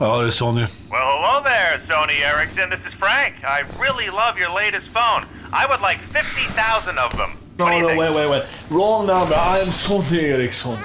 Ja, 0.00 0.20
det 0.20 0.26
är 0.26 0.30
Sonny. 0.30 0.60
Well, 0.60 0.68
hello 0.90 1.42
there, 1.44 1.80
Sony 1.88 2.16
Ericsson. 2.22 2.70
This 2.70 2.80
is 2.88 2.94
Frank. 2.98 3.34
I 3.42 3.58
really 3.82 4.10
love 4.10 4.38
your 4.40 4.52
latest 4.62 4.86
phone. 4.86 5.22
I 5.52 5.66
would 5.68 5.80
like 5.90 5.98
50,000 5.98 6.98
of 6.98 7.10
them. 7.16 7.30
No, 7.58 7.64
What 7.64 7.70
do 7.72 7.76
you 7.76 7.82
no, 7.82 7.88
think? 7.88 8.00
wait, 8.00 8.14
wait, 8.16 8.30
wait. 8.30 8.44
Wrong 8.70 9.06
number. 9.06 9.34
I 9.34 9.58
am 9.64 9.72
Sonny 9.72 10.20
Eriksson. 10.20 10.78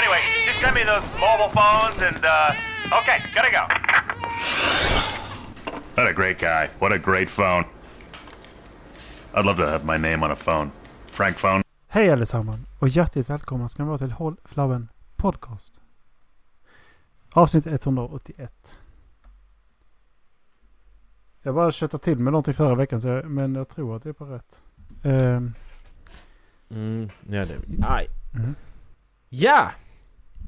Anyway, 0.00 0.20
just 0.46 0.60
send 0.60 0.74
me 0.74 0.82
those 0.92 1.06
mobile 1.20 1.50
phones 1.58 1.98
and, 2.08 2.20
uh, 2.24 2.98
okay, 3.00 3.18
gotta 3.34 3.52
go. 3.58 3.64
What 5.96 6.06
a 6.10 6.12
great 6.12 6.38
guy. 6.38 6.68
What 6.80 6.92
a 6.92 6.98
great 6.98 7.30
phone. 7.30 7.64
I'd 9.34 9.46
love 9.46 9.56
to 9.56 9.66
have 9.68 9.84
my 9.84 9.96
name 10.08 10.22
on 10.24 10.30
a 10.30 10.36
phone. 10.36 10.70
Frank 11.10 11.38
phone. 11.38 11.62
Hej 11.90 12.10
allesammans 12.10 12.58
och 12.78 12.88
hjärtligt 12.88 13.30
välkomna 13.30 13.68
ska 13.68 13.82
ni 13.82 13.88
vara 13.88 13.98
till 13.98 14.12
Håll 14.12 14.36
Flabben 14.44 14.88
Podcast. 15.16 15.72
Avsnitt 17.32 17.66
181. 17.66 18.52
Jag 21.42 21.54
bara 21.54 21.70
köttade 21.72 22.04
till 22.04 22.18
med 22.18 22.32
någonting 22.32 22.54
förra 22.54 22.74
veckan 22.74 23.00
så 23.00 23.08
jag, 23.08 23.30
men 23.30 23.54
jag 23.54 23.68
tror 23.68 23.96
att 23.96 24.02
det 24.02 24.08
är 24.08 24.12
på 24.12 24.24
rätt. 24.24 24.62
Ehm, 25.04 25.54
Mm, 26.70 27.08
ja 27.28 27.44
det... 27.46 27.58
Aj. 27.82 28.06
Mm. 28.34 28.54
Ja! 29.28 29.70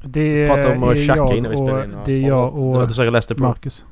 det 0.04 0.46
Pratade 0.48 0.76
om 0.76 0.82
att 0.82 0.98
tjacka 1.06 1.34
innan 1.34 1.50
vi 1.50 1.56
spelade 1.56 1.84
in. 1.84 1.96
det 2.04 2.12
är 2.12 2.28
jag 2.28 2.54
och 2.54 2.88
Du 2.88 2.94
säkert 2.94 3.12
läste 3.12 3.34
på. 3.34 3.42
Marcus. 3.42 3.84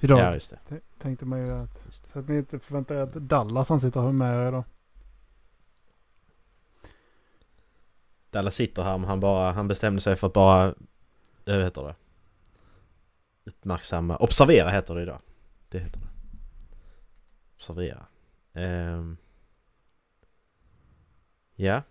Idag 0.00 0.18
Ja, 0.20 0.34
just 0.34 0.54
det. 0.68 0.80
tänkte 1.02 1.26
man 1.26 1.38
ju 1.38 1.52
att... 1.52 1.86
Så 1.90 2.18
att 2.18 2.28
ni 2.28 2.36
inte 2.36 2.58
förväntar 2.58 2.94
er 2.94 3.00
att 3.00 3.12
Dallas 3.14 3.68
han 3.68 3.80
sitter 3.80 4.00
här 4.00 4.12
med 4.12 4.44
er 4.44 4.48
idag. 4.48 4.64
Dallas 8.30 8.54
sitter 8.54 8.82
här 8.82 8.98
men 8.98 9.08
han 9.08 9.20
bara... 9.20 9.52
Han 9.52 9.68
bestämde 9.68 10.00
sig 10.00 10.16
för 10.16 10.26
att 10.26 10.32
bara... 10.32 10.74
Vad 11.44 11.62
heter 11.64 11.82
det? 11.82 11.94
Uppmärksamma... 13.44 14.16
Observera 14.16 14.70
heter 14.70 14.94
det 14.94 15.02
idag. 15.02 15.20
Det 15.68 15.78
heter 15.78 16.00
det. 16.00 16.08
Observera. 17.54 18.06
Ehm. 18.52 19.16
Ja. 21.56 21.82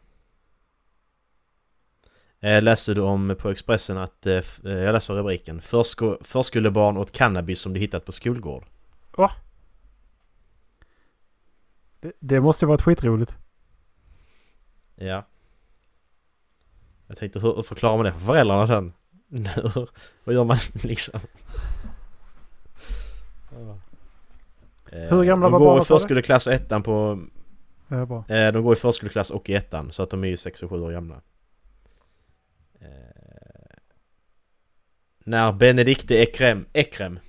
Eh, 2.40 2.62
läste 2.64 2.94
du 2.94 3.02
om 3.02 3.36
på 3.40 3.50
Expressen 3.50 3.98
att... 3.98 4.26
eh, 4.26 4.34
eh, 4.66 4.72
Jag 4.72 4.94
läser 4.94 5.14
rubriken. 5.14 5.62
Försko, 5.62 6.18
förskolebarn 6.22 6.98
åt 6.98 7.12
cannabis 7.12 7.60
som 7.60 7.74
de 7.74 7.80
hittat 7.80 8.06
på 8.06 8.12
skolgård. 8.12 8.66
Det, 12.00 12.12
det 12.20 12.42
måste 12.42 12.66
varit 12.66 12.82
skitroligt. 12.82 13.36
Ja. 14.96 15.26
Jag 17.08 17.18
tänkte 17.18 17.40
hur 17.40 17.56
hur 17.56 17.64
förklarar 17.64 17.96
man 17.98 18.06
det 18.06 18.12
för 18.12 18.20
föräldrarna 18.20 18.68
sen? 18.68 18.94
Hur- 19.38 19.90
Vad 20.24 20.36
gör 20.36 20.44
man 20.44 20.58
liksom? 20.84 21.20
Hur 24.92 25.24
gamla 25.24 25.46
de 25.46 25.52
var 25.52 25.60
går 25.60 25.66
barnen, 25.66 25.82
i 25.82 25.86
sa 25.86 25.94
du? 25.94 26.00
förskoleklass 26.00 26.48
och 26.48 26.54
ettan 26.54 26.84
på... 26.84 27.24
Ja, 27.88 28.06
bra. 28.06 28.26
Eh, 28.30 28.52
de 28.52 28.64
går 28.64 28.74
i 28.74 28.76
förskoleklass 28.76 29.32
och 29.32 29.50
i 29.50 29.54
ettan 29.54 29.92
så 29.92 30.04
att 30.04 30.10
de 30.10 30.24
är 30.24 30.28
ju 30.28 30.38
6 30.38 30.64
och 30.64 30.70
7 30.70 30.76
år 30.76 30.92
gamla. 30.92 31.22
Eh, 32.82 32.88
när 35.26 35.54
Benedikte 35.54 36.16
Ekrem, 36.16 36.66
Ekrem 36.74 37.20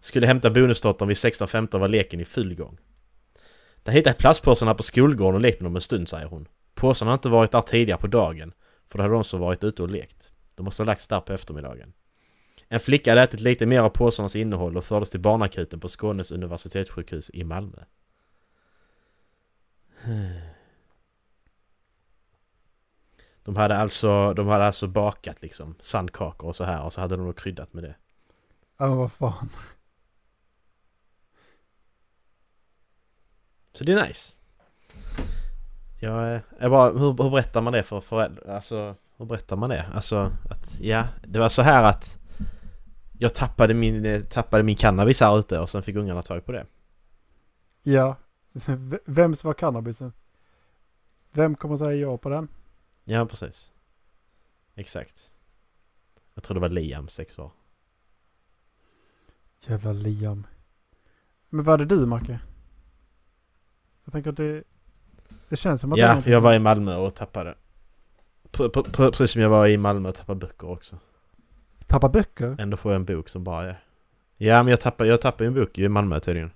skulle 0.00 0.26
hämta 0.26 0.50
bonusdottern 0.50 1.08
vid 1.08 1.16
16.15 1.16 1.78
var 1.78 1.88
leken 1.88 2.20
i 2.20 2.24
full 2.24 2.54
gång. 2.54 2.78
Där 3.82 3.92
hittade 3.92 4.10
jag 4.10 4.18
plastpåsarna 4.18 4.74
på 4.74 4.82
skolgården 4.82 5.34
och 5.34 5.40
lekt 5.40 5.60
med 5.60 5.66
dem 5.66 5.76
en 5.76 5.82
stund 5.82 6.08
säger 6.08 6.26
hon. 6.26 6.48
Påsarna 6.74 7.10
har 7.10 7.14
inte 7.16 7.28
varit 7.28 7.52
där 7.52 7.60
tidigare 7.62 8.00
på 8.00 8.06
dagen 8.06 8.52
för 8.88 8.98
då 8.98 9.02
hade 9.04 9.14
de 9.14 9.24
som 9.24 9.40
varit 9.40 9.64
ute 9.64 9.82
och 9.82 9.90
lekt. 9.90 10.32
De 10.58 10.64
måste 10.64 10.82
ha 10.82 10.86
lagts 10.86 11.08
där 11.08 11.20
på 11.20 11.32
eftermiddagen. 11.32 11.92
En 12.68 12.80
flicka 12.80 13.10
hade 13.10 13.22
ätit 13.22 13.40
lite 13.40 13.66
mer 13.66 13.80
av 13.80 13.88
påsarnas 13.88 14.36
innehåll 14.36 14.76
och 14.76 14.84
fördes 14.84 15.10
till 15.10 15.20
barnakuten 15.20 15.80
på 15.80 15.88
Skånes 15.88 16.30
universitetssjukhus 16.30 17.30
i 17.34 17.44
Malmö. 17.44 17.78
De 23.44 23.56
hade 23.56 23.76
alltså, 23.76 24.34
de 24.34 24.46
hade 24.46 24.64
alltså 24.64 24.86
bakat 24.86 25.42
liksom 25.42 25.74
sandkakor 25.80 26.48
och 26.48 26.56
så 26.56 26.64
här 26.64 26.84
och 26.84 26.92
så 26.92 27.00
hade 27.00 27.16
de 27.16 27.26
då 27.26 27.32
kryddat 27.32 27.72
med 27.72 27.84
det. 27.84 27.94
Ja 28.76 28.86
men 28.88 28.96
vad 28.96 29.12
fan. 29.12 29.48
Så 33.72 33.84
det 33.84 33.92
är 33.92 34.06
nice. 34.08 34.34
Jag, 36.00 36.40
jag 36.60 36.70
bara, 36.70 36.90
hur, 36.90 37.22
hur 37.22 37.30
berättar 37.30 37.62
man 37.62 37.72
det 37.72 37.82
för 37.82 38.00
föräldrar? 38.00 38.54
Alltså, 38.54 38.96
hur 39.18 39.24
berättar 39.24 39.56
man 39.56 39.70
det? 39.70 39.86
Alltså 39.94 40.32
att, 40.50 40.78
ja, 40.80 41.08
det 41.26 41.38
var 41.38 41.48
så 41.48 41.62
här 41.62 41.84
att 41.84 42.18
jag 43.18 43.34
tappade 43.34 43.74
min, 43.74 44.26
tappade 44.30 44.62
min 44.62 44.76
cannabis 44.76 45.20
här 45.20 45.38
ute 45.38 45.58
och 45.60 45.70
sen 45.70 45.82
fick 45.82 45.96
ungarna 45.96 46.22
tag 46.22 46.44
på 46.46 46.52
det. 46.52 46.66
Ja. 47.82 48.16
V- 48.52 48.98
Vems 49.04 49.44
var 49.44 49.54
cannabisen? 49.54 50.12
Vem 51.32 51.54
kommer 51.54 51.76
säga 51.76 51.92
ja 51.94 52.18
på 52.18 52.28
den? 52.28 52.48
Ja, 53.04 53.26
precis. 53.26 53.72
Exakt. 54.74 55.30
Jag 56.34 56.44
tror 56.44 56.54
det 56.54 56.60
var 56.60 56.68
Liam, 56.68 57.08
sex 57.08 57.38
år. 57.38 57.50
Jävla 59.66 59.92
Liam. 59.92 60.46
Men 61.48 61.64
vad 61.64 61.80
är 61.80 61.84
det 61.84 61.96
du 61.96 62.06
Macke? 62.06 62.40
Jag 64.04 64.12
tänker 64.12 64.30
att 64.30 64.36
det... 64.36 64.62
Det 65.48 65.56
känns 65.56 65.80
som 65.80 65.92
att 65.92 65.98
Ja, 65.98 66.22
jag 66.26 66.40
var 66.40 66.54
i 66.54 66.58
Malmö 66.58 66.96
och 66.96 67.14
tappade. 67.14 67.54
Pre- 68.52 68.68
pre- 68.68 68.82
pre- 68.90 69.10
Precis 69.10 69.30
som 69.30 69.42
jag 69.42 69.50
var 69.50 69.66
i 69.66 69.76
Malmö 69.76 70.08
och 70.08 70.14
tappade 70.14 70.38
böcker 70.46 70.68
också. 70.70 70.98
Tappa 71.86 72.08
böcker? 72.08 72.56
Ändå 72.58 72.76
får 72.76 72.92
jag 72.92 72.96
en 72.96 73.04
bok 73.04 73.28
som 73.28 73.44
bara 73.44 73.64
är... 73.64 73.76
Ja, 74.36 74.62
men 74.62 74.70
jag 74.70 74.80
tappade, 74.80 75.10
jag 75.10 75.20
tappade 75.20 75.46
en 75.46 75.54
bok 75.54 75.78
i 75.78 75.88
Malmö 75.88 76.20
tydligen. 76.20 76.50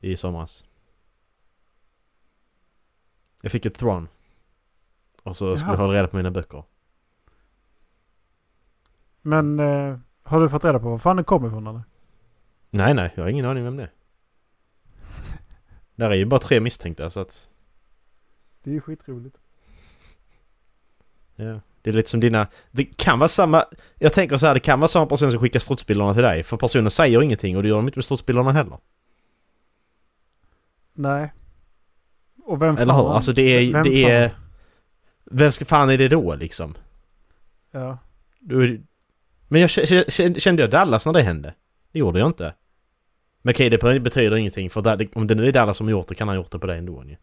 I 0.00 0.16
somras. 0.16 0.64
Jag 3.42 3.52
fick 3.52 3.66
ett 3.66 3.74
Thron. 3.74 4.08
Och 5.22 5.36
så 5.36 5.56
skulle 5.56 5.70
Jaha. 5.70 5.74
jag 5.78 5.86
hålla 5.86 5.98
reda 5.98 6.08
på 6.08 6.16
mina 6.16 6.30
böcker. 6.30 6.64
Men 9.22 9.60
eh, 9.60 9.98
har 10.22 10.40
du 10.40 10.48
fått 10.48 10.64
reda 10.64 10.78
på 10.78 10.90
var 10.90 10.98
fan 10.98 11.16
den 11.16 11.24
kommer 11.24 11.48
ifrån 11.48 11.66
eller? 11.66 11.82
Nej, 12.70 12.94
nej, 12.94 13.12
jag 13.14 13.22
har 13.22 13.28
ingen 13.28 13.44
aning 13.46 13.64
vem 13.64 13.76
det 13.76 13.82
är. 13.82 13.90
Där 15.94 16.10
är 16.10 16.14
ju 16.14 16.24
bara 16.24 16.40
tre 16.40 16.60
misstänkta 16.60 17.10
så 17.10 17.20
att... 17.20 17.48
Det 18.62 18.70
är 18.70 18.74
ju 18.74 18.80
skitroligt. 18.80 19.36
Ja. 21.36 21.60
Det 21.82 21.90
är 21.90 21.94
lite 21.94 22.10
som 22.10 22.20
dina... 22.20 22.46
Det 22.70 22.84
kan 22.84 23.18
vara 23.18 23.28
samma... 23.28 23.64
Jag 23.98 24.12
tänker 24.12 24.38
så 24.38 24.46
här, 24.46 24.54
det 24.54 24.60
kan 24.60 24.80
vara 24.80 24.88
samma 24.88 25.06
person 25.06 25.30
som 25.30 25.40
skickar 25.40 25.60
strutsbilderna 25.60 26.14
till 26.14 26.22
dig. 26.22 26.42
För 26.42 26.56
personen 26.56 26.90
säger 26.90 27.22
ingenting 27.22 27.56
och 27.56 27.62
det 27.62 27.68
gör 27.68 27.76
de 27.76 27.86
inte 27.86 27.98
med 27.98 28.04
strutsbilderna 28.04 28.52
heller. 28.52 28.78
Nej. 30.94 31.32
Och 32.44 32.62
vem 32.62 32.76
Eller 32.76 32.94
hur? 32.94 33.12
Alltså 33.12 33.32
det 33.32 33.42
är... 33.42 33.72
vem 33.72 33.82
det 33.82 34.04
är 34.04 34.28
fan? 34.28 34.38
vem 35.30 35.52
ska 35.52 35.64
fan 35.64 35.90
är 35.90 35.98
det 35.98 36.08
då 36.08 36.34
liksom? 36.34 36.74
Ja. 37.70 37.98
Det- 38.40 38.80
Men 39.48 39.60
jag 39.60 39.70
kände 40.40 40.62
jag 40.62 40.70
Dallas 40.70 41.06
när 41.06 41.12
det 41.12 41.22
hände? 41.22 41.54
Det 41.92 41.98
gjorde 41.98 42.18
jag 42.18 42.28
inte. 42.28 42.54
Men 43.42 43.52
okej, 43.52 43.70
det 43.70 44.00
betyder 44.00 44.36
ingenting 44.36 44.70
för 44.70 45.08
om 45.14 45.26
det 45.26 45.34
nu 45.34 45.48
är 45.48 45.52
Dallas 45.52 45.76
som 45.76 45.88
gjort 45.88 46.08
det 46.08 46.14
kan 46.14 46.28
han 46.28 46.36
ha 46.36 46.42
gjort 46.42 46.52
det 46.52 46.58
på 46.58 46.66
det 46.66 46.76
ändå 46.76 47.04
ju. 47.04 47.16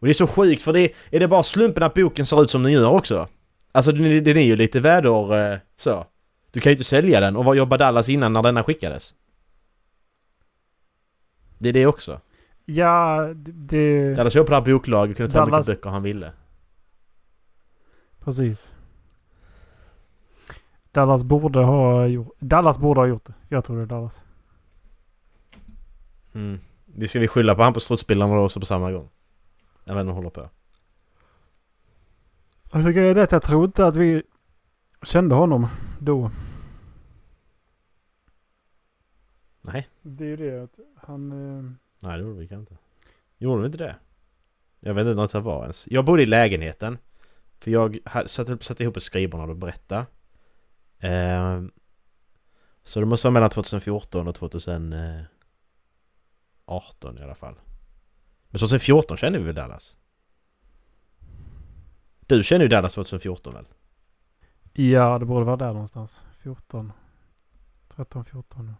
Och 0.00 0.06
det 0.06 0.10
är 0.10 0.14
så 0.14 0.26
sjukt 0.26 0.62
för 0.62 0.72
det 0.72 0.92
är 1.10 1.20
det 1.20 1.28
bara 1.28 1.42
slumpen 1.42 1.82
att 1.82 1.94
boken 1.94 2.26
ser 2.26 2.42
ut 2.42 2.50
som 2.50 2.62
den 2.62 2.72
gör 2.72 2.88
också. 2.88 3.28
Alltså 3.72 3.92
den, 3.92 4.24
den 4.24 4.36
är 4.36 4.42
ju 4.44 4.56
lite 4.56 4.80
väder... 4.80 5.52
eh, 5.52 5.58
så. 5.76 6.06
Du 6.50 6.60
kan 6.60 6.70
ju 6.70 6.74
inte 6.74 6.84
sälja 6.84 7.20
den 7.20 7.36
och 7.36 7.44
vad 7.44 7.56
jobbade 7.56 7.84
Dallas 7.84 8.08
innan 8.08 8.32
när 8.32 8.42
denna 8.42 8.62
skickades? 8.64 9.14
Det 11.58 11.68
är 11.68 11.72
det 11.72 11.86
också. 11.86 12.20
Ja, 12.64 13.28
det... 13.34 14.14
Dallas 14.14 14.34
jobbade 14.34 14.46
på 14.46 14.50
det 14.50 14.70
här 14.70 14.78
boklaget 14.78 15.14
och 15.14 15.16
kunde 15.16 15.32
ta 15.32 15.38
hur 15.44 15.46
Dallas- 15.50 15.68
mycket 15.68 15.82
böcker 15.82 15.90
han 15.90 16.02
ville. 16.02 16.32
Precis. 18.20 18.74
Dallas 20.92 21.24
borde 21.24 21.60
ha 21.60 22.06
gjort... 22.06 22.36
Dallas 22.38 22.78
borde 22.78 23.00
ha 23.00 23.06
gjort 23.06 23.26
det. 23.26 23.34
Jag 23.48 23.64
tror 23.64 23.76
det 23.76 23.82
är 23.82 23.86
Dallas. 23.86 24.22
Mm. 26.34 26.58
Det 26.86 27.08
ska 27.08 27.18
vi 27.18 27.28
skylla 27.28 27.54
på 27.54 27.62
han 27.62 27.72
på 27.72 27.80
strutsbilderna 27.80 28.34
då 28.34 28.44
också 28.44 28.60
på 28.60 28.66
samma 28.66 28.92
gång. 28.92 29.08
Jag 29.84 29.94
vet 29.94 30.00
inte 30.00 30.08
hur 30.10 30.16
håller 30.16 30.30
på. 30.30 30.48
Alltså 32.70 32.92
grejen 32.92 33.16
är 33.16 33.22
att 33.22 33.32
jag 33.32 33.42
tror 33.42 33.64
inte 33.64 33.86
att 33.86 33.96
vi 33.96 34.22
kände 35.02 35.34
honom 35.34 35.66
då. 36.00 36.30
Nej. 39.62 39.88
Det 40.02 40.24
är 40.24 40.28
ju 40.28 40.36
det 40.36 40.62
att 40.62 40.78
han... 40.96 41.32
Eh, 41.32 41.62
Nej 42.02 42.18
det 42.18 42.24
gjorde 42.24 42.38
vi 42.38 42.48
kanske 42.48 42.74
inte. 42.74 42.84
Gjorde 43.38 43.60
vi 43.60 43.66
inte 43.66 43.78
det? 43.78 43.96
Jag 44.80 44.94
vet 44.94 45.06
inte 45.06 45.14
när 45.14 45.28
det 45.32 45.40
var 45.40 45.62
ens. 45.62 45.88
Jag 45.90 46.04
bodde 46.04 46.22
i 46.22 46.26
lägenheten. 46.26 46.98
För 47.58 47.70
jag 47.70 47.98
satte, 48.26 48.58
satte 48.60 48.82
ihop 48.82 48.96
ett 48.96 49.02
skrivbord 49.02 49.50
och 49.50 49.56
berättade. 49.56 50.06
Ehm, 50.98 51.70
så 52.84 53.00
det 53.00 53.06
måste 53.06 53.26
vara 53.26 53.32
mellan 53.32 53.50
2014 53.50 54.28
och 54.28 54.34
2018 54.34 55.28
i 57.18 57.22
alla 57.22 57.34
fall. 57.34 57.54
Men 58.48 58.58
2014 58.58 59.16
kände 59.16 59.38
vi 59.38 59.44
väl 59.44 59.54
Dallas? 59.54 59.96
Du 62.36 62.44
känner 62.44 62.64
ju 62.64 62.68
Dallas 62.68 62.94
2014 62.94 63.54
väl? 63.54 63.66
ja, 64.72 65.18
det 65.18 65.26
borde 65.26 65.44
vara 65.44 65.56
där 65.56 65.72
någonstans. 65.72 66.22
14. 66.42 66.92
13, 67.88 68.24
14 68.24 68.66
nu. 68.66 68.74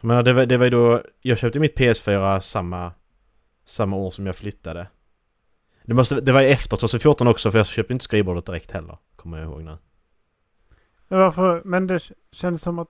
Jag 0.00 0.08
menar, 0.08 0.22
det 0.22 0.32
var, 0.32 0.46
det 0.46 0.56
var 0.56 0.64
ju 0.64 0.70
då... 0.70 1.02
Jag 1.20 1.38
köpte 1.38 1.60
mitt 1.60 1.78
PS4 1.78 2.40
samma... 2.40 2.92
Samma 3.64 3.96
år 3.96 4.10
som 4.10 4.26
jag 4.26 4.36
flyttade. 4.36 4.88
Det, 5.82 5.94
måste, 5.94 6.20
det 6.20 6.32
var 6.32 6.40
ju 6.40 6.48
efter 6.48 6.76
2014 6.76 7.28
också 7.28 7.50
för 7.50 7.58
jag 7.58 7.66
köpte 7.66 7.92
inte 7.92 8.04
skrivbordet 8.04 8.46
direkt 8.46 8.70
heller. 8.70 8.98
Kommer 9.16 9.38
jag 9.38 9.46
ihåg 9.46 9.62
nu. 9.62 9.78
Varför? 11.08 11.62
Men 11.64 11.86
det 11.86 12.10
känns 12.32 12.62
som 12.62 12.78
att... 12.78 12.88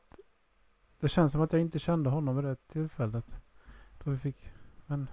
Det 1.00 1.08
känns 1.08 1.32
som 1.32 1.40
att 1.40 1.52
jag 1.52 1.62
inte 1.62 1.78
kände 1.78 2.10
honom 2.10 2.36
vid 2.36 2.44
det 2.44 2.56
tillfället. 2.72 3.24
Då 4.04 4.10
vi 4.10 4.18
fick... 4.18 4.52
Men... 4.86 5.08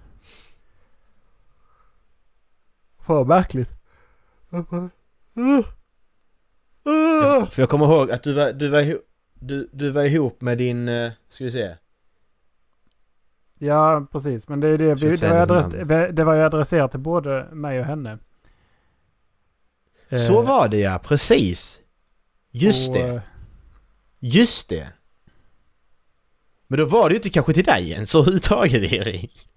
Fan 2.98 3.28
märkligt. 3.28 3.85
Ja, 6.84 7.46
för 7.50 7.62
jag 7.62 7.68
kommer 7.68 7.86
ihåg 7.86 8.10
att 8.10 8.22
du 8.22 8.32
var, 8.32 8.52
du 8.52 8.68
var, 8.68 8.98
du, 9.34 9.70
du 9.72 9.90
var 9.90 10.04
ihop 10.04 10.40
med 10.40 10.58
din... 10.58 10.88
eh, 10.88 11.12
Ska 11.28 11.44
vi 11.44 11.50
se. 11.50 11.76
Ja, 13.58 14.06
precis. 14.12 14.48
Men 14.48 14.60
det, 14.60 14.68
är 14.68 14.78
det, 14.78 14.94
vi, 14.94 15.10
det, 15.16 15.28
var 15.30 15.36
adress, 15.36 15.66
det 16.12 16.24
var 16.24 16.34
ju 16.34 16.40
adresserat 16.42 16.90
till 16.90 17.00
både 17.00 17.48
mig 17.52 17.80
och 17.80 17.86
henne. 17.86 18.18
Så 20.26 20.40
Eh, 20.42 20.46
var 20.48 20.68
det 20.68 20.78
ja, 20.78 21.00
precis! 21.04 21.82
Just 22.50 22.88
och, 22.88 22.94
det, 22.94 23.08
eh, 23.08 23.20
just 24.18 24.68
det! 24.68 24.88
Men 26.66 26.78
då 26.78 26.84
var 26.86 27.08
det 27.08 27.12
ju 27.12 27.16
inte 27.16 27.30
kanske 27.30 27.52
till 27.52 27.64
dig 27.64 27.90
ens 27.90 28.14
överhuvudtaget 28.14 28.92
Erik. 28.92 29.48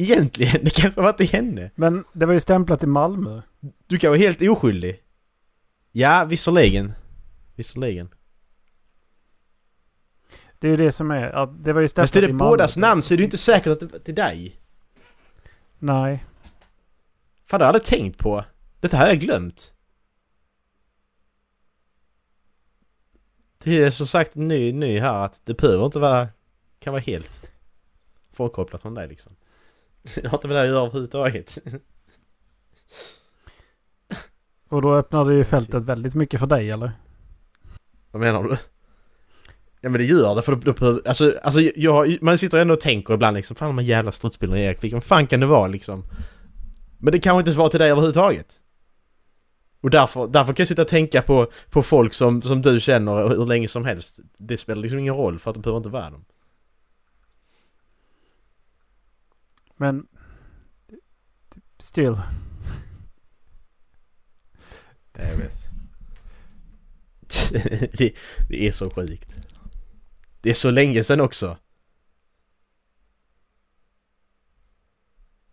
Egentligen, 0.00 0.64
det 0.64 0.70
kanske 0.70 1.00
var 1.00 1.12
till 1.12 1.28
henne. 1.28 1.70
Men 1.74 2.04
det 2.12 2.26
var 2.26 2.32
ju 2.32 2.40
stämplat 2.40 2.82
i 2.82 2.86
Malmö. 2.86 3.42
Du 3.86 3.98
kan 3.98 4.10
vara 4.10 4.18
helt 4.18 4.42
oskyldig. 4.42 5.02
Ja, 5.92 6.24
visserligen. 6.24 6.92
Visserligen. 7.56 8.08
Det 10.58 10.66
är 10.66 10.70
ju 10.70 10.76
det 10.76 10.92
som 10.92 11.10
är. 11.10 11.22
Att 11.22 11.64
det 11.64 11.72
var 11.72 11.80
ju 11.80 11.84
Men 11.84 11.88
stämplat 11.88 12.08
står 12.08 12.22
i 12.22 12.26
det 12.26 12.32
Malmö. 12.32 12.50
bådas 12.50 12.76
namn 12.76 13.02
så 13.02 13.14
är 13.14 13.16
det 13.16 13.20
ju 13.20 13.24
inte 13.24 13.38
säkert 13.38 13.66
att 13.66 13.80
det 13.80 13.86
var 13.86 13.98
till 13.98 14.14
dig. 14.14 14.56
Nej. 15.78 16.24
Fan, 17.46 17.60
det 17.60 17.64
har 17.64 17.72
jag 17.72 17.76
aldrig 17.76 17.84
tänkt 17.84 18.18
på. 18.18 18.44
Detta 18.80 18.96
har 18.96 19.06
jag 19.06 19.18
glömt. 19.18 19.74
Det 23.64 23.82
är 23.84 23.90
som 23.90 24.06
sagt 24.06 24.34
ny, 24.34 24.72
ny 24.72 24.98
här 24.98 25.24
att 25.24 25.42
det 25.44 25.54
behöver 25.54 25.84
inte 25.84 25.98
vara... 25.98 26.28
Kan 26.78 26.92
vara 26.92 27.02
helt 27.02 27.50
frånkopplat 28.32 28.82
från 28.82 28.94
dig 28.94 29.08
liksom. 29.08 29.36
Det 30.22 30.28
har 30.28 30.38
inte 30.38 30.48
med 30.48 30.56
det 30.56 30.62
att 30.62 30.68
göra 30.68 30.80
överhuvudtaget. 30.80 31.58
Och 34.68 34.82
då 34.82 34.94
öppnade 34.94 35.34
ju 35.34 35.44
fältet 35.44 35.84
väldigt 35.84 36.14
mycket 36.14 36.40
för 36.40 36.46
dig 36.46 36.70
eller? 36.70 36.92
Vad 38.10 38.20
menar 38.20 38.42
du? 38.42 38.56
Ja 39.80 39.88
men 39.88 40.00
det 40.00 40.04
gör 40.04 40.34
det 40.34 40.42
för 40.42 40.56
då, 40.56 40.72
behöver... 40.72 41.08
Alltså, 41.08 41.34
alltså 41.42 41.60
jag, 41.60 42.18
man 42.22 42.38
sitter 42.38 42.58
ändå 42.58 42.74
och 42.74 42.80
tänker 42.80 43.14
ibland 43.14 43.36
liksom 43.36 43.56
Fan 43.56 43.68
de 43.68 43.78
här 43.78 43.84
jävla 43.84 44.12
strutsbilderna 44.12 44.62
Erik 44.62 44.80
fick, 44.80 44.92
vad 44.92 45.04
fan 45.04 45.26
kan 45.26 45.40
det 45.40 45.46
vara 45.46 45.68
liksom? 45.68 46.04
Men 46.98 47.12
det 47.12 47.18
kanske 47.18 47.38
inte 47.38 47.58
var 47.58 47.68
till 47.68 47.80
dig 47.80 47.90
överhuvudtaget. 47.90 48.60
Och 49.80 49.90
därför, 49.90 50.26
därför 50.26 50.52
kan 50.52 50.62
jag 50.62 50.68
sitta 50.68 50.82
och 50.82 50.88
tänka 50.88 51.22
på, 51.22 51.50
på 51.70 51.82
folk 51.82 52.14
som, 52.14 52.42
som 52.42 52.62
du 52.62 52.80
känner 52.80 53.28
hur 53.28 53.46
länge 53.46 53.68
som 53.68 53.84
helst. 53.84 54.20
Det 54.38 54.56
spelar 54.56 54.82
liksom 54.82 54.98
ingen 54.98 55.14
roll 55.14 55.38
för 55.38 55.50
att 55.50 55.54
det 55.54 55.60
behöver 55.60 55.78
inte 55.78 55.88
vara 55.88 56.10
dem. 56.10 56.24
Men... 59.80 60.06
Still. 61.78 62.20
Davis. 65.12 65.68
det, 67.98 68.14
det 68.48 68.66
är 68.68 68.72
så 68.72 68.90
sjukt. 68.90 69.36
Det 70.40 70.50
är 70.50 70.54
så 70.54 70.70
länge 70.70 71.04
sedan 71.04 71.20
också. 71.20 71.56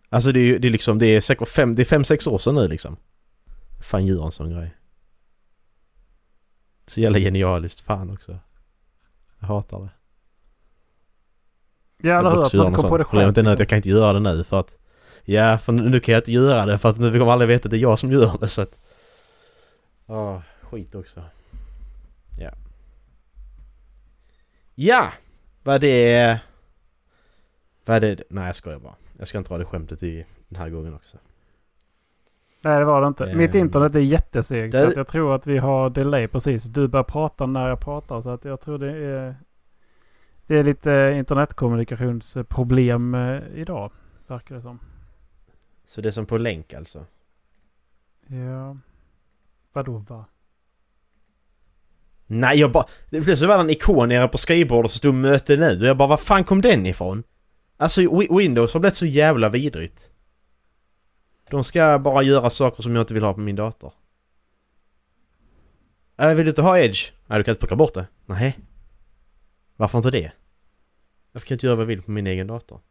Alltså 0.10 0.32
det 0.32 0.40
är 0.40 0.46
ju 0.46 0.60
det 0.60 0.68
är 0.68 0.72
liksom, 0.72 1.00
det 1.00 1.06
är 1.06 1.22
säkert 1.22 1.48
fem, 1.48 1.76
det 1.76 1.84
är 1.84 1.86
fem, 1.86 2.04
sex 2.04 2.28
år 2.28 2.38
sedan 2.38 2.56
nu 2.56 2.68
liksom. 2.68 2.98
Fan 3.82 4.06
gör 4.06 4.26
en 4.26 4.32
sån 4.32 4.52
grej. 4.52 4.78
Så 6.86 7.02
jävla 7.02 7.20
genialiskt 7.20 7.80
fan 7.80 8.10
också. 8.10 8.40
Jag 9.40 9.48
hatar 9.48 9.80
det. 9.82 9.97
Ja 12.02 12.20
eller 12.20 12.30
hur? 12.30 12.44
Att 12.46 12.54
man 12.54 12.74
kom 12.74 12.90
på 12.90 12.98
det 12.98 13.02
sånt. 13.04 13.10
Problemet 13.10 13.38
är 13.38 13.44
nu 13.44 13.50
att 13.50 13.52
själv. 13.52 13.60
jag 13.62 13.68
kan 13.70 13.76
inte 13.76 13.90
göra 13.90 14.14
det 14.14 14.20
nu 14.20 14.44
för 14.44 14.60
att... 14.60 14.78
Ja, 15.24 15.58
för 15.58 15.72
nu 15.74 16.00
kan 16.00 16.14
jag 16.14 16.20
inte 16.20 16.32
göra 16.32 16.66
det 16.66 16.78
för 16.78 16.90
att 16.90 16.98
nu 17.00 17.12
kommer 17.20 17.32
alla 17.32 17.46
veta 17.46 17.66
att 17.68 17.72
det 17.72 17.78
är 17.78 17.82
jag 17.82 18.00
som 18.00 18.12
gör 18.12 18.38
det 18.42 18.48
så 18.48 18.62
att... 18.62 18.80
Ja, 20.06 20.42
skit 20.62 20.96
också. 20.96 21.24
Ja. 22.40 22.50
Ja! 24.76 25.12
Vad 25.64 25.82
det. 25.82 26.40
Vad 27.86 28.02
det... 28.02 28.22
Nej 28.30 28.46
jag 28.46 28.56
skojar 28.56 28.80
bara. 28.80 28.96
Jag 29.18 29.28
ska 29.28 29.38
inte 29.38 29.50
dra 29.50 29.58
det 29.58 29.66
skämtet 29.66 30.04
i 30.04 30.26
den 30.48 30.62
här 30.62 30.70
gången 30.70 30.94
också. 30.94 31.18
Nej 32.62 32.80
det 32.80 32.86
var 32.86 33.02
det 33.02 33.08
inte. 33.08 33.26
Ehm, 33.26 33.38
Mitt 33.38 33.56
internet 33.56 33.96
är 33.96 34.00
jättesegt. 34.00 34.72
det- 34.72 34.92
Så 34.94 35.00
jag 35.00 35.08
tror 35.08 35.36
att 35.36 35.48
vi 35.48 35.58
har 35.58 35.90
delay 35.90 36.28
precis. 36.28 36.64
Du 36.64 36.88
börjar 36.88 37.04
prata 37.04 37.46
när 37.46 37.68
jag 37.70 37.80
pratar. 37.80 38.22
Så 38.22 38.30
att 38.30 38.46
jag 38.46 38.62
tror 38.62 38.78
det 38.78 38.92
är... 38.92 39.36
Det 40.48 40.58
är 40.58 40.64
lite 40.64 41.14
internetkommunikationsproblem 41.18 43.14
eh, 43.16 43.42
idag. 43.56 43.92
Verkar 44.28 44.56
det 44.56 44.62
som. 44.62 44.80
Så 45.86 46.02
det 46.02 46.08
är 46.10 46.12
som 46.12 46.26
på 46.26 46.38
länk 46.38 46.74
alltså? 46.74 47.06
Ja. 48.28 48.78
Vadå 49.74 49.98
va? 49.98 50.26
Nej 52.28 52.60
jag 52.60 52.72
bara... 52.72 52.86
Det 53.10 53.22
plötsligt 53.22 53.50
var 53.50 53.58
det 53.58 53.64
en 53.64 53.70
ikon 53.70 54.10
nere 54.10 54.28
på 54.28 54.38
skrivbordet 54.38 54.92
som 54.92 54.98
stod 54.98 55.14
möte 55.14 55.58
nu 55.58 55.80
och 55.80 55.86
jag 55.86 55.98
bara 55.98 56.08
vad 56.08 56.20
fan 56.20 56.44
kom 56.44 56.62
den 56.62 56.86
ifrån? 56.86 57.24
Alltså 57.78 58.02
Wi- 58.02 58.38
Windows 58.38 58.74
har 58.74 58.80
blivit 58.80 58.98
så 58.98 59.06
jävla 59.06 59.50
vidrigt. 59.50 60.12
De 61.50 61.64
ska 61.64 62.00
bara 62.00 62.24
göra 62.24 62.50
saker 62.50 62.84
som 62.84 62.96
jag 62.96 63.02
inte 63.04 63.14
vill 63.14 63.24
ha 63.24 63.34
på 63.34 63.40
min 63.40 63.56
dator. 63.56 63.94
Äh, 66.18 66.34
vill 66.34 66.46
du 66.46 66.50
inte 66.50 66.62
ha 66.62 66.80
Edge? 66.80 67.12
Nej, 67.28 67.40
du 67.40 67.44
kan 67.44 67.52
inte 67.52 67.60
plocka 67.60 67.76
bort 67.76 67.94
det. 67.94 68.08
Nej. 68.26 68.58
Varför 69.78 69.98
inte 69.98 70.12
det? 70.12 70.32
Varför 71.32 71.48
kan 71.48 71.54
jag 71.54 71.56
inte 71.56 71.66
göra 71.66 71.76
vad 71.76 71.84
jag 71.84 71.88
vill 71.88 72.02
på 72.02 72.12
min 72.12 72.28
egen 72.28 72.48
dator? 72.48 72.82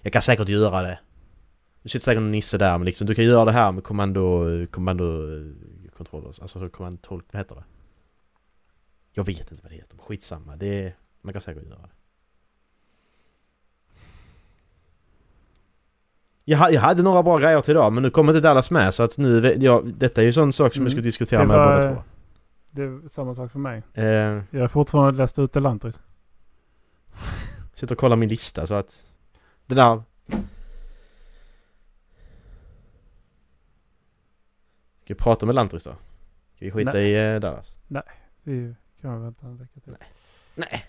Jag 0.00 0.12
kan 0.12 0.22
säkert 0.22 0.48
göra 0.48 0.82
det. 0.82 1.00
Det 1.82 1.88
sitter 1.88 2.04
säkert 2.04 2.18
en 2.20 2.30
nisse 2.30 2.58
där 2.58 2.78
men 2.78 2.84
liksom 2.84 3.06
du 3.06 3.14
kan 3.14 3.24
göra 3.24 3.44
det 3.44 3.52
här 3.52 3.72
med 3.72 3.84
kommando... 3.84 4.44
Kommando... 4.66 5.36
eh, 5.36 5.42
Kontroller. 5.96 6.28
Alltså 6.42 6.68
kommandotolk... 6.68 7.24
Vad 7.32 7.40
heter 7.40 7.54
det? 7.54 7.64
Jag 9.12 9.24
vet 9.24 9.50
inte 9.52 9.62
vad 9.62 9.72
det 9.72 9.76
heter. 9.76 9.98
Skitsamma. 9.98 10.56
Det 10.56 10.84
är... 10.84 10.96
Man 11.22 11.32
kan 11.32 11.42
säkert 11.42 11.64
göra 11.64 11.78
det. 11.82 11.88
Jag, 16.44 16.72
jag 16.72 16.80
hade 16.80 17.02
några 17.02 17.22
bra 17.22 17.38
grejer 17.38 17.60
till 17.60 17.70
idag 17.70 17.92
men 17.92 18.02
nu 18.02 18.10
kommer 18.10 18.32
inte 18.32 18.48
Dallas 18.48 18.70
med 18.70 18.94
så 18.94 19.02
att 19.02 19.18
nu... 19.18 19.54
Jag, 19.60 19.92
detta 19.94 20.20
är 20.20 20.24
ju 20.24 20.32
sån 20.32 20.52
sak 20.52 20.74
som 20.74 20.82
jag 20.82 20.92
Mm. 20.92 21.00
ska 21.02 21.04
diskutera 21.04 21.40
Det 21.40 21.46
med 21.46 21.56
var- 21.56 21.76
båda 21.82 21.94
två. 21.94 22.02
Det 22.70 22.82
är 22.82 23.08
samma 23.08 23.34
sak 23.34 23.52
för 23.52 23.58
mig. 23.58 23.82
Eh, 23.94 24.04
Jag 24.04 24.60
har 24.60 24.68
fortfarande 24.68 25.18
läst 25.18 25.38
ut 25.38 25.56
Elantris. 25.56 26.00
Sitter 27.72 27.94
och 27.94 27.98
kollar 27.98 28.16
min 28.16 28.28
lista 28.28 28.66
så 28.66 28.74
att... 28.74 29.06
Det 29.66 29.74
där... 29.74 30.02
Ska 35.04 35.14
vi 35.14 35.14
prata 35.14 35.46
med 35.46 35.54
Lantris 35.54 35.84
då? 35.84 35.90
Ska 36.56 36.64
vi 36.64 36.70
skita 36.70 36.90
Nej. 36.92 37.12
i 37.12 37.34
eh, 37.34 37.40
Dallas? 37.40 37.76
Vi 38.42 38.74
kan 39.00 39.22
vänta 39.22 39.46
en 39.46 39.56
vecka 39.56 39.80
till. 39.80 39.96
Nej. 40.54 40.84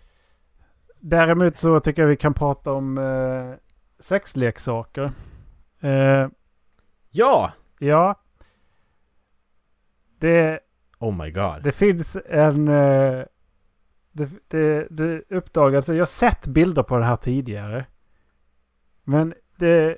Däremot 1.00 1.58
så 1.58 1.80
tycker 1.80 2.01
jag 2.01 2.10
vi 2.10 2.18
kan 2.18 2.34
prata 2.34 2.72
om 2.72 2.98
eh, 2.98 3.54
sexleksaker. 4.00 5.12
Eh, 5.80 6.28
Ja! 7.10 7.51
ja. 7.80 8.16
Det, 10.20 10.60
Oh 11.00 11.24
my 11.24 11.32
god. 11.32 11.63
det 11.63 11.72
finns 11.72 12.18
en... 12.25 12.68
Eh, 12.68 13.24
det, 14.12 14.30
det, 14.48 14.88
det 14.89 15.22
uppdagades... 15.30 15.88
Jag 15.88 15.98
har 15.98 16.06
sett 16.06 16.48
bilder 16.48 16.84
på 16.84 16.98
det 16.98 17.06
här 17.06 17.15
tidigare. 17.15 17.86
Men 19.03 19.34
det... 19.58 19.98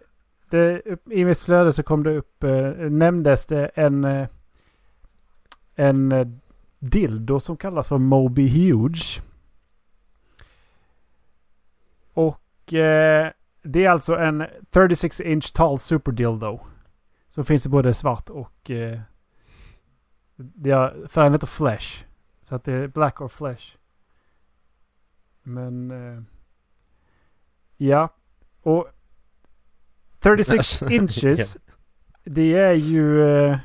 det 0.49 0.81
I 1.11 1.25
mitt 1.25 1.39
flöde 1.39 1.73
så 1.73 1.83
kom 1.83 2.03
det 2.03 2.17
upp... 2.17 2.43
Eh, 2.43 2.71
nämndes 2.75 3.47
det 3.47 3.67
en... 3.75 4.03
Eh, 4.03 4.27
en 5.75 6.11
eh, 6.11 6.27
dildo 6.79 7.39
som 7.39 7.57
kallas 7.57 7.89
för 7.89 7.97
Moby 7.97 8.47
Huge. 8.47 9.21
Och 12.13 12.73
eh, 12.73 13.31
det 13.61 13.85
är 13.85 13.89
alltså 13.89 14.15
en 14.15 14.45
36 14.69 15.21
inch 15.21 15.53
tall 15.53 15.79
super 15.79 16.11
dildo. 16.11 16.59
Som 17.27 17.45
finns 17.45 17.65
i 17.65 17.69
både 17.69 17.93
svart 17.93 18.29
och... 18.29 18.71
Eh, 18.71 18.99
det 20.35 20.71
är, 20.71 21.07
färgen 21.07 21.33
heter 21.33 21.47
Flesh. 21.47 22.05
Så 22.41 22.55
att 22.55 22.63
det 22.63 22.73
är 22.73 22.87
Black 22.87 23.21
or 23.21 23.27
Flesh. 23.27 23.77
Men... 25.43 25.91
Eh, 25.91 26.23
ja. 27.77 28.15
Och 28.61 28.87
36 30.19 30.81
inches. 30.91 31.57
Det 32.23 32.53
är 32.57 32.73
ju... 32.73 33.23
Eh, 33.23 33.57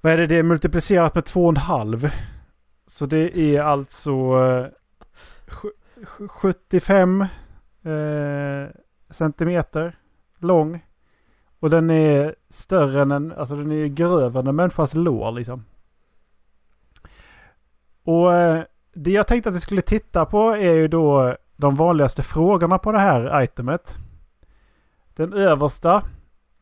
vad 0.00 0.12
är 0.12 0.16
det? 0.16 0.26
Det 0.26 0.36
är 0.36 0.42
multiplicerat 0.42 1.14
med 1.14 1.24
2,5. 1.24 2.10
Så 2.86 3.06
det 3.06 3.38
är 3.38 3.62
alltså 3.62 4.10
eh, 4.10 4.66
sju- 5.46 5.72
sju- 6.04 6.28
75 6.28 7.20
eh, 7.82 8.68
centimeter 9.10 9.98
lång. 10.38 10.84
Och 11.60 11.70
den 11.70 11.90
är 11.90 12.34
större 12.48 13.02
än 13.02 13.10
en, 13.10 13.32
alltså 13.32 13.56
den 13.56 13.72
är 13.72 13.86
grövre 13.86 14.40
än 14.40 14.46
en 14.46 14.56
människas 14.56 14.94
lår 14.94 15.32
liksom. 15.32 15.64
Och 18.02 18.34
eh, 18.34 18.64
det 18.92 19.10
jag 19.10 19.26
tänkte 19.26 19.48
att 19.48 19.54
vi 19.54 19.60
skulle 19.60 19.82
titta 19.82 20.24
på 20.26 20.50
är 20.50 20.72
ju 20.72 20.88
då 20.88 21.36
de 21.56 21.74
vanligaste 21.76 22.22
frågorna 22.22 22.78
på 22.78 22.92
det 22.92 22.98
här 22.98 23.42
itemet. 23.42 23.96
Den 25.14 25.32
översta 25.32 26.02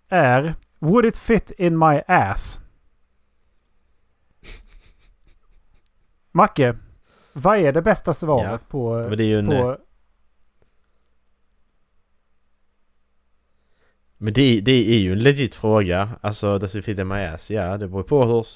är 0.08 0.54
Would 0.78 1.04
it 1.04 1.16
fit 1.16 1.50
in 1.50 1.78
my 1.78 2.00
ass? 2.06 2.60
Macke, 6.32 6.76
vad 7.32 7.58
är 7.58 7.72
det 7.72 7.82
bästa 7.82 8.14
svaret 8.14 8.60
Ja, 8.62 8.68
på... 8.68 8.94
Men 8.94 9.18
det 9.18 9.24
är 9.24 9.28
ju 9.28 9.38
en... 9.38 9.52
eh, 9.52 9.62
på 9.62 9.78
Men 14.18 14.32
det, 14.32 14.60
det 14.60 14.72
är 14.72 14.98
ju 14.98 15.12
en 15.12 15.18
legit 15.18 15.54
fråga. 15.54 16.10
Alltså, 16.20 16.58
does 16.58 16.74
it 16.74 16.84
fit 16.84 16.98
in 16.98 17.08
my 17.08 17.14
ass? 17.14 17.50
Ja, 17.50 17.78
det 17.78 17.88
beror 17.88 18.02
på 18.02 18.24
hur... 18.24 18.46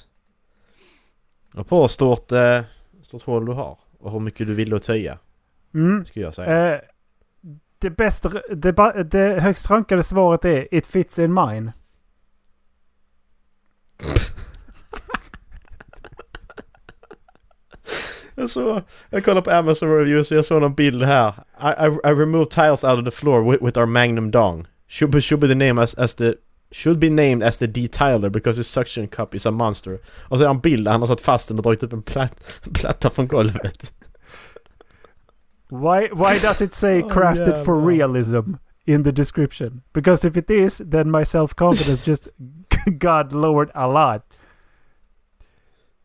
Och 1.55 1.69
på 1.69 1.81
hur 1.81 1.89
stort, 1.89 2.33
eh, 2.33 2.61
stort 3.19 3.23
hål 3.23 3.47
du 3.47 3.53
har. 3.53 3.79
Och 3.99 4.13
hur 4.13 4.21
mycket 4.21 4.47
du 4.47 4.55
vill 4.55 4.75
att 4.75 4.83
töja, 4.83 5.19
mm, 5.75 6.05
skulle 6.05 6.25
jag 6.25 6.35
säga. 6.35 6.75
eh, 6.75 6.81
det, 7.79 7.91
bästa, 7.91 8.29
det, 8.55 8.73
det 9.11 9.41
högst 9.41 9.71
rankade 9.71 10.03
svaret 10.03 10.45
är 10.45 10.75
It 10.75 10.87
fits 10.87 11.19
in 11.19 11.35
mine. 11.35 11.73
Jag, 18.35 18.51
så, 18.51 18.81
jag 19.11 19.25
kollade 19.25 19.43
på 19.43 19.51
Amazon 19.51 19.89
reviews 19.99 20.31
och 20.31 20.37
jag 20.37 20.45
såg 20.45 20.61
någon 20.63 20.75
bild 20.75 21.03
här. 21.03 21.35
I, 21.63 21.87
I, 21.87 22.11
I 22.11 22.15
removed 22.15 22.51
tiles 22.51 22.85
out 22.85 22.99
of 22.99 23.05
the 23.05 23.11
floor 23.11 23.51
with, 23.51 23.65
with 23.65 23.79
our 23.79 23.87
Magnum 23.87 24.31
dong. 24.31 24.67
Should 24.89 25.13
be, 25.13 25.21
should 25.21 25.41
be 25.41 25.49
the 25.49 25.55
name 25.55 25.83
as, 25.83 25.95
as 25.95 26.15
the... 26.15 26.35
Should 26.73 26.99
be 27.01 27.11
named 27.11 27.43
as 27.43 27.59
the 27.59 27.67
detiler 27.67 28.31
because 28.31 28.57
his 28.61 28.69
suction 28.69 29.09
cup 29.09 29.35
is 29.35 29.47
a 29.47 29.51
monster. 29.51 29.99
Och 30.29 30.39
så 30.39 30.45
är 30.45 30.49
en 30.51 30.61
bild 30.61 30.89
han 30.89 31.01
har 31.01 31.07
satt 31.07 31.21
fast 31.21 31.49
den 31.49 31.59
och 31.59 31.63
dragit 31.65 31.83
upp 31.83 31.93
en 31.93 32.03
platt, 32.03 32.61
platta 32.73 33.11
från 33.11 33.27
golvet. 33.27 33.93
Why, 35.71 36.09
why 36.13 36.39
does 36.43 36.63
it 36.63 36.75
say 36.75 37.03
Oh, 37.03 37.09
crafted 37.09 37.65
for 37.65 37.77
jävlar. 37.77 37.89
realism 37.89 38.55
in 38.85 39.05
the 39.05 39.13
description? 39.13 39.83
Because 39.93 40.29
if 40.29 40.37
it 40.37 40.51
is, 40.51 40.79
then 40.91 41.11
my 41.11 41.25
self-confidence 41.25 42.07
just 42.11 42.29
got 42.99 43.33
lowered 43.33 43.71
a 43.75 43.87
lot. 43.87 44.23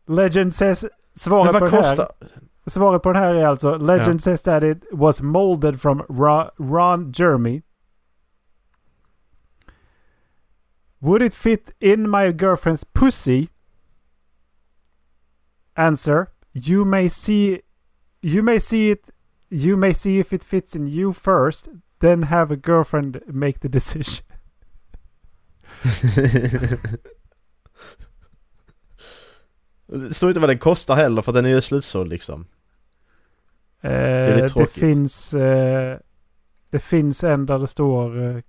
Legend 0.08 0.54
says... 0.54 0.86
Svaret 1.16 1.54
på, 1.54 1.66
den 1.66 1.74
här, 1.74 1.82
kostar... 1.82 2.08
svaret 2.68 3.04
på 3.04 3.14
den 3.14 3.22
här 3.22 3.34
är 3.36 3.46
alltså 3.46 3.78
Legend 3.78 4.16
Ja. 4.16 4.20
says 4.20 4.42
that 4.42 4.64
it 4.64 4.84
was 4.92 5.22
molded 5.22 5.82
from 5.82 6.04
Ra, 6.10 6.52
Ron 6.58 7.12
Jeremy. 7.16 7.62
Would 11.00 11.22
it 11.22 11.34
fit 11.34 11.72
in 11.80 12.10
my 12.10 12.32
girlfriend's 12.32 12.84
pussy? 12.94 13.50
Answer. 15.75 16.28
You 16.54 16.86
may 16.86 17.10
see 17.10 17.62
you 18.22 18.42
may 18.44 18.60
see 18.60 18.92
it 18.92 19.10
you 19.50 19.78
may 19.78 19.94
see 19.94 20.20
if 20.20 20.34
it 20.34 20.44
fits 20.44 20.75
in 20.75 20.88
you 20.88 21.14
first, 21.14 21.70
then 22.00 22.24
have 22.24 22.52
a 22.52 22.56
girlfriend 22.56 23.22
make 23.28 23.60
the 23.60 23.70
decision. 23.70 24.25
Det 29.88 30.14
står 30.14 30.30
inte 30.30 30.40
vad 30.40 30.50
den 30.50 30.60
kostar 30.60 30.96
heller 30.96 31.22
för 31.22 31.34
den 31.34 31.46
är 31.46 31.50
ju 31.50 31.62
slutsåld 31.62 32.10
liksom. 32.10 32.46
Eh, 33.82 33.92
är 33.92 34.34
lite 34.34 34.42
det 34.42 34.48
tråkigt. 34.48 34.72
finns 34.72 35.34
eh, 35.34 35.98
det 36.72 36.80
finns 36.80 37.24
en 37.24 37.46
där 37.46 37.60
det 37.60 37.68
står 37.68 38.24
eh, 38.24 38.42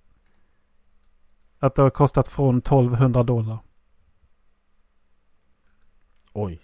att 1.59 1.75
det 1.75 1.83
har 1.83 1.91
kostat 1.91 2.29
från 2.29 2.59
1200 2.59 3.23
dollar. 3.23 3.59
Oj. 6.33 6.61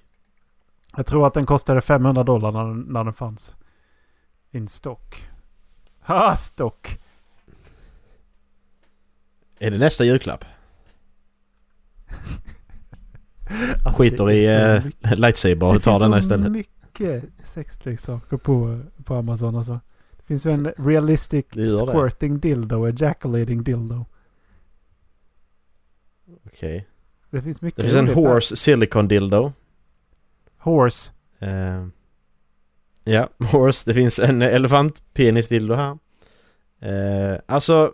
Jag 0.97 1.07
tror 1.07 1.27
att 1.27 1.35
den 1.35 1.47
kostade 1.47 1.81
500 1.81 2.23
dollar 2.25 2.53
när 2.53 2.65
den, 2.65 2.81
när 2.81 3.05
den 3.05 3.13
fanns. 3.13 3.55
In 4.51 4.69
stock. 4.69 5.29
Ha, 6.07 6.37
stock! 6.37 7.01
Är 9.59 9.71
det 9.71 9.79
nästa 9.79 10.05
julklapp? 10.05 10.45
Alltså, 13.85 14.03
Skiter 14.03 14.31
i 14.31 14.47
är 14.47 14.81
så 14.81 14.81
eh, 14.81 14.85
mycket- 14.85 15.19
lightsaber 15.19 15.67
och 15.67 15.75
det 15.75 15.81
tar 15.81 15.93
finns 15.93 16.01
denna 16.03 16.15
så 16.17 16.19
istället. 16.19 16.53
mycket 16.53 17.25
sexleksaker 17.45 18.37
på, 18.37 18.81
på 19.05 19.15
Amazon 19.15 19.57
alltså. 19.57 19.81
Det 20.17 20.23
finns 20.23 20.47
ju 20.47 20.51
en 20.51 20.67
realistic 20.79 21.47
gör 21.53 21.65
det. 21.87 21.93
squirting 21.93 22.39
dildo, 22.41 22.85
ejaculating 22.87 23.63
dildo. 23.65 24.05
Okej. 26.47 26.89
Det 27.31 27.43
finns 27.43 27.63
mycket 27.63 27.77
Det 27.77 27.83
finns 27.83 27.95
en 27.95 28.09
horse 28.15 28.57
silicon 28.57 29.09
dildo. 29.09 29.53
Horse. 30.59 31.11
Eh, 31.39 31.87
ja, 33.05 33.29
horse. 33.53 33.91
Det 33.91 33.95
finns 33.95 34.19
en 34.19 34.43
elefantpenis 34.43 35.49
dildo 35.49 35.75
här. 35.75 35.99
Eh, 36.81 37.39
alltså... 37.47 37.93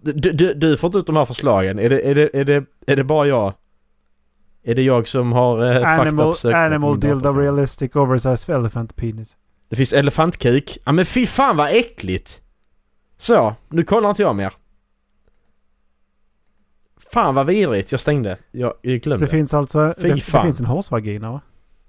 Du, 0.00 0.12
du, 0.12 0.54
du 0.54 0.76
får 0.76 0.88
inte 0.88 0.98
ut 0.98 1.06
de 1.06 1.16
här 1.16 1.24
förslagen. 1.24 1.78
Är 1.78 1.90
det, 1.90 2.10
är 2.10 2.14
det, 2.14 2.36
är 2.36 2.44
det, 2.44 2.64
är 2.86 2.96
det 2.96 3.04
bara 3.04 3.26
jag? 3.26 3.54
Är 4.62 4.74
det 4.74 4.82
jag 4.82 5.08
som 5.08 5.32
har 5.32 5.64
eh, 5.64 6.00
Animal, 6.00 6.34
animal 6.44 7.00
dildo 7.00 7.32
realistic 7.32 7.96
oversized 7.96 8.54
elephant 8.54 8.96
penis. 8.96 9.36
Det 9.68 9.76
finns 9.76 9.92
elefantkuk. 9.92 10.78
Ja 10.84 10.92
men 10.92 11.06
fy 11.06 11.26
fan 11.26 11.56
vad 11.56 11.76
äckligt! 11.76 12.42
Så, 13.16 13.54
nu 13.68 13.82
kollar 13.82 14.10
inte 14.10 14.22
jag 14.22 14.36
mer. 14.36 14.52
Fan 17.12 17.34
vad 17.34 17.46
vidrigt, 17.46 17.90
jag 17.92 18.00
stängde. 18.00 18.38
Jag, 18.50 18.74
jag 18.82 19.00
glömde. 19.00 19.26
Det 19.26 19.30
finns 19.30 19.54
alltså 19.54 19.94
Fy 19.98 20.08
det, 20.08 20.14
det 20.14 20.20
finns 20.20 20.60
en 20.60 20.66
horsvagina 20.66 21.32
va? 21.32 21.40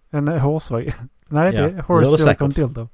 En 0.09 0.27
eh, 0.27 0.37
horsvagina. 0.37 0.93
Nej, 1.27 1.55
Ja, 1.55 1.61
det 1.61 1.69
är 1.77 1.81
horse 1.81 2.17
silicon 2.17 2.49
dildo. 2.49 2.87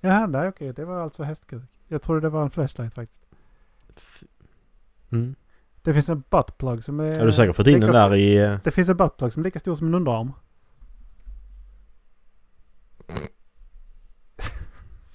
Jaha, 0.00 0.26
nej 0.26 0.48
okej. 0.48 0.72
Det 0.72 0.84
var 0.84 1.00
alltså 1.00 1.22
hästkuk. 1.22 1.62
Jag 1.88 2.02
trodde 2.02 2.20
det 2.20 2.28
var 2.28 2.42
en 2.42 2.50
flashlight 2.50 2.94
faktiskt. 2.94 3.22
Mm. 5.12 5.34
Det 5.82 5.92
finns 5.92 6.08
en 6.08 6.22
buttplug 6.30 6.84
som 6.84 7.00
är... 7.00 7.18
Har 7.18 7.26
du 7.26 7.32
säkert 7.32 7.56
fått 7.56 7.66
in 7.66 7.80
den 7.80 7.92
där 7.92 8.14
i... 8.14 8.36
eh, 8.36 8.56
Det 8.64 8.70
finns 8.70 8.88
en 8.88 8.96
buttplug 8.96 9.32
som 9.32 9.42
är 9.42 9.44
lika 9.44 9.58
stor 9.58 9.74
som 9.74 9.86
en 9.86 9.94
underarm. 9.94 10.32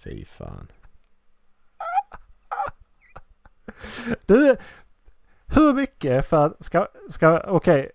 Fy 0.04 0.26
fan. 0.26 0.68
Du, 4.26 4.56
hur 5.48 5.74
mycket 5.74 6.25
för 6.25 6.46
att... 6.46 6.63
Ska... 6.63 6.88
ska 7.10 7.39
Okej. 7.48 7.92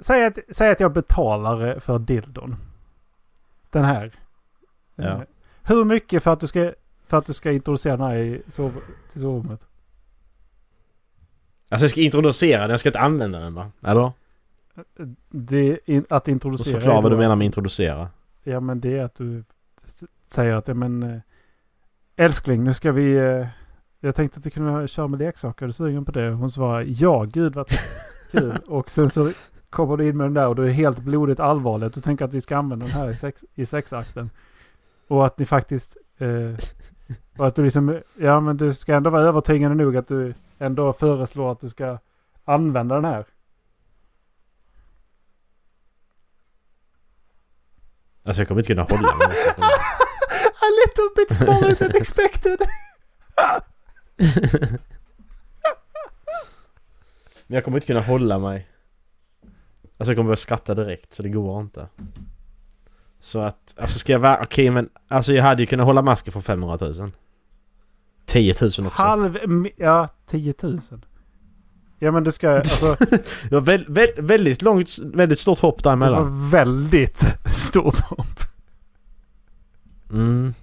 Säg, 0.00 0.26
att, 0.26 0.38
säg 0.50 0.70
att 0.70 0.80
jag 0.80 0.92
betalar 0.92 1.68
eh, 1.68 1.78
för 1.78 1.98
dildon. 1.98 2.56
Den 3.70 3.84
här. 3.84 4.12
Ja. 4.94 5.04
Eh, 5.04 5.20
Hur 5.62 5.84
mycket 5.84 6.22
för 6.22 6.32
att 6.32 6.40
du 6.40 6.46
ska, 6.46 6.72
för 7.06 7.18
att 7.18 7.26
du 7.26 7.32
ska 7.32 7.52
introducera 7.52 7.96
den 7.96 8.06
här 8.06 8.16
i 8.16 8.42
sov, 8.48 8.80
till 9.12 9.20
sovrummet? 9.20 9.60
Alltså 11.68 11.84
jag 11.84 11.90
ska 11.90 12.00
introducera 12.00 12.60
den, 12.60 12.70
jag 12.70 12.80
ska 12.80 12.88
inte 12.88 13.00
använda 13.00 13.38
den 13.38 13.54
va? 13.54 13.70
Eller? 13.82 14.12
Det, 15.28 15.78
in, 15.84 16.06
att 16.08 16.28
introducera... 16.28 16.80
förklara 16.80 17.00
vad 17.00 17.12
du 17.12 17.16
menar 17.16 17.36
med 17.36 17.44
introducera. 17.44 18.08
Ja 18.42 18.60
men 18.60 18.80
det 18.80 18.98
är 18.98 19.04
att 19.04 19.14
du 19.14 19.44
säger 20.26 20.54
att 20.54 20.68
ja, 20.68 20.74
men 20.74 21.02
eh, 21.02 21.20
älskling 22.16 22.64
nu 22.64 22.74
ska 22.74 22.92
vi... 22.92 23.16
Jag 24.04 24.14
tänkte 24.14 24.38
att 24.38 24.46
vi 24.46 24.50
kunde 24.50 24.88
köra 24.88 25.08
med 25.08 25.18
leksaker. 25.18 25.64
Är 25.64 25.66
du 25.66 25.72
sugen 25.72 26.04
på 26.04 26.12
det? 26.12 26.30
Hon 26.30 26.50
svarar 26.50 26.84
ja 26.88 27.24
gud 27.24 27.54
vad 27.54 27.68
kul. 28.32 28.58
Och 28.66 28.90
sen 28.90 29.10
så 29.10 29.32
kommer 29.70 29.96
du 29.96 30.08
in 30.08 30.16
med 30.16 30.26
den 30.26 30.34
där 30.34 30.48
och 30.48 30.56
du 30.56 30.64
är 30.64 30.70
helt 30.70 30.98
blodigt 30.98 31.40
allvarligt. 31.40 31.94
Du 31.94 32.00
tänker 32.00 32.24
att 32.24 32.34
vi 32.34 32.40
ska 32.40 32.56
använda 32.56 32.86
den 32.86 32.94
här 32.94 33.08
i, 33.08 33.14
sex, 33.14 33.44
i 33.54 33.66
sexakten. 33.66 34.30
Och 35.08 35.26
att 35.26 35.38
ni 35.38 35.46
faktiskt... 35.46 35.96
Eh, 36.18 36.54
och 37.38 37.46
att 37.46 37.54
du 37.54 37.62
liksom... 37.62 38.00
Ja 38.18 38.40
men 38.40 38.56
du 38.56 38.74
ska 38.74 38.94
ändå 38.94 39.10
vara 39.10 39.22
övertygande 39.22 39.84
nog 39.84 39.96
att 39.96 40.08
du 40.08 40.34
ändå 40.58 40.92
föreslår 40.92 41.52
att 41.52 41.60
du 41.60 41.68
ska 41.68 41.98
använda 42.44 42.94
den 42.94 43.04
här. 43.04 43.26
Alltså 48.26 48.40
jag 48.40 48.48
kommer 48.48 48.60
inte 48.60 48.68
kunna 48.68 48.82
hålla 48.82 49.16
mig. 49.16 49.26
A 50.62 50.68
little 50.86 51.10
bit 51.16 51.32
smaller 51.32 51.74
than 51.74 51.96
expected. 51.96 52.58
Men 57.46 57.54
jag 57.54 57.64
kommer 57.64 57.76
inte 57.76 57.86
kunna 57.86 58.00
hålla 58.00 58.38
mig. 58.38 58.68
Alltså 59.98 60.10
jag 60.12 60.16
kommer 60.16 60.28
börja 60.28 60.36
skratta 60.36 60.74
direkt 60.74 61.12
så 61.12 61.22
det 61.22 61.28
går 61.28 61.60
inte. 61.60 61.88
Så 63.20 63.40
att, 63.40 63.74
alltså 63.78 63.98
ska 63.98 64.12
jag 64.12 64.18
vara, 64.20 64.40
okej 64.42 64.70
men 64.70 64.88
alltså 65.08 65.32
jag 65.32 65.42
hade 65.42 65.62
ju 65.62 65.66
kunnat 65.66 65.86
hålla 65.86 66.02
masken 66.02 66.32
för 66.32 66.40
500 66.40 66.78
000. 66.80 67.12
10 68.26 68.54
000 68.62 68.68
också. 68.68 68.88
Halv... 68.90 69.38
Ja, 69.76 70.08
10 70.26 70.54
000. 70.62 70.80
Ja 71.98 72.10
men 72.12 72.24
du 72.24 72.32
ska... 72.32 72.50
Alltså, 72.50 72.96
Det 73.48 73.50
var 73.54 73.60
vä- 73.60 73.86
vä- 73.88 74.20
väldigt 74.22 74.62
långt, 74.62 74.98
väldigt 74.98 75.38
stort 75.38 75.58
hopp 75.58 75.82
det 75.82 75.88
däremellan. 75.88 76.22
var 76.42 76.50
väldigt 76.50 77.24
stort 77.46 78.00
hopp. 78.00 78.40
Mm. 80.10 80.54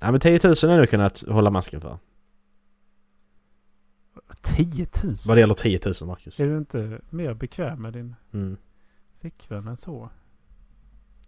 Ja 0.00 0.10
men 0.10 0.20
10 0.20 0.40
000 0.44 0.52
är 0.62 0.76
nog 0.76 0.88
kunnat 0.88 1.24
hålla 1.28 1.50
masken 1.50 1.80
för. 1.80 1.98
10 4.42 4.86
000? 5.04 5.14
Vad 5.28 5.36
det 5.36 5.40
gäller 5.40 5.54
10 5.54 5.80
000 6.00 6.08
Marcus. 6.08 6.40
Är 6.40 6.46
du 6.46 6.58
inte 6.58 7.00
mer 7.10 7.34
bekväm 7.34 7.82
med 7.82 7.92
din 7.92 8.14
Mm. 8.34 8.56
flickvän 9.20 9.68
än 9.68 9.76
så? 9.76 10.10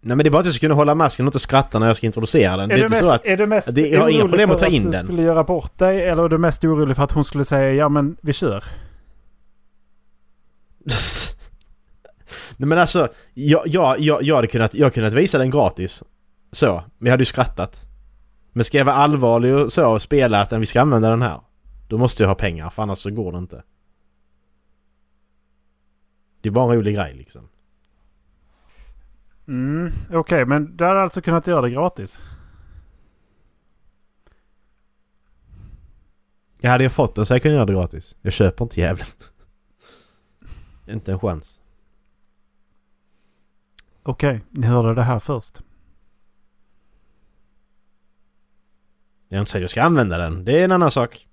Nej 0.01 0.15
men 0.17 0.23
det 0.23 0.29
är 0.29 0.31
bara 0.31 0.39
att 0.39 0.45
jag 0.45 0.53
ska 0.55 0.63
kunna 0.67 0.75
hålla 0.75 0.95
masken 0.95 1.25
och 1.25 1.27
inte 1.27 1.39
skratta 1.39 1.79
när 1.79 1.87
jag 1.87 1.97
ska 1.97 2.05
introducera 2.07 2.57
den. 2.57 2.71
Är 2.71 2.75
det 2.75 2.81
är 2.81 2.83
du, 2.83 2.89
mest, 2.89 3.03
att... 3.03 3.27
är 3.27 3.37
du 3.37 3.47
mest 3.47 3.75
det- 3.75 3.87
jag 3.89 4.01
har 4.01 4.09
inga 4.09 4.21
problem 4.21 4.51
att 4.51 4.57
ta 4.57 4.67
in 4.67 4.91
den. 4.91 5.05
du 5.05 5.11
skulle 5.11 5.21
göra 5.23 5.43
bort 5.43 5.77
dig 5.77 6.05
eller 6.05 6.23
är 6.23 6.29
du 6.29 6.37
mest 6.37 6.63
orolig 6.63 6.95
för 6.95 7.03
att 7.03 7.11
hon 7.11 7.25
skulle 7.25 7.45
säga 7.45 7.73
ja 7.73 7.89
men 7.89 8.17
vi 8.21 8.33
kör? 8.33 8.63
Nej 12.57 12.67
men 12.67 12.77
alltså, 12.77 13.07
jag, 13.33 13.61
jag, 13.65 13.99
jag, 13.99 14.23
jag, 14.23 14.35
hade 14.35 14.47
kunnat, 14.47 14.73
jag 14.73 14.85
hade 14.85 14.93
kunnat 14.93 15.13
visa 15.13 15.37
den 15.37 15.49
gratis. 15.49 16.03
Så, 16.51 16.83
men 16.97 17.05
jag 17.05 17.11
hade 17.13 17.21
ju 17.21 17.25
skrattat. 17.25 17.85
Men 18.51 18.65
ska 18.65 18.77
jag 18.77 18.85
vara 18.85 18.95
allvarlig 18.95 19.55
och 19.55 19.71
så 19.71 19.93
och 19.93 20.01
spela 20.01 20.41
att 20.41 20.53
vi 20.53 20.65
ska 20.65 20.81
använda 20.81 21.09
den 21.09 21.21
här. 21.21 21.41
Då 21.87 21.97
måste 21.97 22.23
jag 22.23 22.27
ha 22.27 22.35
pengar 22.35 22.69
för 22.69 22.83
annars 22.83 22.97
så 22.97 23.11
går 23.11 23.31
det 23.31 23.37
inte. 23.37 23.63
Det 26.41 26.49
är 26.49 26.53
bara 26.53 26.71
en 26.71 26.77
rolig 26.77 26.95
grej 26.95 27.13
liksom. 27.13 27.49
Mm, 29.47 29.91
Okej, 30.13 30.45
men 30.45 30.77
du 30.77 30.85
hade 30.85 31.01
alltså 31.01 31.21
kunnat 31.21 31.47
göra 31.47 31.61
det 31.61 31.69
gratis? 31.69 32.19
Jag 36.59 36.71
hade 36.71 36.83
jag 36.83 36.93
fått 36.93 37.15
den 37.15 37.25
så 37.25 37.33
jag 37.33 37.41
kunde 37.41 37.55
göra 37.55 37.65
det 37.65 37.73
gratis. 37.73 38.15
Jag 38.21 38.33
köper 38.33 38.65
inte 38.65 38.79
jävlen. 38.79 39.07
inte 40.87 41.11
en 41.11 41.19
chans. 41.19 41.61
Okej, 44.03 44.41
ni 44.49 44.67
hörde 44.67 44.95
det 44.95 45.03
här 45.03 45.19
först. 45.19 45.61
Jag 49.31 49.37
har 49.37 49.41
inte 49.41 49.51
sagt 49.51 49.55
att 49.57 49.61
jag 49.61 49.69
ska 49.69 49.83
använda 49.83 50.17
den. 50.17 50.45
Det 50.45 50.59
är 50.59 50.65
en 50.65 50.71
annan 50.71 50.91
sak. 50.91 51.27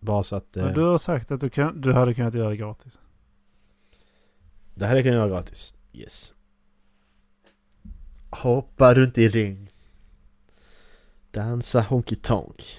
Bara 0.00 0.22
så 0.22 0.36
att... 0.36 0.56
Eh, 0.56 0.64
Men 0.64 0.74
Du 0.74 0.80
har 0.80 0.98
sagt 0.98 1.30
att 1.30 1.40
du, 1.40 1.50
kan, 1.50 1.80
du 1.80 1.92
hade 1.92 2.14
kunnat 2.14 2.34
göra 2.34 2.48
det 2.48 2.56
gratis. 2.56 2.98
Det 4.74 4.86
här 4.86 5.02
kan 5.02 5.12
jag 5.12 5.20
göra 5.20 5.28
gratis. 5.28 5.74
Yes. 5.92 6.34
Hoppa 8.30 8.94
runt 8.94 9.18
i 9.18 9.28
ring. 9.28 9.70
Dansa 11.30 11.80
honky 11.80 12.14
tonk. 12.14 12.78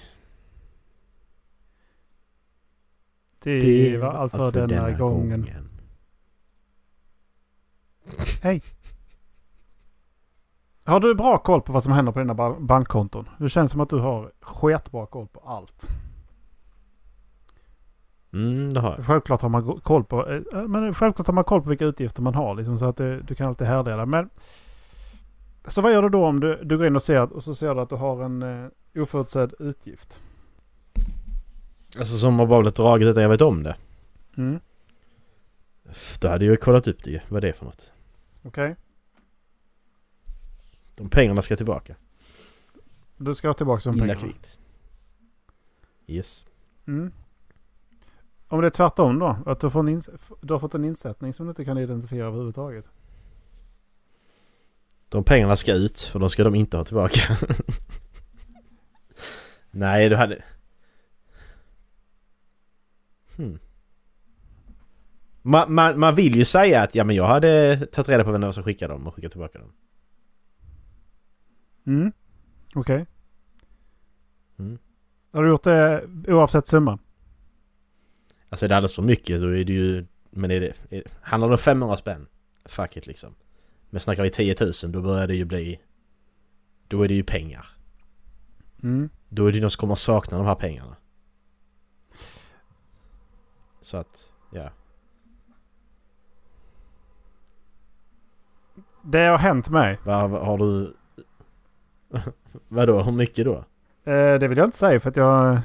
Det, 3.40 3.98
var 3.98 4.12
allt 4.12 4.32
för 4.32 4.52
denna, 4.52 4.92
gången. 4.92 5.70
Har 10.92 11.00
du 11.00 11.16
bra 11.16 11.38
koll 11.38 11.62
på 11.62 11.74
vad 11.74 11.84
som 11.84 11.94
händer 11.94 12.12
på 12.12 12.20
dina 12.20 12.34
ba- 12.34 12.60
bankkonton? 12.60 13.30
Det 13.40 13.50
känns 13.50 13.72
som 13.72 13.82
att 13.82 13.90
du 13.90 14.00
har 14.00 14.32
sketbra 14.42 15.06
koll 15.06 15.28
på 15.28 15.40
allt. 15.40 15.88
Mm, 18.34 18.74
det 18.74 18.80
har 18.80 18.96
jag. 18.96 19.06
Självklart 19.06 19.42
har 19.42 19.50
man 19.50 19.80
koll 19.84 20.04
på, 20.04 20.30
eh, 20.30 20.68
men 20.68 20.94
självklart 20.94 21.28
har 21.28 21.34
man 21.34 21.44
koll 21.44 21.62
på 21.62 21.70
vilka 21.70 21.86
utgifter 21.86 22.22
man 22.22 22.36
har. 22.36 22.56
Liksom, 22.56 22.78
så 22.78 22.86
att 22.86 22.98
det, 22.98 23.22
du 23.22 23.36
kan 23.36 23.48
alltid 23.48 23.68
härleda. 23.68 24.06
Men, 24.06 24.30
så 25.68 25.82
vad 25.82 25.94
gör 25.94 26.02
du 26.02 26.10
då 26.10 26.26
om 26.26 26.40
du, 26.40 26.60
du 26.64 26.78
går 26.78 26.88
in 26.88 26.96
och 26.96 27.04
ser, 27.04 27.34
och 27.34 27.44
så 27.44 27.56
ser 27.56 27.76
du 27.76 27.82
att 27.82 27.90
du 27.90 27.96
har 27.96 28.24
en 28.24 28.44
uh, 28.44 28.70
oförutsedd 28.96 29.54
utgift? 29.60 30.20
Alltså 32.00 32.18
som 32.18 32.40
har 32.40 32.46
bara 32.46 32.60
blivit 32.60 32.76
draget 32.76 33.08
utan 33.08 33.24
jag 33.24 33.30
vet 33.30 33.42
om 33.42 33.64
det. 33.64 33.76
Mm. 34.38 34.60
Då 36.22 36.28
hade 36.28 36.46
jag 36.46 36.52
ju 36.52 36.58
kollat 36.58 36.88
upp 36.88 37.04
det. 37.04 37.22
Vad 37.30 37.42
det 37.42 37.50
är 37.50 37.54
för 37.54 37.66
något. 37.66 37.94
Okej. 38.44 38.76
De 40.96 41.10
pengarna 41.10 41.42
ska 41.42 41.56
tillbaka. 41.56 41.96
Du 43.18 43.36
ska 43.36 43.48
ha 43.48 43.54
tillbaka 43.54 43.90
de 43.90 44.00
pengarna. 44.00 44.20
kvickt. 44.20 44.60
Yes. 46.08 46.46
Mm. 46.88 47.12
Om 48.48 48.62
det 48.62 48.68
är 48.68 48.72
tvärtom 48.72 49.20
då? 49.20 49.38
Att 49.46 49.60
du, 49.60 49.70
får 49.70 49.90
en 49.90 50.02
du 50.42 50.54
har 50.54 50.60
fått 50.60 50.76
en 50.76 50.86
insättning 50.86 51.34
som 51.34 51.46
du 51.46 51.50
inte 51.50 51.66
kan 51.66 51.78
identifiera 51.78 52.28
överhuvudtaget. 52.28 52.86
De 55.10 55.24
pengarna 55.24 55.56
ska 55.56 55.74
ut 55.74 56.00
för 56.00 56.20
de 56.20 56.30
ska 56.30 56.44
de 56.44 56.56
inte 56.56 56.78
ha 56.78 56.84
tillbaka. 56.84 57.38
Nej, 59.72 60.10
du 60.10 60.16
hade... 60.16 60.44
Hmm. 63.36 63.60
Man, 65.42 65.74
man, 65.74 66.00
man 66.00 66.16
vill 66.16 66.36
ju 66.36 66.46
säga 66.46 66.82
att 66.82 66.96
ja 66.96 67.04
men 67.04 67.16
jag 67.16 67.28
hade 67.28 67.78
tagit 67.78 68.10
reda 68.10 68.24
på 68.24 68.32
vem 68.32 68.42
det 68.42 68.48
var 68.48 68.52
som 68.52 68.64
skickade 68.64 68.94
dem 68.94 69.08
och 69.08 69.16
skickat 69.16 69.32
tillbaka 69.32 69.60
dem. 69.60 69.74
Mm. 71.86 72.12
Okej. 72.76 73.06
Mm. 74.60 74.80
Har 75.32 75.44
du 75.44 75.50
gjort 75.50 75.64
det 75.64 76.06
oavsett 76.28 76.68
summa? 76.68 77.00
Alltså 78.50 78.66
är 78.66 78.70
det 78.70 78.76
alldeles 78.76 78.96
för 78.96 79.02
mycket 79.02 79.42
då 79.42 79.48
är 79.48 79.66
det 79.66 79.74
ju... 79.74 80.06
Men 80.30 80.52
är 80.52 80.60
det... 80.60 80.74
Är, 80.90 81.04
handlar 81.22 81.48
det 81.48 81.54
om 81.54 81.58
500 81.58 81.98
spänn? 81.98 82.28
Fuck 82.66 82.98
it 82.98 83.08
liksom. 83.08 83.36
Men 83.90 84.00
snackar 84.00 84.24
vi 84.24 84.30
10 84.30 84.56
000 84.84 84.92
då 84.92 85.02
börjar 85.02 85.28
det 85.28 85.36
ju 85.36 85.46
bli... 85.46 85.82
Då 86.88 87.04
är 87.04 87.08
det 87.08 87.14
ju 87.14 87.24
pengar. 87.24 87.66
Mm. 88.84 89.10
Då 89.30 89.46
är 89.46 89.52
det 89.52 89.56
ju 89.56 89.62
någon 89.62 89.72
som 89.72 89.80
kommer 89.80 89.96
sakna 89.96 90.38
de 90.38 90.48
här 90.48 90.56
pengarna. 90.56 90.98
Så 93.82 93.98
att, 93.98 94.34
ja. 94.52 94.70
Det 99.04 99.20
har 99.20 99.38
hänt 99.38 99.70
mig. 99.70 100.00
Vad 100.06 100.32
har 100.32 100.58
du... 100.58 100.96
Vadå, 102.68 103.02
hur 103.02 103.12
mycket 103.12 103.46
då? 103.46 103.56
Eh, 104.12 104.40
det 104.40 104.48
vill 104.48 104.58
jag 104.58 104.68
inte 104.68 104.78
säga 104.78 105.00
för 105.00 105.10
att 105.10 105.18
jag... 105.18 105.60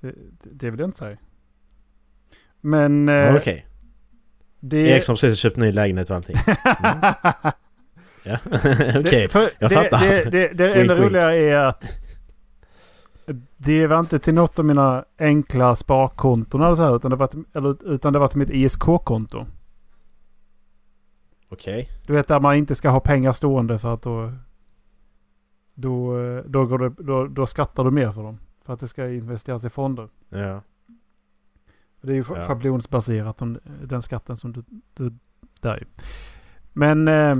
Det, 0.00 0.14
det 0.42 0.70
vill 0.70 0.80
jag 0.80 0.88
inte 0.88 0.98
säga. 0.98 1.16
Men... 2.60 3.08
Eh, 3.08 3.34
Okej. 3.34 3.66
det... 4.60 4.76
Erik 4.76 5.04
som 5.04 5.14
precis 5.14 5.30
har 5.30 5.34
köpt 5.34 5.56
ny 5.56 5.72
lägenhet 5.72 6.10
och 6.10 6.16
allting. 6.16 6.36
Ja, 8.22 8.38
okej. 8.96 9.02
Det, 9.02 9.28
för 9.28 9.50
jag 9.58 9.70
det, 9.70 9.74
fattar. 9.74 10.00
Det, 10.00 10.30
det, 10.30 10.48
det 10.48 10.74
enda 10.74 10.96
roliga 10.96 11.34
är 11.34 11.56
att 11.56 11.98
det 13.56 13.86
var 13.86 14.00
inte 14.00 14.18
till 14.18 14.34
något 14.34 14.58
av 14.58 14.64
mina 14.64 15.04
enkla 15.18 15.76
sparkonton 15.76 16.62
eller 16.62 16.74
så 16.74 16.82
här, 16.82 16.96
utan 16.96 17.10
det 17.10 17.16
var 17.16 17.26
till, 17.26 17.44
eller, 17.54 17.92
utan 17.92 18.12
det 18.12 18.18
var 18.18 18.28
till 18.28 18.38
mitt 18.38 18.50
ISK-konto. 18.50 19.46
Okej. 21.48 21.88
Du 22.06 22.12
vet 22.12 22.28
där 22.28 22.40
man 22.40 22.54
inte 22.54 22.74
ska 22.74 22.88
ha 22.88 23.00
pengar 23.00 23.32
stående 23.32 23.78
för 23.78 23.94
att 23.94 24.02
då... 24.02 24.32
Då, 25.80 26.14
då, 26.46 26.66
går 26.66 26.78
det, 26.78 26.88
då, 26.88 27.26
då 27.26 27.46
skattar 27.46 27.84
du 27.84 27.90
mer 27.90 28.12
för 28.12 28.22
dem. 28.22 28.38
För 28.64 28.72
att 28.74 28.80
det 28.80 28.88
ska 28.88 29.08
investeras 29.10 29.64
i 29.64 29.70
fonder. 29.70 30.08
Ja. 30.28 30.62
Det 32.00 32.12
är 32.12 32.16
ju 32.16 32.24
Ja. 32.28 32.40
schablonsbaserat 32.46 33.42
om 33.42 33.58
den 33.84 34.02
skatten 34.02 34.36
som 34.36 34.52
du... 34.52 34.64
du 34.94 35.12
där 35.60 35.76
ju. 35.78 35.84
Men... 36.72 37.08
Eh, 37.08 37.36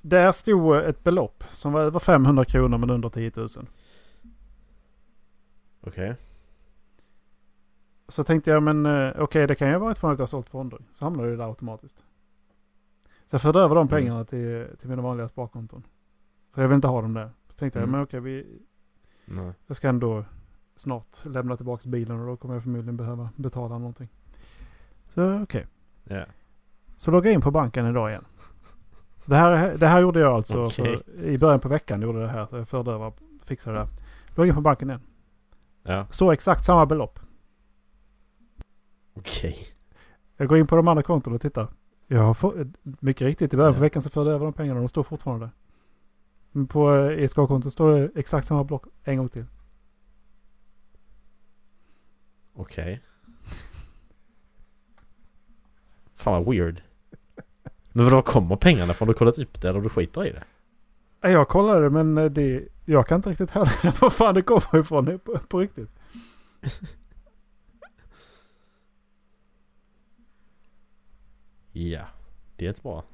där 0.00 0.32
stod 0.32 0.76
ett 0.76 1.04
belopp 1.04 1.44
som 1.50 1.72
var 1.72 1.80
över 1.80 1.98
500 1.98 2.44
kronor 2.44 2.78
men 2.78 2.90
under 2.90 3.08
10 3.08 3.32
000. 3.36 3.48
Okej. 5.80 6.14
Så 8.08 8.24
tänkte 8.24 8.50
jag 8.50 8.62
men 8.62 8.86
eh, 8.86 9.12
okej 9.18 9.46
det 9.46 9.54
kan 9.54 9.68
ju 9.70 9.78
vara 9.78 9.90
ett 9.92 9.98
från 9.98 10.12
att 10.12 10.18
jag 10.18 10.22
har 10.22 10.26
sålt 10.26 10.48
fonder. 10.48 10.78
Så 10.94 11.04
hamnar 11.04 11.24
det 11.26 11.36
där 11.36 11.44
automatiskt. 11.48 12.04
Så 13.26 13.34
jag 13.34 13.42
förde 13.42 13.60
över 13.60 13.74
de 13.74 13.80
Mm. 13.80 13.88
pengarna 13.88 14.24
till, 14.24 14.66
till 14.80 14.88
mina 14.88 15.02
vanliga 15.02 15.28
sparkonton. 15.28 15.82
För 16.56 16.62
jag 16.62 16.68
vill 16.68 16.74
inte 16.76 16.88
ha 16.88 17.02
dem 17.02 17.14
där. 17.14 17.30
Så 17.48 17.58
tänkte 17.58 17.78
jag 17.78 17.82
Mm. 17.82 17.92
men 17.92 18.02
okej 18.02 18.20
vi, 18.20 18.46
Nej. 19.24 19.52
jag 19.66 19.76
ska 19.76 19.88
ändå 19.88 20.24
snart 20.76 21.24
lämna 21.24 21.56
tillbaka 21.56 21.88
bilen 21.88 22.20
och 22.20 22.26
då 22.26 22.36
kommer 22.36 22.54
jag 22.54 22.62
förmodligen 22.62 22.96
behöva 22.96 23.30
betala 23.36 23.78
någonting. 23.78 24.08
Så 25.08 25.42
okej. 25.42 25.66
Ja. 26.04 26.24
Så 26.96 27.10
loggade 27.10 27.28
jag 27.28 27.34
in 27.34 27.40
på 27.40 27.50
banken 27.50 27.86
idag 27.86 28.10
igen. 28.10 28.24
Det 29.26 29.36
här, 29.36 29.76
det 29.76 29.86
här 29.86 30.00
gjorde 30.00 30.20
jag 30.20 30.32
alltså 30.32 30.64
Okej. 30.64 31.02
för, 31.04 31.24
i 31.24 31.38
början 31.38 31.60
på 31.60 31.68
veckan. 31.68 32.02
Gjorde 32.02 32.20
det 32.22 32.28
här. 32.28 32.46
Jag 32.50 32.68
förde 32.68 32.90
över, 32.92 33.12
fixade 33.42 33.76
det 33.76 33.82
där. 33.82 33.88
Loggade 34.28 34.48
in 34.48 34.54
på 34.54 34.60
banken 34.60 34.90
igen. 34.90 35.02
Ja. 35.82 36.06
Står 36.10 36.32
exakt 36.32 36.64
samma 36.64 36.86
belopp. 36.86 37.18
Okej. 39.14 39.56
Jag 40.36 40.48
går 40.48 40.58
in 40.58 40.66
på 40.66 40.76
de 40.76 40.88
andra 40.88 41.02
konton 41.02 41.34
och 41.34 41.40
tittar. 41.40 41.68
Jag 42.06 42.22
har 42.22 42.34
fått, 42.34 42.54
mycket 42.82 43.22
riktigt 43.22 43.54
i 43.54 43.56
början 43.56 43.74
på 43.74 43.80
veckan 43.80 44.02
så 44.02 44.10
förde 44.10 44.30
jag 44.30 44.34
över 44.34 44.44
de 44.44 44.52
pengarna. 44.52 44.80
De 44.80 44.88
står 44.88 45.02
fortfarande. 45.02 45.50
Men 46.56 46.66
på 46.66 46.96
eh, 46.96 47.24
ESK-kontot 47.24 47.72
står 47.72 47.92
det 47.92 48.10
exakt 48.14 48.48
samma 48.48 48.64
block 48.64 48.84
en 49.04 49.16
gång 49.16 49.28
till. 49.28 49.44
Okej. 52.54 53.00
Fan 56.14 56.44
vad 56.44 56.54
weird. 56.54 56.82
Men 57.92 58.04
vadå, 58.04 58.22
kommer 58.22 58.56
pengarna 58.56 58.94
från? 58.94 59.08
Har 59.08 59.14
du 59.14 59.18
kollat 59.18 59.38
upp 59.38 59.60
det 59.60 59.68
eller 59.68 59.80
du 59.80 59.88
skiter 59.88 60.26
i 60.26 60.32
det? 60.32 60.44
Jag 61.30 61.48
kollade 61.48 61.90
men 61.90 62.18
eh, 62.18 62.24
det, 62.24 62.68
jag 62.84 63.06
kan 63.06 63.16
inte 63.16 63.30
riktigt 63.30 63.50
höra 63.50 63.64
var 64.00 64.10
fan 64.10 64.34
det 64.34 64.42
kommer 64.42 64.78
ifrån 64.78 65.18
på, 65.18 65.38
på 65.38 65.58
riktigt. 65.60 65.90
Ja, 71.72 72.06
det 72.56 72.64
är 72.64 72.68
inte 72.68 72.82
bra. 72.82 73.04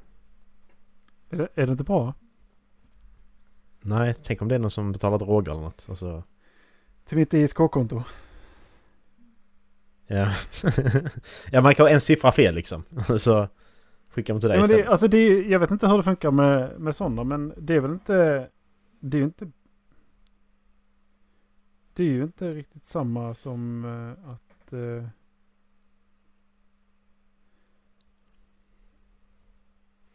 Är 1.31 1.37
det, 1.37 1.49
är 1.55 1.67
det 1.67 1.73
inte 1.73 1.85
bra? 1.85 2.15
Nej, 3.83 4.15
tänk 4.23 4.43
om 4.43 4.49
det 4.49 4.55
är 4.55 4.59
någon 4.59 4.71
som 4.71 4.93
betalar 4.93 5.19
droger 5.19 5.53
eller 5.53 5.63
något. 5.63 5.87
Alltså, 5.89 6.23
Till 7.05 7.19
mitt 7.19 7.35
ISK-konto. 7.35 8.03
ja. 10.07 10.29
ja, 11.53 11.61
man 11.61 11.75
kan 11.75 11.87
ha 11.87 11.91
en 11.91 12.01
siffra 12.01 12.33
fel 12.33 12.55
liksom. 12.55 12.85
Så 13.19 13.49
skickar 14.09 14.35
man 14.35 14.41
till 14.41 14.49
dig 14.49 14.59
Ja, 14.59 14.63
men 14.63 14.69
det, 14.69 14.75
istället. 14.75 14.91
alltså 14.91 15.09
det, 15.09 15.19
är- 15.19 15.43
jag 15.51 15.59
vet 15.59 15.71
inte 15.71 15.89
hur 15.89 15.97
det 15.97 16.03
funkar 16.03 16.31
med, 16.31 16.81
med 16.81 16.97
sådana 16.97 17.25
men 17.25 17.55
det 17.57 17.75
är 17.75 17.81
väl 17.81 17.91
inte... 17.93 18.49
Det 19.01 19.17
är 19.17 19.21
ju 19.21 19.25
inte... 19.25 19.51
Det 21.95 22.03
är 22.03 22.07
ju 22.09 22.23
inte 22.23 22.49
riktigt 22.49 22.85
samma 22.87 23.35
som 23.35 23.85
eh, 23.85 24.31
att... 24.31 24.73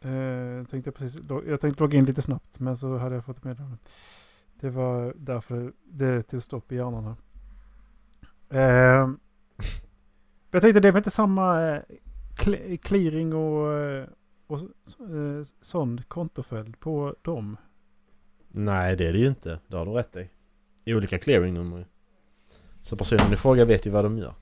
Uh, 0.04 0.64
tänkte 0.64 0.88
jag, 0.88 0.94
precis, 0.94 1.20
jag 1.46 1.60
tänkte 1.60 1.82
logga 1.82 1.98
in 1.98 2.04
lite 2.04 2.22
snabbt 2.22 2.60
men 2.60 2.76
så 2.76 2.96
hade 2.96 3.14
jag 3.14 3.24
fått 3.24 3.44
med 3.44 3.56
det. 3.56 3.78
Det 4.60 4.70
var 4.70 5.14
därför 5.16 5.72
det 5.84 6.22
tog 6.22 6.42
stopp 6.42 6.72
i 6.72 6.76
hjärnan 6.76 7.04
här. 7.04 7.16
Uh, 8.52 9.14
jag 10.50 10.62
tänkte 10.62 10.80
det 10.80 10.88
är 10.88 10.96
inte 10.96 11.10
samma 11.10 11.76
eh, 11.76 11.82
clearing 12.82 13.34
och, 13.34 13.72
eh, 13.72 14.06
och 14.46 14.60
uh, 15.10 15.42
sån 15.60 16.02
kontoföljd 16.08 16.80
på 16.80 17.14
dem. 17.22 17.56
Nej, 18.48 18.96
det 18.96 19.08
är 19.08 19.12
det 19.12 19.18
ju 19.18 19.26
inte. 19.26 19.60
Det 19.66 19.76
har 19.76 19.86
du 19.86 19.92
rätt 19.92 20.16
i. 20.16 20.30
I 20.84 20.94
olika 20.94 21.18
clearingnummer. 21.18 21.86
Så 22.82 22.96
personen 22.96 23.32
i 23.32 23.36
fråga 23.36 23.64
vet 23.64 23.86
ju 23.86 23.90
vad 23.90 24.04
de 24.04 24.18
gör. 24.18 24.34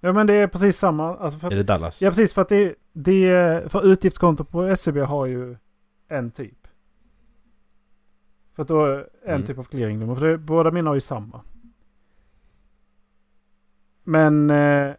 Ja 0.00 0.12
men 0.12 0.26
det 0.26 0.34
är 0.34 0.46
precis 0.46 0.78
samma. 0.78 1.16
Alltså 1.18 1.38
för 1.38 1.46
Är 1.46 1.52
att, 1.52 1.58
det 1.66 1.72
Dallas? 1.72 2.02
ja 2.02 2.10
precis 2.10 2.34
för 2.34 2.42
att 2.42 2.48
det, 2.48 2.74
det 2.92 3.72
för 3.72 3.86
utgiftskonto 3.86 4.44
på 4.44 4.76
SEB 4.76 4.96
har 4.96 5.26
ju 5.26 5.56
en 6.08 6.30
typ. 6.30 6.68
För 8.54 8.62
att 8.62 8.68
då 8.68 8.86
en 8.94 9.04
Mm. 9.34 9.46
typ 9.46 9.58
av 9.58 9.64
clearingnummer. 9.64 10.14
För 10.14 10.26
det, 10.28 10.38
båda 10.38 10.70
mina 10.70 10.90
har 10.90 10.94
ju 10.94 11.00
samma. 11.00 11.40
Men... 14.04 14.50
Eh, 14.50 14.94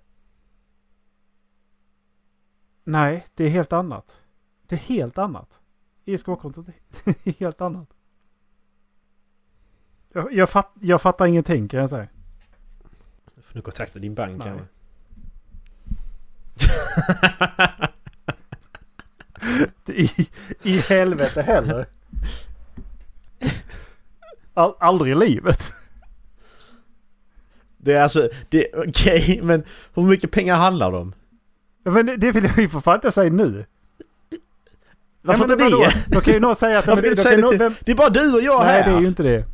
nej, 2.83 3.25
det 3.35 3.43
är 3.43 3.49
helt 3.49 3.73
annat. 3.73 4.21
Det 4.67 4.75
är 4.75 4.79
helt 4.79 5.17
annat. 5.17 5.59
ISK-kontot 6.05 6.67
är 7.05 7.39
helt 7.39 7.61
annat. 7.61 7.89
Jag, 10.13 10.33
jag, 10.33 10.49
fatt, 10.49 10.71
jag 10.81 11.01
fattar 11.01 11.25
ingenting 11.25 11.67
kan 11.67 11.79
jag 11.79 11.89
säga. 11.89 12.07
Du 13.35 13.41
får 13.41 13.55
nu 13.55 13.61
kontakta 13.61 13.99
din 13.99 14.15
bank 14.15 14.43
kanske. 14.43 14.65
I, 19.87 20.09
I 20.63 20.77
helvete 20.77 21.41
heller. 21.41 21.85
All, 24.53 24.73
aldrig 24.79 25.11
i 25.11 25.15
livet. 25.15 25.63
Det 27.77 27.93
är 27.93 28.01
alltså, 28.01 28.29
det 28.49 28.73
är 28.73 28.89
okej, 28.89 29.39
men 29.43 29.63
hur 29.93 30.03
mycket 30.03 30.31
pengar 30.31 30.55
handlar 30.55 30.91
det 30.91 30.97
om? 30.97 31.13
Ja, 31.83 31.91
Men 31.91 32.05
det, 32.05 32.15
det 32.17 32.31
vill 32.31 32.43
jag 32.43 32.57
ju 32.57 32.69
för 32.69 32.79
fan 32.79 32.95
inte 32.95 33.11
säga 33.11 33.31
nu. 33.31 33.65
Varför 35.21 35.47
Nej, 35.47 35.65
inte 35.65 35.77
det? 35.77 36.03
Då 36.15 36.21
kan 36.21 36.33
ju 36.33 36.39
någon 36.39 36.55
säga 36.55 36.79
att... 36.79 36.85
Men 36.85 37.01
då 37.03 37.15
säga 37.15 37.35
det 37.35 37.41
någon- 37.41 37.57
vem- 37.57 37.73
Det 37.79 37.91
är 37.91 37.95
bara 37.95 38.09
du 38.09 38.33
och 38.33 38.41
jag 38.41 38.65
Nej, 38.65 38.81
här! 38.81 38.91
det 38.91 38.97
är 38.97 39.01
ju 39.01 39.07
inte 39.07 39.23
det. 39.23 39.45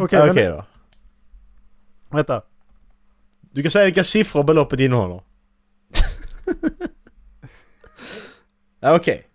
Okej, 0.00 0.18
men 0.18 0.30
Okej 0.30 0.46
då. 0.46 0.64
Vänta. 2.16 2.42
Du 3.40 3.62
kan 3.62 3.70
säga 3.70 3.84
vilka 3.84 4.04
siffror 4.04 4.44
beloppet 4.44 4.80
innehåller. 4.80 5.20
ja, 8.80 8.96
okej. 8.96 9.26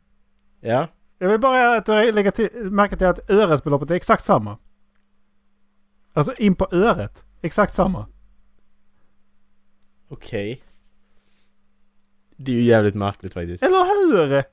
Ja. 0.60 0.88
Jag 1.20 1.30
vill 1.30 1.40
bara 1.40 1.78
att 1.78 1.86
du 1.86 2.12
lägger 2.12 2.32
till, 2.32 2.50
märka 2.54 2.96
till 2.96 3.08
att 3.08 3.30
öresbeloppet 3.30 3.92
är 3.92 3.96
exakt 3.96 4.24
samma. 4.24 4.58
Alltså 6.14 6.34
in 6.34 6.56
på 6.56 6.68
öret. 6.72 7.24
Exakt 7.42 7.74
samma. 7.74 8.08
Okej. 10.10 10.62
Det 12.36 12.52
är 12.52 12.56
ju 12.56 12.64
jävligt 12.64 12.96
märkligt 12.96 13.34
faktiskt. 13.34 13.64
Eller 13.64 13.86
hur? 13.86 14.44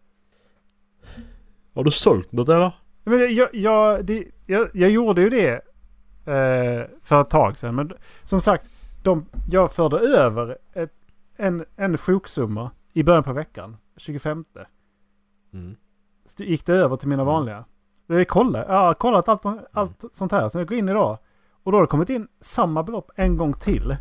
Har 1.74 1.84
du 1.84 1.90
sålt 1.90 2.32
något 2.32 2.48
eller? 2.48 2.72
Men 3.04 3.34
jag, 3.34 3.54
jag, 3.54 4.04
det, 4.04 4.24
jag, 4.46 4.70
jag 4.74 4.90
gjorde 4.90 5.22
ju 5.22 5.30
det 5.30 5.60
eh, 6.24 6.86
för 7.02 7.20
ett 7.20 7.30
tag 7.30 7.58
sedan. 7.58 7.74
Men 7.74 7.92
som 8.24 8.40
sagt, 8.40 8.68
de, 9.02 9.26
jag 9.50 9.72
förde 9.72 9.98
över 9.98 10.58
ett, 10.72 10.92
en, 11.36 11.64
en 11.76 11.98
sjuksumma 11.98 12.70
i 12.92 13.02
början 13.02 13.22
på 13.22 13.32
veckan. 13.32 13.76
25. 13.96 14.44
Mm. 15.52 15.76
Så 16.26 16.34
det 16.36 16.44
gick 16.44 16.66
det 16.66 16.74
över 16.74 16.96
till 16.96 17.08
mina 17.08 17.24
vanliga. 17.24 17.64
Jag, 18.06 18.28
kollade, 18.28 18.64
jag 18.68 18.80
har 18.80 18.94
kollat 18.94 19.28
allt, 19.28 19.42
allt 19.72 20.04
sånt 20.12 20.32
här. 20.32 20.48
Så 20.48 20.58
jag 20.58 20.68
går 20.68 20.78
in 20.78 20.88
idag. 20.88 21.18
Och 21.62 21.72
då 21.72 21.78
har 21.78 21.82
det 21.82 21.88
kommit 21.88 22.10
in 22.10 22.28
samma 22.40 22.82
belopp 22.82 23.10
en 23.16 23.36
gång 23.36 23.52
till. 23.52 23.96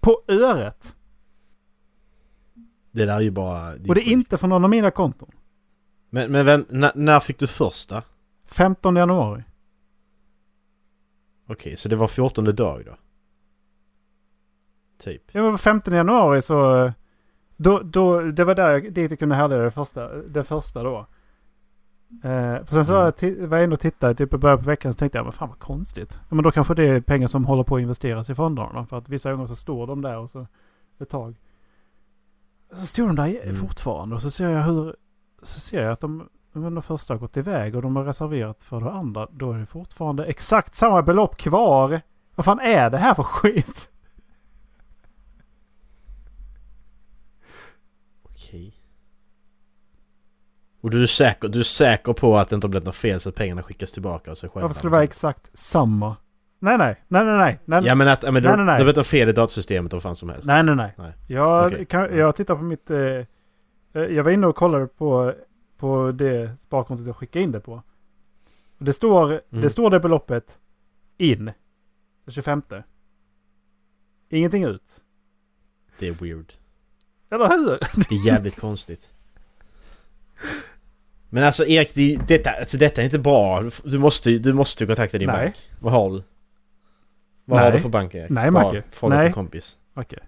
På 0.00 0.22
öret. 0.28 0.96
Det 2.90 3.04
där 3.04 3.16
är 3.16 3.20
ju 3.20 3.30
bara... 3.30 3.72
Och 3.72 3.78
det 3.78 3.90
är 3.90 3.94
sjukt. 3.94 4.06
inte 4.06 4.36
från 4.36 4.50
någon 4.50 4.64
av 4.64 4.70
mina 4.70 4.90
konton. 4.90 5.30
Men, 6.10 6.32
men 6.32 6.46
vänt, 6.46 6.70
när, 6.70 6.92
när 6.94 7.20
fick 7.20 7.38
du 7.38 7.46
första? 7.46 8.02
15 8.52 8.96
januari. 8.96 9.42
Okej, 11.48 11.76
så 11.76 11.88
det 11.88 11.96
var 11.96 12.08
14 12.08 12.44
dag 12.44 12.82
då? 12.86 12.92
Typ. 14.98 15.22
Ja 15.34 15.42
men 15.42 15.58
15 15.58 15.94
januari 15.94 16.42
så... 16.42 16.84
eh, 16.84 16.92
Då, 17.56 17.78
då, 17.82 18.20
det 18.20 18.44
var 18.44 18.54
där 18.54 18.70
jag, 18.70 18.92
dit 18.92 19.10
jag 19.10 19.18
kunde 19.18 19.34
härleda 19.34 19.62
det 19.62 19.70
första, 19.70 20.08
det 20.14 20.44
första 20.44 20.82
då. 20.82 21.06
Eh, 22.24 22.64
för 22.64 22.66
sen 22.70 22.84
så 22.86 22.92
var 22.92 23.04
jag, 23.04 23.14
ti- 23.14 23.46
var 23.46 23.56
jag 23.56 23.64
inne 23.64 23.74
och 23.74 23.80
tittade 23.80 24.14
typ 24.14 24.34
i 24.34 24.36
början 24.38 24.58
på 24.58 24.64
veckan 24.64 24.92
så 24.92 24.96
tänkte 24.98 25.18
jag 25.18 25.24
men 25.24 25.32
fan 25.32 25.48
vad 25.48 25.58
konstigt. 25.58 26.18
Ja, 26.28 26.34
men 26.34 26.44
då 26.44 26.50
kanske 26.50 26.74
det 26.74 26.84
är 26.84 27.00
pengar 27.00 27.26
som 27.28 27.44
håller 27.44 27.62
på 27.64 27.76
att 27.76 27.82
investeras 27.82 28.30
i 28.30 28.34
fonderna. 28.34 28.86
För 28.86 28.98
att 28.98 29.08
vissa 29.08 29.32
gånger 29.32 29.46
så 29.46 29.56
står 29.56 29.86
de 29.86 30.02
där 30.02 30.18
och 30.18 30.30
så 30.30 30.46
ett 31.00 31.08
tag. 31.08 31.36
Så 32.74 32.86
står 32.86 33.06
de 33.06 33.16
där 33.16 33.42
Mm. 33.42 33.54
fortfarande 33.54 34.14
och 34.14 34.22
så 34.22 34.30
ser 34.30 34.48
jag 34.48 34.62
hur... 34.62 34.96
Så 35.42 35.60
ser 35.60 35.82
jag 35.82 35.92
att 35.92 36.00
de, 36.00 36.28
men 36.52 36.74
de 36.74 36.82
första 36.82 37.14
har 37.14 37.18
gått 37.18 37.36
iväg 37.36 37.76
och 37.76 37.82
de 37.82 37.96
har 37.96 38.04
reserverat 38.04 38.62
för 38.62 38.80
det 38.80 38.90
andra. 38.90 39.28
Då 39.32 39.52
är 39.52 39.58
det 39.58 39.66
fortfarande 39.66 40.24
exakt 40.24 40.74
samma 40.74 41.02
belopp 41.02 41.36
kvar. 41.36 42.00
Vad 42.34 42.44
fan 42.44 42.60
är 42.60 42.90
det 42.90 42.98
här 42.98 43.14
för 43.14 43.22
skit? 43.22 43.88
Okej. 48.22 48.74
Och 50.80 50.90
du 50.90 51.02
är 51.02 51.06
säker, 51.06 51.48
du 51.48 51.58
är 51.58 51.62
säker 51.62 52.12
på 52.12 52.36
att 52.36 52.48
det 52.48 52.54
inte 52.54 52.66
har 52.66 52.70
blivit 52.70 52.86
något 52.86 52.94
fel 52.96 53.20
så 53.20 53.28
att 53.28 53.34
pengarna 53.34 53.62
skickas 53.62 53.92
tillbaka 53.92 54.30
av 54.30 54.34
sig 54.34 54.48
själva? 54.50 54.60
Varför 54.60 54.74
skulle 54.74 54.88
det 54.90 54.92
vara 54.92 55.04
exakt 55.04 55.58
samma? 55.58 56.16
Nej, 56.58 56.78
nej, 56.78 57.02
nej, 57.08 57.24
nej, 57.24 57.36
nej, 57.38 57.58
nej, 57.64 57.82
Ja 57.86 57.94
men 57.94 58.08
att, 58.08 58.22
men 58.22 58.34
det, 58.34 58.40
Nej, 58.48 58.56
nej, 58.56 58.56
nej. 58.56 58.66
det 58.66 58.72
har 58.72 58.78
blivit 58.78 58.96
något 58.96 59.06
fel 59.06 59.28
i 59.28 59.32
datasystemet 59.32 59.92
vad 59.92 60.02
fan 60.02 60.16
som 60.16 60.28
helst. 60.28 60.46
nej, 60.46 60.62
nej, 60.62 60.76
nej. 60.76 60.94
Nej. 60.98 61.12
Jag, 61.26 61.66
Okej. 61.66 61.84
kan, 61.84 62.16
jag 62.16 62.36
tittar 62.36 62.56
på 62.56 62.62
mitt... 62.62 62.90
Eh, 62.90 62.98
eh, 62.98 63.26
jag 63.92 64.24
var 64.24 64.30
inne 64.30 64.46
och 64.46 64.56
kollade 64.56 64.86
på, 64.86 65.34
på 65.82 66.12
det 66.12 66.56
sparkontot 66.58 67.06
jag 67.06 67.16
skickade 67.16 67.42
in 67.42 67.52
det 67.52 67.60
på. 67.60 67.72
Och 68.78 68.84
det 68.84 68.92
står, 68.92 69.26
Mm. 69.32 69.62
det 69.62 69.70
står 69.70 69.90
det 69.90 70.00
beloppet 70.00 70.58
in. 71.18 71.44
Den 72.24 72.32
25. 72.34 72.62
Ingenting 74.30 74.64
ut. 74.64 75.00
Det 75.98 76.08
är 76.08 76.12
weird. 76.12 76.52
Eller 77.30 77.48
hur? 77.48 77.78
Det 78.08 78.14
är 78.14 78.26
jävligt 78.26 78.60
konstigt. 78.60 79.10
Men 81.30 81.44
alltså 81.44 81.66
Erik, 81.66 81.94
det, 81.94 82.28
detta, 82.28 82.50
alltså, 82.50 82.76
detta 82.76 83.00
är 83.00 83.04
inte 83.04 83.18
bra. 83.18 83.62
Du 83.84 83.98
måste, 83.98 84.30
du 84.38 84.52
måste 84.52 84.86
kontakta 84.86 85.18
din 85.18 85.28
Nej. 85.28 85.44
bank. 85.46 85.56
Vad 85.80 85.92
har 85.92 86.10
du? 86.10 86.22
Vad 87.44 87.56
Nej. 87.58 87.64
har 87.64 87.72
du 87.72 87.80
för 87.80 87.88
bank 87.88 88.14
Erik? 88.14 88.30
Nej, 88.30 88.50
Macke. 88.50 88.82
Fråga 88.90 89.16
Nej. 89.16 89.26
till 89.26 89.34
kompis. 89.34 89.76
Okej. 89.94 90.18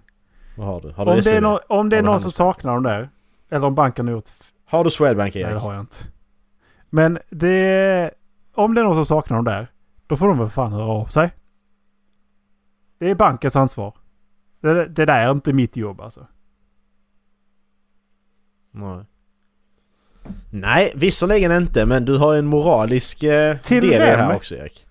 Vad 0.57 0.67
har 0.67 0.81
du? 0.81 0.91
Har 0.91 1.05
du, 1.05 1.11
Om 1.11 1.17
det, 1.17 1.29
är 1.29 1.33
SEB? 1.33 1.43
nå- 1.43 1.61
om 1.69 1.89
det 1.89 1.97
är 1.97 2.03
någon 2.03 2.19
som 2.19 2.31
saknar 2.31 2.73
dem 2.73 2.83
där. 2.83 3.09
Eller 3.49 3.67
om 3.67 3.75
banken 3.75 4.07
har 4.07 4.13
gjort... 4.13 4.29
har 4.75 4.83
du 4.83 4.89
Swedbank 4.89 5.35
Erik? 5.35 5.45
Nej, 5.45 5.53
det 5.53 5.59
har 5.59 5.73
jag 5.73 5.81
inte. 5.81 5.97
Men 6.89 7.19
det... 7.29 8.11
Om 8.55 8.73
det 8.75 8.81
är 8.81 8.85
någon 8.85 8.95
som 8.95 9.05
saknar 9.05 9.37
dem 9.37 9.45
där. 9.45 9.67
Då 10.07 10.15
får 10.15 10.27
de 10.27 10.39
väl 10.39 10.49
fan 10.49 10.71
höra 10.73 10.85
av 10.85 11.05
sig. 11.05 11.31
Det 12.99 13.09
är 13.09 13.15
bankens 13.15 13.55
ansvar. 13.55 13.97
Det, 14.61 14.87
det 14.87 15.05
där 15.05 15.19
är 15.27 15.31
inte 15.31 15.53
mitt 15.53 15.77
jobb 15.77 16.01
alltså. 16.01 16.27
Nej. 18.71 19.05
Nej, 20.51 20.91
visserligen 20.95 21.51
inte, 21.51 21.85
men 21.85 22.05
du 22.05 22.17
har 22.17 22.35
en 22.35 22.45
moralisk 22.45 23.23
eh, 23.23 23.57
Till 23.57 23.81
del 23.81 23.93
i 23.93 23.97
det 23.97 24.05
här 24.17 24.35
också 24.35 24.55
Erik. 24.55 24.85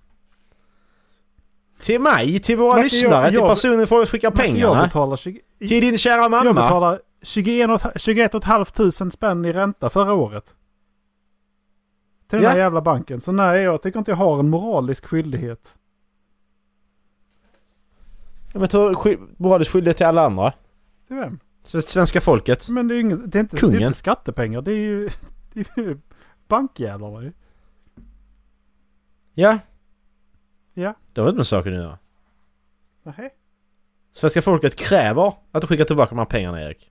Till 1.80 2.00
mig, 2.00 2.38
till 2.38 2.56
våra 2.56 2.68
Macke, 2.76 2.82
lyssnare, 2.82 3.22
jag- 3.22 3.28
till 3.30 3.38
jag- 3.40 3.48
personen 3.48 3.86
som 3.86 4.06
skickar 4.06 4.28
Jag 4.28 4.34
pengarna. 4.38 4.84
betalar, 4.84 5.16
20, 5.16 5.40
Till 5.58 5.80
din 5.80 5.98
kära 5.98 6.28
mamma. 6.28 6.44
jag 6.44 6.54
betalar 6.54 7.00
21 7.24 7.70
och- 7.70 8.00
21 8.00 8.32
500 8.44 9.10
spänn 9.10 9.44
i 9.44 9.52
ränta 9.52 9.90
förra 9.90 10.12
året. 10.12 10.54
Till 12.28 12.38
den 12.40 12.48
här 12.50 12.56
Ja. 12.56 12.62
jävla 12.62 12.80
banken. 12.80 13.20
Så 13.20 13.32
nej, 13.32 13.62
jag 13.62 13.82
tycker 13.82 13.98
inte 13.98 14.10
jag 14.10 14.16
har 14.16 14.38
en 14.38 14.48
moralisk 14.50 15.06
skyldighet. 15.06 15.78
Ja, 18.52 18.58
men 18.60 18.68
ta 18.68 18.94
sky- 18.94 19.18
moralisk 19.36 19.70
skyldighet 19.70 19.96
till 19.96 20.06
alla 20.06 20.26
andra. 20.26 20.52
Till 21.06 21.16
vem? 21.16 21.38
Svenska 21.62 22.20
folket. 22.20 22.68
Men 22.68 22.88
det 22.88 22.94
är, 22.94 23.00
inget, 23.00 23.32
det 23.32 23.38
är, 23.38 23.40
inte, 23.40 23.56
det 23.56 23.60
Kungen. 23.60 23.82
är 23.82 23.86
inte 23.86 23.98
skattepengar. 23.98 24.62
Det 24.62 24.72
är 24.72 24.76
ju, 24.76 25.08
det 25.52 25.60
är 25.60 25.80
ju 25.82 25.98
bankjävlarna 26.48 27.22
ju. 27.22 27.32
Ja. 29.34 29.58
Ja. 30.74 30.94
Det 31.12 31.20
har 31.20 31.28
inte 31.28 31.36
med 31.36 31.46
saken 31.46 31.72
att 31.72 31.78
göra. 31.78 31.98
Nej. 33.02 33.30
Svenska 34.12 34.42
folket 34.42 34.76
kräver 34.76 35.32
att 35.52 35.60
du 35.60 35.66
skickar 35.66 35.84
tillbaka 35.84 36.10
de 36.10 36.18
här 36.18 36.24
pengarna 36.26 36.62
Erik. 36.62 36.90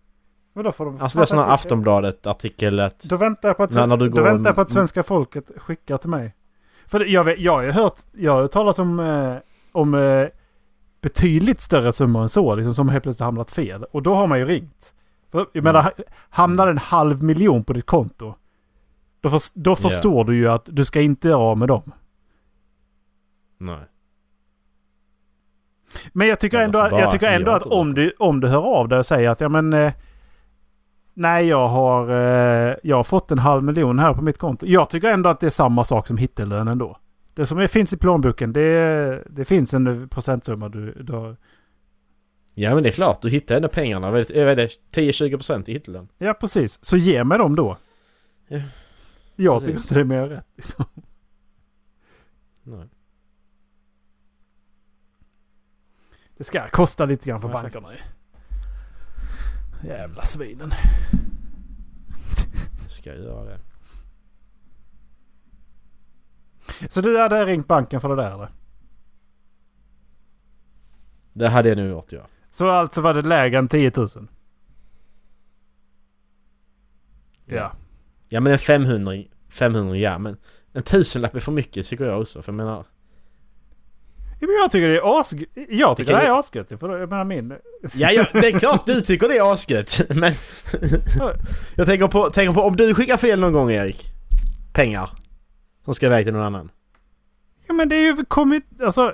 Men 0.54 0.64
då 0.64 0.72
får 0.72 0.86
de... 0.86 1.02
Alltså 1.02 1.18
blir 1.18 1.26
sån 1.26 1.40
här 1.40 1.54
Aftonbladet-artikel 1.54 2.80
att... 2.80 3.00
Då 3.00 3.18
väntar 3.18 3.50
jag 3.50 3.58
på 3.58 3.64
att, 3.64 3.72
När- 3.72 3.88
när 3.88 3.98
du 3.98 4.10
då 4.10 4.16
går- 4.18 4.24
väntar 4.24 4.50
jag 4.50 4.56
på 4.56 4.62
att 4.62 4.70
svenska 4.72 5.04
folket 5.04 5.52
skickar 5.58 5.98
till 5.98 6.10
mig. 6.10 6.36
För 6.88 7.06
jag, 7.06 7.24
vet, 7.24 7.40
jag 7.40 7.52
har 7.52 7.62
ju 7.62 7.72
hört, 7.72 7.96
jag 8.12 8.32
har 8.34 8.42
hört 8.42 8.52
talas 8.52 8.80
om, 8.80 9.00
eh, 9.00 9.36
om 9.72 9.94
eh, 9.94 10.28
betydligt 11.02 11.62
större 11.62 11.92
summor 11.94 12.22
än 12.22 12.30
så, 12.30 12.56
liksom, 12.56 12.74
som 12.74 12.90
helt 12.90 13.04
plötsligt 13.04 13.26
hamnat 13.26 13.52
fel. 13.52 13.84
Och 13.92 14.04
då 14.04 14.16
har 14.16 14.28
man 14.28 14.40
ju 14.40 14.46
ringt. 14.46 14.94
För, 15.32 15.46
jag 15.54 15.64
menar, 15.64 15.82
ha- 15.84 15.92
hamnar 16.30 16.68
en 16.68 16.78
halv 16.78 17.24
miljon 17.24 17.64
på 17.64 17.74
ditt 17.74 17.86
konto, 17.86 18.36
då, 19.22 19.30
förs- 19.30 19.52
då 19.54 19.76
förstår 19.76 20.24
du 20.26 20.36
ju 20.36 20.48
att 20.48 20.64
du 20.72 20.86
ska 20.86 21.02
inte 21.02 21.28
göra 21.28 21.40
av 21.40 21.58
med 21.58 21.68
dem. 21.68 21.92
Nej. 23.58 23.80
Men 26.14 26.28
jag 26.28 26.40
tycker 26.40 26.60
ändå, 26.62 26.80
jag 26.80 27.12
tycker 27.12 27.28
ändå 27.32 27.52
att 27.52 27.66
om 27.66 27.94
du, 27.94 28.14
om 28.20 28.40
du 28.40 28.48
hör 28.48 28.62
av 28.64 28.88
dig 28.88 29.00
och 29.00 29.06
säger 29.06 29.30
att 29.30 29.42
ja 29.42 29.50
men... 29.50 29.74
Eh, 29.74 29.94
nej 31.14 31.48
jag 31.48 31.68
har, 31.68 32.10
eh, 32.10 32.76
jag 32.84 32.96
har 32.96 33.04
fått 33.04 33.32
en 33.32 33.40
halv 33.40 33.64
miljon 33.64 34.00
här 34.00 34.14
på 34.14 34.22
mitt 34.22 34.38
konto. 34.38 34.66
Jag 34.66 34.90
tycker 34.90 35.12
ändå 35.12 35.30
att 35.30 35.40
det 35.40 35.46
är 35.46 35.50
samma 35.50 35.84
sak 35.84 36.08
som 36.08 36.18
hittellön 36.18 36.68
ändå. 36.68 36.98
Det 37.34 37.46
som 37.46 37.58
är, 37.58 37.68
finns 37.68 37.94
i 37.94 37.98
plånboken 37.98 38.54
det, 38.54 39.24
det 39.30 39.46
finns 39.46 39.74
en 39.74 40.10
procentsumma 40.10 40.70
du, 40.70 41.04
du 41.04 41.14
har. 41.14 41.38
Ja 42.54 42.74
men 42.74 42.84
det 42.84 42.90
är 42.90 42.94
klart, 42.94 43.22
du 43.22 43.30
hittar 43.30 43.56
ändå 43.56 43.68
pengarna. 43.68 44.12
Vad 44.12 44.32
är 44.32 44.56
det? 44.56 44.68
10-20% 44.96 45.70
i 45.70 45.74
hitlön. 45.74 46.08
Ja 46.18 46.34
precis. 46.34 46.86
Så 46.86 46.98
ge 46.98 47.24
mig 47.24 47.38
dem 47.38 47.56
då. 47.56 47.78
Ja, 48.48 48.60
jag 49.36 49.62
precis. 49.62 49.88
tycker 49.88 50.00
inte 50.02 50.16
det 50.16 50.16
är 50.16 50.22
mer 50.22 50.36
rätt. 50.36 50.48
Liksom. 50.56 50.86
Nej. 52.64 52.88
Det 56.38 56.44
ska 56.44 56.68
kosta 56.68 57.06
lite 57.06 57.30
grann 57.30 57.42
för 57.42 57.50
Ja, 57.50 57.54
bankerna 57.54 57.88
ju. 57.92 57.98
Jävla 59.84 60.24
svinen. 60.24 60.74
Ska 62.90 63.10
jag 63.10 63.20
göra 63.20 63.44
det? 63.44 63.60
Så 66.90 67.02
du 67.02 67.20
hade 67.20 67.46
ringt 67.46 67.68
banken 67.68 68.02
för 68.02 68.10
det 68.10 68.16
där 68.16 68.34
eller? 68.34 68.50
Det 71.34 71.48
hade 71.48 71.70
jag 71.70 71.78
nu 71.78 71.90
gjort 71.90 72.12
ja. 72.12 72.28
Så 72.50 72.70
alltså 72.70 73.02
var 73.02 73.14
det 73.14 73.22
lägre 73.22 73.60
än 73.60 73.68
10 73.68 73.92
000? 73.96 74.08
Ja. 77.46 77.74
Ja 78.30 78.40
men 78.40 78.54
en 78.54 78.60
500 78.60 79.24
500 79.50 79.98
ja 79.98 80.18
men 80.18 80.38
en 80.74 80.84
tusenlapp 80.84 81.36
är 81.36 81.40
för 81.40 81.52
mycket 81.52 81.88
tycker 81.88 82.06
jag 82.06 82.22
också 82.22 82.42
för 82.42 82.52
jag 82.52 82.58
menar 82.58 82.86
men 84.48 84.56
jag 84.56 84.72
tycker 84.72 84.90
det 84.90 84.98
är 84.98 85.20
as... 85.20 85.34
Jag 85.70 85.98
tycker 85.98 86.14
det, 86.14 86.22
ju- 86.22 86.28
är 86.28 86.40
asgött. 86.40 86.80
För 86.80 87.00
jag 87.00 87.10
menar 87.10 87.24
min... 87.24 87.54
Ja, 87.94 88.12
ja 88.12 88.26
det 88.34 88.48
är 88.48 88.60
klart 88.60 88.86
du 88.86 89.02
tycker 89.02 89.28
det 89.28 89.38
är 89.38 89.54
asgött 89.54 90.02
men 90.10 90.34
Jag 91.76 91.88
tänker 91.88 92.08
på, 92.08 92.30
tänker 92.30 92.54
på 92.54 92.62
om 92.62 92.76
du 92.76 92.96
skickar 92.96 93.18
fel 93.18 93.40
någon 93.40 93.54
gång 93.54 93.72
Erik 93.72 94.02
Pengar 94.74 95.10
Som 95.86 95.94
ska 95.94 96.06
iväg 96.06 96.26
till 96.26 96.34
någon 96.34 96.44
annan 96.44 96.70
Ja 97.68 97.74
men 97.74 97.90
det 97.90 97.96
är 97.96 98.16
ju 98.16 98.26
kommit... 98.26 98.64
Alltså... 98.82 99.14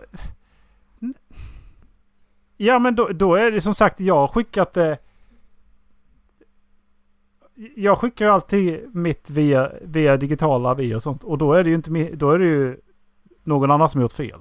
Ja 2.58 2.80
men 2.80 2.96
då, 2.96 3.08
då 3.08 3.36
är 3.36 3.52
det 3.52 3.62
som 3.62 3.74
sagt 3.74 4.00
jag 4.00 4.15
har 4.15 4.28
skickat 4.28 4.74
det... 4.74 4.98
Jag 7.76 7.98
skickar 7.98 8.26
ju 8.26 8.32
alltid 8.32 8.96
mitt 8.96 9.30
via, 9.30 9.72
via 9.82 10.18
digitala 10.18 10.70
avier 10.70 10.96
och 10.96 11.04
sånt. 11.04 11.24
Och 11.24 11.38
då 11.38 11.54
är 11.54 11.63
det 11.63 11.70
ju 11.70 11.76
inte 11.76 12.10
Då 12.13 12.32
är 12.32 12.39
det 12.39 12.46
ju 12.46 12.78
någon 13.44 13.72
annan 13.72 13.89
som 13.89 14.02
gjort 14.02 14.13
fel. 14.13 14.39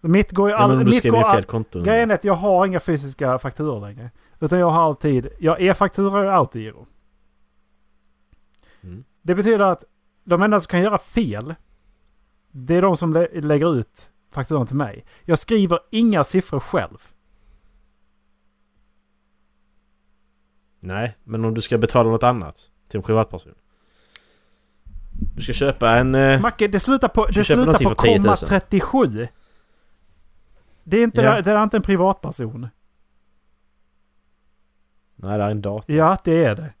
Mitt 0.00 0.32
går 0.32 0.48
ju 0.48 0.54
Ja, 0.54 0.66
men 0.66 0.78
all, 0.78 0.84
du 0.84 0.90
mitt 0.90 0.98
skriver 0.98 1.18
går 1.18 1.24
all, 1.24 1.36
fel 1.36 1.44
konto 1.44 1.82
Grejen 1.82 2.10
är 2.10 2.14
att 2.14 2.24
jag 2.24 2.34
har 2.34 2.66
inga 2.66 2.80
fysiska 2.80 3.38
fakturor 3.38 3.80
längre. 3.80 4.10
Utan 4.40 4.58
jag 4.58 4.70
har 4.70 4.82
alltid... 4.82 5.28
Jag 5.38 5.62
e-faktura 5.62 6.20
och 6.20 6.34
autogiro. 6.34 6.86
Mm. 8.82 9.04
Det 9.22 9.34
betyder 9.34 9.60
att 9.60 9.84
de 10.24 10.42
enda 10.42 10.60
som 10.60 10.68
kan 10.68 10.80
göra 10.80 10.98
fel, 10.98 11.54
det 12.50 12.74
är 12.74 12.82
de 12.82 12.96
som 12.96 13.12
lä- 13.12 13.40
lägger 13.40 13.76
ut 13.76 14.10
fakturan 14.32 14.66
till 14.66 14.76
mig. 14.76 15.04
Jag 15.24 15.38
skriver 15.38 15.78
inga 15.90 16.24
siffror 16.24 16.60
själv. 16.60 16.98
Nej, 20.80 21.16
men 21.24 21.44
om 21.44 21.54
du 21.54 21.60
ska 21.60 21.78
betala 21.78 22.10
något 22.10 22.22
annat 22.22 22.70
till 22.88 22.98
en 22.98 23.02
privatperson 23.02 23.54
Du 25.36 25.42
ska 25.42 25.52
köpa 25.52 25.90
en... 25.90 26.14
Eh, 26.14 26.40
Macke, 26.40 26.68
det 26.68 26.80
slutar 26.80 27.08
på, 27.08 27.26
det 27.26 27.44
slutar 27.44 27.72
på 27.72 27.78
för 27.78 27.94
10 27.94 28.18
000. 28.18 28.22
komma 28.24 28.36
37. 28.36 29.28
Det 30.88 30.96
är 30.96 31.04
inte, 31.04 31.20
Ja. 31.22 31.42
det 31.42 31.50
är 31.50 31.62
inte 31.62 31.76
en 31.76 31.82
privatperson. 31.82 32.68
nej, 35.16 35.38
det 35.38 35.44
är 35.44 35.50
en 35.50 35.62
dator 35.62 35.96
Ja, 35.96 36.18
det 36.24 36.44
är 36.44 36.56
det. 36.56 36.74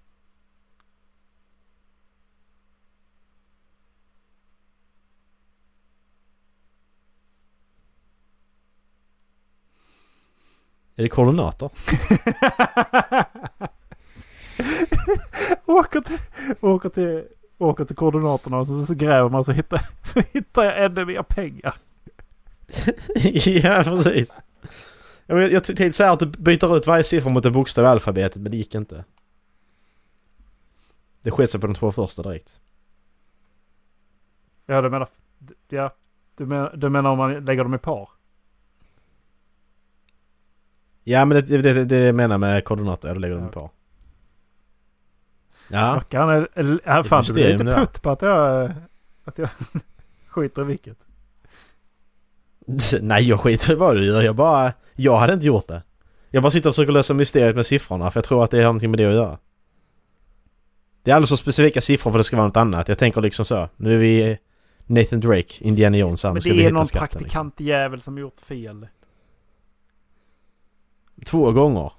Är 10.96 11.02
det 11.02 11.08
koordinator? 11.08 11.70
åker, 15.66 16.00
till, 16.00 16.18
åker, 16.60 16.88
till, 16.88 17.24
åker 17.58 17.84
till 17.84 17.96
koordinaterna 17.96 18.58
och 18.58 18.66
så, 18.66 18.82
så 18.82 18.94
gräver 18.94 19.28
man 19.28 19.44
så 19.44 19.52
hittar, 19.52 19.80
så 20.02 20.20
hittar 20.32 20.64
jag 20.64 20.84
ännu 20.84 21.04
mer 21.04 21.22
pengar. 21.22 21.74
ja, 23.62 23.82
precis. 23.84 24.42
Jag, 25.26 25.52
jag 25.52 25.64
tänkte 25.64 25.92
säga 25.92 26.10
att 26.12 26.20
du 26.20 26.26
byter 26.26 26.76
ut 26.76 26.86
varje 26.86 27.04
siffra 27.04 27.30
mot 27.30 27.44
en 27.46 27.52
bokstav 27.52 27.84
i 27.84 27.86
alfabetet, 27.88 28.42
men 28.42 28.50
det 28.52 28.56
gick 28.58 28.74
inte. 28.74 29.04
Det 31.22 31.30
sket 31.30 31.50
sig 31.50 31.60
på 31.60 31.66
de 31.66 31.74
två 31.74 31.92
första 31.92 32.22
direkt. 32.22 32.60
Ja, 34.66 34.80
du 34.80 34.90
menar... 34.90 35.08
Ja, 35.68 35.94
du 36.36 36.46
menar, 36.46 36.72
du 36.76 36.88
menar 36.88 37.10
om 37.10 37.18
man 37.18 37.44
lägger 37.44 37.62
dem 37.62 37.74
i 37.74 37.78
par? 37.78 38.08
Ja, 41.04 41.24
men 41.24 41.46
det 41.46 41.54
är 41.54 41.62
det, 41.62 41.72
det, 41.72 41.84
det 41.84 41.96
jag 41.98 42.14
menar 42.14 42.38
med 42.38 42.64
koordinator. 42.64 43.10
Jag 43.10 43.18
lägger 43.20 43.34
dem 43.34 43.44
Ja. 43.44 43.50
på. 43.52 43.70
Ja. 45.70 45.94
Mackan 45.94 46.28
är... 46.28 46.48
är- 46.54 46.80
är 46.84 47.02
fan, 47.02 47.24
du 47.26 47.32
blir 47.32 47.52
lite 47.52 47.64
det 47.64 47.74
putt 47.74 48.02
på 48.02 48.10
att 48.10 48.22
jag... 48.22 48.72
Att 49.24 49.38
jag 49.38 49.48
skiter 50.28 50.62
i 50.62 50.64
vilket. 50.64 50.98
Nej, 53.00 53.28
jag 53.28 53.40
skiter 53.40 53.72
i 53.72 53.74
vad 53.74 53.96
du 53.96 54.06
gör. 54.06 54.22
Jag 54.22 54.36
bara... 54.36 54.72
Jag 54.94 55.16
hade 55.16 55.32
inte 55.32 55.46
gjort 55.46 55.68
det. 55.68 55.82
Jag 56.30 56.42
bara 56.42 56.50
sitter 56.50 56.68
och 56.68 56.74
försöker 56.74 56.92
lösa 56.92 57.14
mysteriet 57.14 57.56
med 57.56 57.66
siffrorna, 57.66 58.10
för 58.10 58.18
jag 58.18 58.24
tror 58.24 58.44
att 58.44 58.50
det 58.50 58.56
har 58.56 58.64
någonting 58.64 58.90
med 58.90 58.98
det 59.00 59.06
att 59.06 59.14
göra. 59.14 59.38
Det 61.02 61.10
är 61.10 61.14
alldeles 61.14 61.30
så 61.30 61.36
specifika 61.36 61.80
siffror 61.80 62.10
för 62.12 62.18
att 62.18 62.20
det 62.20 62.24
ska 62.24 62.36
vara 62.36 62.46
något 62.46 62.56
annat. 62.56 62.88
Jag 62.88 62.98
tänker 62.98 63.20
liksom 63.20 63.44
så. 63.44 63.68
Nu 63.76 63.94
är 63.94 63.98
vi 63.98 64.38
Nathan 64.86 65.20
Drake, 65.20 65.54
Indiana 65.58 65.96
Jones 65.96 66.24
här. 66.24 66.32
Men 66.32 66.42
det 66.42 66.50
är 66.50 66.70
någon 66.70 66.82
liksom. 66.82 66.98
praktikantjävel 66.98 68.00
som 68.00 68.18
gjort 68.18 68.40
fel. 68.40 68.86
Två 71.26 71.52
gånger. 71.52 71.92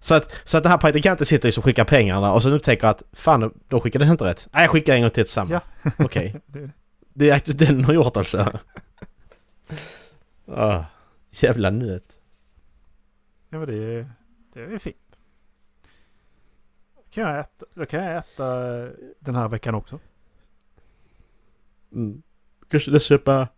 Så 0.00 0.14
att, 0.14 0.40
så 0.44 0.56
att 0.56 0.62
den 0.62 0.70
här 0.70 0.78
praktikanten 0.78 1.26
sitter 1.26 1.48
liksom 1.48 1.60
och 1.60 1.64
skickar 1.64 1.84
pengarna 1.84 2.32
och 2.32 2.42
sen 2.42 2.52
upptäcker 2.52 2.86
att 2.86 3.02
fan, 3.12 3.40
de- 3.40 3.54
de 3.68 3.80
skickade 3.80 4.06
inte 4.06 4.24
rätt. 4.24 4.48
Nej, 4.52 4.62
jag 4.62 4.70
skickar 4.70 4.94
en 4.94 5.00
gång 5.00 5.10
till 5.10 5.26
samma. 5.26 5.60
Ja. 5.82 5.90
Okej. 5.98 6.36
Det- 6.52 6.70
Det 7.14 7.30
är 7.30 7.66
den 7.66 7.84
har 7.84 7.92
gjort 7.94 8.16
alltså. 8.16 8.52
ah, 10.46 10.84
jävla 11.30 11.70
nöt. 11.70 12.20
Ja, 13.48 13.58
men 13.58 13.68
det 13.68 13.74
är, 13.74 14.10
det 14.52 14.60
är 14.60 14.78
fint. 14.78 14.96
Då 16.96 17.02
kan, 17.10 17.24
jag 17.24 17.40
äta, 17.40 17.66
då 17.74 17.86
kan 17.86 18.04
jag 18.04 18.16
äta 18.16 18.54
den 19.18 19.34
här 19.34 19.48
veckan 19.48 19.74
också. 19.74 19.98
Mm. 21.92 22.22
Kanske 22.68 22.90
det 22.90 23.00
köpa... 23.00 23.48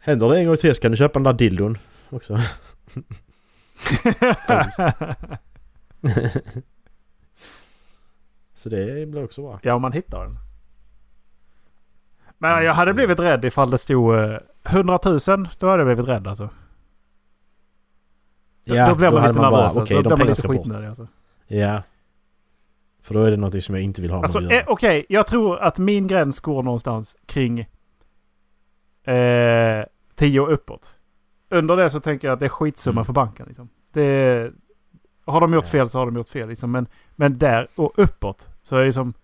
Händer 0.00 0.28
det 0.28 0.38
en 0.38 0.46
gång 0.46 0.56
till 0.56 0.74
så 0.74 0.80
kan 0.80 0.90
du 0.90 0.96
köpa 0.96 1.18
den 1.18 1.24
där 1.24 1.32
dildon 1.32 1.78
också. 2.10 2.38
så 8.54 8.68
det 8.68 9.08
blir 9.08 9.24
också 9.24 9.42
bra. 9.42 9.60
ja, 9.62 9.74
om 9.74 9.82
man 9.82 9.92
hittar 9.92 10.24
den. 10.24 10.38
Men 12.42 12.64
jag 12.64 12.74
hade 12.74 12.94
blivit 12.94 13.18
rädd 13.18 13.44
ifall 13.44 13.70
det 13.70 13.78
stod 13.78 14.14
eh, 14.18 14.36
100 14.64 14.98
000. 15.04 15.18
Då 15.58 15.68
hade 15.68 15.78
jag 15.82 15.86
blivit 15.86 16.08
rädd 16.08 16.26
alltså. 16.28 16.48
Då, 18.64 18.74
Ja, 18.76 18.88
då 18.88 18.94
blir 18.94 19.06
då 19.08 19.12
man 19.14 19.22
hade 19.22 19.32
lite 19.32 19.42
man 19.42 19.50
bara, 19.52 19.60
nervös. 19.68 19.76
okej, 19.76 19.96
då 19.96 20.02
de 20.02 20.08
blir 20.14 20.16
man 20.26 20.26
lite 20.26 20.48
skitnödig 20.48 20.86
alltså. 20.86 21.06
Ja. 21.46 21.82
För 23.02 23.14
då 23.14 23.22
är 23.24 23.30
det 23.30 23.36
något 23.36 23.64
som 23.64 23.74
jag 23.74 23.84
inte 23.84 24.02
vill 24.02 24.10
ha 24.10 24.18
med 24.18 24.24
Alltså 24.24 24.38
att 24.38 24.52
eh, 24.52 24.62
okej, 24.66 25.06
jag 25.08 25.26
tror 25.26 25.58
att 25.58 25.78
min 25.78 26.06
gräns 26.06 26.40
går 26.40 26.62
någonstans 26.62 27.16
kring 27.26 27.60
eh, 29.04 29.84
10 30.14 30.40
och 30.40 30.52
uppåt. 30.52 30.96
Under 31.50 31.76
det 31.76 31.90
så 31.90 32.00
tänker 32.00 32.28
jag 32.28 32.32
att 32.34 32.40
det 32.40 32.46
är 32.46 32.50
skitsumma 32.50 32.94
Mm. 33.00 33.04
för 33.04 33.12
banken. 33.12 33.46
Liksom. 33.46 33.68
Det, 33.92 34.50
har 35.24 35.40
de 35.40 35.52
gjort 35.54 35.66
fel 35.66 35.88
så 35.88 35.98
har 35.98 36.06
de 36.06 36.16
gjort 36.16 36.28
fel. 36.28 36.48
Liksom. 36.48 36.70
Men, 36.70 36.86
men 37.16 37.38
där 37.38 37.68
och 37.74 37.92
uppåt 37.96 38.50
så 38.62 38.76
är 38.76 38.80
det 38.80 38.84
liksom... 38.86 39.14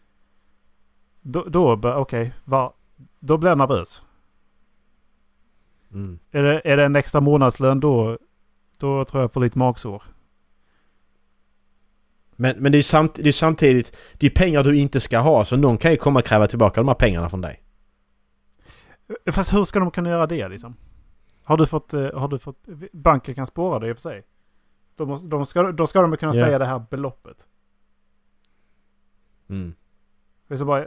Då, 1.21 1.45
då 1.45 1.81
okej, 1.85 2.35
va- 2.45 2.73
då 3.21 3.39
blir 3.39 3.49
jag 3.51 3.59
nervös. 3.59 4.03
Mm. 5.93 6.19
Är 6.31 6.43
det, 6.43 6.61
är 6.65 6.77
det 6.77 6.85
en 6.85 6.97
extra 6.97 7.21
månadslön 7.21 7.81
då, 7.81 8.19
då 8.79 9.05
tror 9.05 9.23
jag 9.23 9.33
får 9.33 9.41
lite 9.41 9.59
magsår. 9.59 10.03
Men, 12.37 12.57
men 12.59 12.73
det 12.73 12.79
är, 12.79 12.83
samt, 12.83 13.15
det 13.15 13.29
är 13.29 13.33
samtidigt, 13.33 13.97
det 14.19 14.27
är 14.27 14.31
pengar 14.31 14.65
du 14.65 14.77
inte 14.79 15.01
ska 15.01 15.19
ha 15.19 15.45
så 15.45 15.57
någon 15.57 15.79
kan 15.79 15.91
ju 15.91 15.97
komma 15.97 16.19
och 16.19 16.25
kräva 16.27 16.47
tillbaka 16.47 16.81
de 16.81 16.89
här 16.89 16.95
pengarna 16.95 17.29
från 17.31 17.41
dig. 17.41 17.63
Fast 19.33 19.53
hur 19.55 19.65
ska 19.65 19.79
de 19.79 19.91
kunna 19.91 20.09
göra 20.11 20.27
det 20.27 20.49
liksom? 20.49 20.77
Har 21.45 21.57
du 21.57 21.67
fått... 21.67 21.93
eh, 21.95 22.15
Har 22.15 22.29
du 22.29 22.39
fått 22.39 22.65
banken 22.93 23.35
kan 23.35 23.47
spåra 23.47 23.79
det 23.79 23.89
i 23.89 23.93
och 23.93 23.97
för 23.97 24.01
sig. 24.01 24.27
Då, 24.97 25.07
måste, 25.07 25.27
de 25.27 25.47
ska, 25.47 25.73
då 25.73 25.87
ska 25.87 26.03
de 26.03 26.17
kunna 26.17 26.35
Ja. 26.35 26.45
säga 26.45 26.59
det 26.59 26.67
här 26.67 26.85
beloppet. 26.91 27.47
Mm. 29.49 29.75
Så 30.57 30.65
bara, 30.65 30.87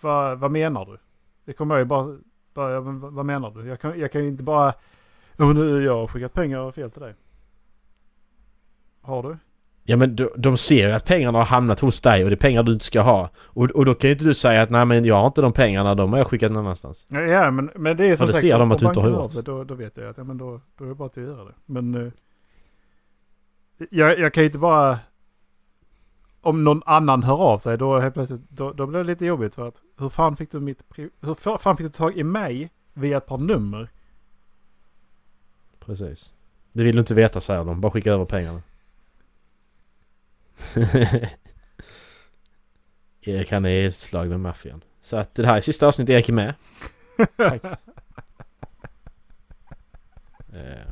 vad, 0.00 0.38
vad 0.38 0.50
menar 0.50 0.84
du? 0.86 0.98
Det 1.44 1.52
kommer 1.52 1.74
jag 1.74 1.80
ju 1.80 1.84
bara... 1.84 2.18
bara 2.54 2.80
men 2.80 3.14
vad, 3.14 3.26
menar 3.26 3.50
du? 3.50 3.68
Jag 3.68 3.80
kan, 3.80 3.98
jag 3.98 4.12
kan 4.12 4.22
ju 4.22 4.28
inte 4.28 4.42
bara... 4.42 4.74
Men 5.36 5.54
nu, 5.54 5.84
jag 5.84 5.94
har 5.96 6.06
skickat 6.06 6.34
pengar 6.34 6.70
fel 6.70 6.90
till 6.90 7.02
dig. 7.02 7.14
Har 9.00 9.22
du? 9.22 9.36
Ja 9.84 9.96
men 9.96 10.16
de, 10.16 10.28
de 10.36 10.56
ser 10.56 10.88
ju 10.88 10.94
att 10.94 11.06
pengarna 11.06 11.38
har 11.38 11.44
hamnat 11.44 11.80
hos 11.80 12.00
dig 12.00 12.24
och 12.24 12.30
det 12.30 12.34
är 12.34 12.36
pengar 12.36 12.62
du 12.62 12.72
inte 12.72 12.84
ska 12.84 13.00
ha. 13.00 13.30
Och, 13.36 13.64
och 13.64 13.84
då 13.84 13.94
kan 13.94 14.08
ju 14.08 14.12
inte 14.12 14.24
du 14.24 14.34
säga 14.34 14.62
att 14.62 14.70
nej 14.70 14.84
men 14.84 15.04
jag 15.04 15.14
har 15.14 15.26
inte 15.26 15.40
de 15.40 15.52
pengarna, 15.52 15.94
de 15.94 16.10
har 16.12 16.18
jag 16.18 16.26
skickat 16.26 16.52
någon 16.52 16.64
annanstans. 16.64 17.06
Ja, 17.10 17.50
men, 17.50 17.70
men 17.74 17.96
det 17.96 18.06
är 18.06 18.16
som 18.16 18.26
det 18.26 18.32
sagt... 18.32 18.42
ser 18.42 18.58
de 18.58 18.72
att 18.72 18.78
du 18.78 18.86
inte 18.86 19.00
har 19.00 19.10
gjort. 19.10 19.34
det, 19.34 19.42
Då, 19.42 19.64
då 19.64 19.74
vet 19.74 19.96
jag 19.96 20.08
att 20.08 20.18
ja, 20.18 20.24
men 20.24 20.38
då, 20.38 20.60
då 20.78 20.84
är 20.84 20.88
det 20.88 20.94
bara 20.94 21.06
att 21.06 21.16
göra 21.16 21.44
det. 21.44 21.54
Men... 21.66 21.94
eh, 21.94 22.12
jag, 23.90 24.18
jag 24.18 24.32
kan 24.34 24.42
ju 24.42 24.46
inte 24.46 24.58
bara... 24.58 24.98
Om 26.44 26.64
någon 26.64 26.82
annan 26.86 27.22
hör 27.22 27.36
av 27.36 27.58
sig 27.58 27.78
då 27.78 28.00
helt 28.00 28.14
plötsligt... 28.14 28.40
Då, 28.48 28.72
då 28.72 28.86
blir 28.86 28.98
det 28.98 29.04
lite 29.04 29.26
jobbigt 29.26 29.54
för 29.54 29.68
att... 29.68 29.82
Hur 29.98 30.08
fan 30.08 30.36
fick 30.36 30.50
du 30.50 30.60
mitt... 30.60 30.84
Hur 30.96 31.10
fa- 31.34 31.58
fan 31.58 31.76
fick 31.76 31.86
du 31.86 31.92
tag 31.92 32.16
i 32.16 32.22
mig 32.24 32.70
via 32.92 33.16
ett 33.16 33.26
par 33.26 33.38
nummer? 33.38 33.90
Precis. 35.80 36.34
Det 36.72 36.84
vill 36.84 36.94
du 36.94 37.00
inte 37.00 37.14
veta 37.14 37.40
säger 37.40 37.64
de, 37.64 37.80
bara 37.80 37.92
skicka 37.92 38.12
över 38.12 38.24
pengarna. 38.24 38.62
Erik 43.20 43.52
han 43.52 43.64
är 43.66 43.90
slag 43.90 44.28
med 44.28 44.40
maffian. 44.40 44.84
Så 45.00 45.16
att 45.16 45.34
det 45.34 45.46
här 45.46 45.56
är 45.56 45.60
sista 45.60 45.86
avsnittet 45.86 46.12
Erik 46.14 46.28
är 46.28 46.32
med. 46.32 46.54
Eh. 50.54 50.86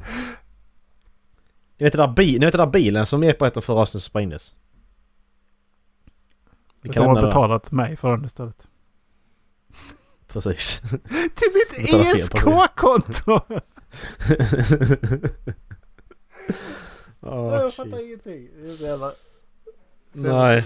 Ni 1.78 1.84
vet, 1.84 1.92
den 1.92 2.00
där 2.06 2.14
bi- 2.16 2.38
där 2.38 2.66
bilen 2.66 3.06
som 3.06 3.22
Erik 3.24 3.38
berättade 3.38 3.66
förra 3.66 3.80
avsnittet 3.80 4.02
som 4.02 4.10
sprängdes? 4.10 4.54
Vi 6.82 6.88
De 6.88 6.92
kan 6.94 7.02
har 7.02 7.08
lämna 7.08 7.20
den. 7.20 7.28
betalat 7.30 7.72
mig 7.72 7.96
för 7.96 8.10
den 8.16 8.24
istället. 8.24 8.66
Precis. 10.28 10.80
Till 11.34 11.48
mitt. 11.54 11.90
ESK-konto! 11.94 13.40
Åh, 17.20 17.54
jag 17.54 17.72
shit. 17.72 17.74
fattar 17.76 18.04
ingenting. 18.04 18.48
Det 18.62 18.70
är 18.70 18.76
så 18.76 18.84
jävla... 18.84 19.12
Nej. 20.12 20.64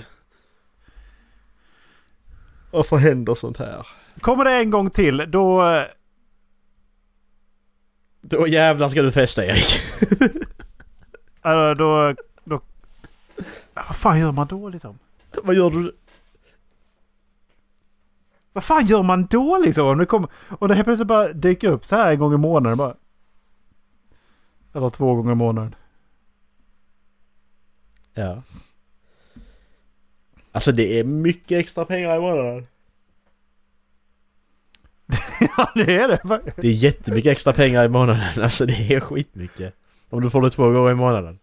Varför 2.70 2.96
händer 2.96 3.34
sånt 3.34 3.58
här? 3.58 3.86
Kommer 4.20 4.44
det 4.44 4.50
en 4.52 4.70
gång 4.70 4.90
till 4.90 5.24
då... 5.30 5.70
eh, 5.72 5.84
Då 8.20 8.46
jävlar 8.46 8.88
ska 8.88 9.02
du 9.02 9.12
festa 9.12 9.44
Erik. 9.46 9.80
då, 11.78 12.14
då... 12.44 12.60
Vad 13.74 13.96
fan 13.96 14.18
gör 14.20 14.32
man 14.32 14.46
då 14.46 14.68
liksom? 14.68 14.98
Vad 15.42 15.54
gör 15.54 15.70
du? 15.70 15.96
Vad 18.54 18.64
fan 18.64 18.86
gör 18.86 19.02
man 19.02 19.26
då 19.26 19.58
liksom? 19.58 19.86
Om 19.86 19.98
det, 19.98 20.06
kommer, 20.06 20.30
om 20.48 20.68
det 20.68 20.74
helt 20.74 20.86
plötsligt 20.86 21.08
bara 21.08 21.32
dyker 21.32 21.68
upp 21.68 21.84
så 21.84 21.96
här 21.96 22.10
en 22.10 22.18
gång 22.18 22.34
i 22.34 22.36
månaden 22.36 22.78
bara. 22.78 22.94
Eller 24.74 24.90
två 24.90 25.14
gånger 25.14 25.32
i 25.32 25.34
månaden. 25.34 25.74
Ja. 28.14 28.42
Alltså 30.52 30.72
det 30.72 30.98
är 30.98 31.04
mycket 31.04 31.58
extra 31.58 31.84
pengar 31.84 32.16
i 32.16 32.20
månaden. 32.20 32.66
ja 35.56 35.72
det 35.74 35.96
är 35.96 36.08
det. 36.08 36.40
Det 36.56 36.68
är 36.68 36.72
jättemycket 36.72 37.32
extra 37.32 37.52
pengar 37.52 37.84
i 37.84 37.88
månaden. 37.88 38.42
Alltså 38.42 38.66
det 38.66 38.94
är 38.94 39.00
skitmycket. 39.00 39.74
Om 40.10 40.22
du 40.22 40.30
får 40.30 40.42
det 40.42 40.50
två 40.50 40.70
gånger 40.70 40.90
i 40.90 40.94
månaden. 40.94 41.38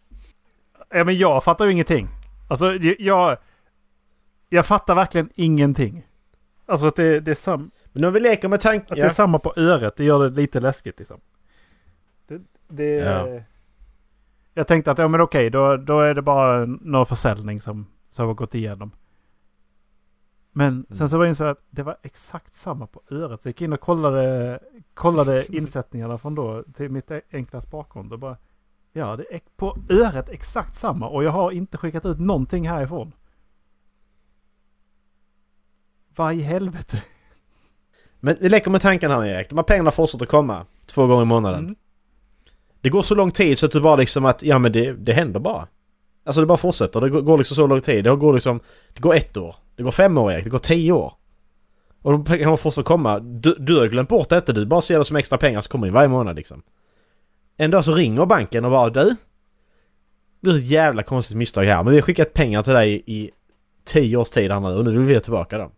Ja 0.89 1.03
men 1.03 1.17
jag 1.17 1.43
fattar 1.43 1.65
ju 1.65 1.71
ingenting. 1.71 2.07
Alltså 2.49 2.73
jag... 2.99 3.37
Jag 4.49 4.65
fattar 4.65 4.95
verkligen 4.95 5.29
ingenting. 5.35 6.03
Alltså 6.65 6.87
att 6.87 6.95
det, 6.95 7.19
det 7.19 7.31
är 7.31 7.35
sam, 7.35 7.71
Men 7.91 8.05
om 8.05 8.13
vi 8.13 8.19
leker 8.19 8.49
med 8.49 8.55
Att 8.55 8.61
tanken... 8.61 8.97
det 8.97 9.01
är 9.01 9.09
samma 9.09 9.39
på 9.39 9.53
öret, 9.55 9.95
det 9.95 10.03
gör 10.03 10.23
det 10.23 10.29
lite 10.29 10.59
läskigt 10.59 10.99
liksom. 10.99 11.19
Det... 12.27 12.41
det 12.67 12.95
Ja. 12.95 13.41
Jag 14.53 14.67
tänkte 14.67 14.91
att 14.91 14.97
ja 14.97 15.07
men 15.07 15.21
okej, 15.21 15.49
då, 15.49 15.77
då 15.77 15.99
är 15.99 16.13
det 16.13 16.21
bara 16.21 16.65
någon 16.65 17.05
försäljning 17.05 17.59
som, 17.59 17.85
som 18.09 18.27
har 18.27 18.33
gått 18.33 18.55
igenom. 18.55 18.91
Men 20.51 20.85
sen 20.89 21.09
så 21.09 21.17
var 21.17 21.25
jag 21.25 21.31
insåg 21.31 21.47
att 21.47 21.65
det 21.69 21.83
var 21.83 21.97
exakt 22.01 22.55
samma 22.55 22.87
på 22.87 23.01
öret. 23.09 23.41
Så 23.41 23.47
jag 23.47 23.51
gick 23.51 23.61
in 23.61 23.73
och 23.73 23.79
kollade, 23.79 24.59
kollade 24.93 25.55
insättningarna 25.55 26.17
från 26.17 26.35
då 26.35 26.63
till 26.73 26.89
mitt 26.89 27.11
enkla 27.31 27.61
sparkonto. 27.61 28.17
Bara, 28.17 28.37
ja, 28.93 29.15
det 29.15 29.35
är 29.35 29.41
på 29.55 29.77
öret 29.89 30.29
exakt 30.29 30.77
samma 30.77 31.07
och 31.07 31.23
jag 31.23 31.31
har 31.31 31.51
inte 31.51 31.77
skickat 31.77 32.05
ut 32.05 32.19
någonting 32.19 32.69
härifrån. 32.69 33.13
Vad 36.15 36.33
i 36.33 36.41
helvete? 36.41 37.03
Men 38.19 38.37
vi 38.39 38.49
leker 38.49 38.71
med 38.71 38.81
tanken 38.81 39.11
här 39.11 39.25
Erik. 39.25 39.49
De 39.49 39.57
här 39.57 39.63
pengarna 39.63 39.91
fortsätter 39.91 40.25
komma. 40.25 40.65
Två 40.85 41.07
gånger 41.07 41.21
i 41.21 41.25
månaden. 41.25 41.59
Mm. 41.59 41.75
Det 42.81 42.89
går 42.89 43.01
så 43.01 43.15
lång 43.15 43.31
tid 43.31 43.59
så 43.59 43.65
att 43.65 43.71
du 43.71 43.81
bara 43.81 43.95
liksom 43.95 44.25
att, 44.25 44.43
ja 44.43 44.59
men 44.59 44.71
det, 44.71 44.93
det 44.93 45.13
händer 45.13 45.39
bara. 45.39 45.67
Alltså 46.23 46.41
det 46.41 46.47
bara 46.47 46.57
fortsätter. 46.57 47.01
Det 47.01 47.09
går, 47.09 47.37
liksom 47.37 47.55
så 47.55 47.67
lång 47.67 47.81
tid. 47.81 48.03
Det 48.03 48.15
går 48.15 48.33
liksom, 48.33 48.59
det 48.93 48.99
går 48.99 49.15
ett 49.15 49.37
år. 49.37 49.55
Det 49.75 49.83
går 49.83 49.91
fem 49.91 50.17
år 50.17 50.31
Erik. 50.31 50.43
Det 50.43 50.49
går 50.49 50.59
tio 50.59 50.91
år. 50.91 51.13
Och 52.01 52.11
de 52.11 52.23
pengarna 52.23 52.57
fortsätter 52.57 52.83
komma. 52.83 53.19
Du, 53.19 53.55
du 53.59 53.79
har 53.79 53.87
glömt 53.87 54.09
bort 54.09 54.29
detta. 54.29 54.53
Du 54.53 54.65
bara 54.65 54.81
ser 54.81 54.99
det 54.99 55.05
som 55.05 55.15
extra 55.15 55.37
pengar 55.37 55.61
som 55.61 55.69
kommer 55.71 55.87
in 55.87 55.93
varje 55.93 56.07
månad 56.07 56.35
liksom. 56.35 56.63
En 57.57 57.71
dag 57.71 57.85
så 57.85 57.93
ringer 57.93 58.25
banken 58.25 58.65
och 58.65 58.71
bara 58.71 58.89
du. 58.89 59.15
Det 60.41 60.49
är 60.49 60.55
ett 60.55 60.67
jävla 60.67 61.03
konstigt 61.03 61.37
misstag 61.37 61.63
här. 61.63 61.83
Men 61.83 61.91
vi 61.91 61.99
har 61.99 62.03
skickat 62.03 62.33
pengar 62.33 62.63
till 62.63 62.73
dig 62.73 63.03
i 63.05 63.31
tio 63.85 64.17
års 64.17 64.29
tid 64.29 64.51
här 64.51 64.59
nu 64.59 64.67
och 64.67 64.85
nu 64.85 64.91
vill 64.91 64.99
vi 64.99 65.13
ha 65.13 65.21
tillbaka 65.21 65.57
dem. 65.57 65.71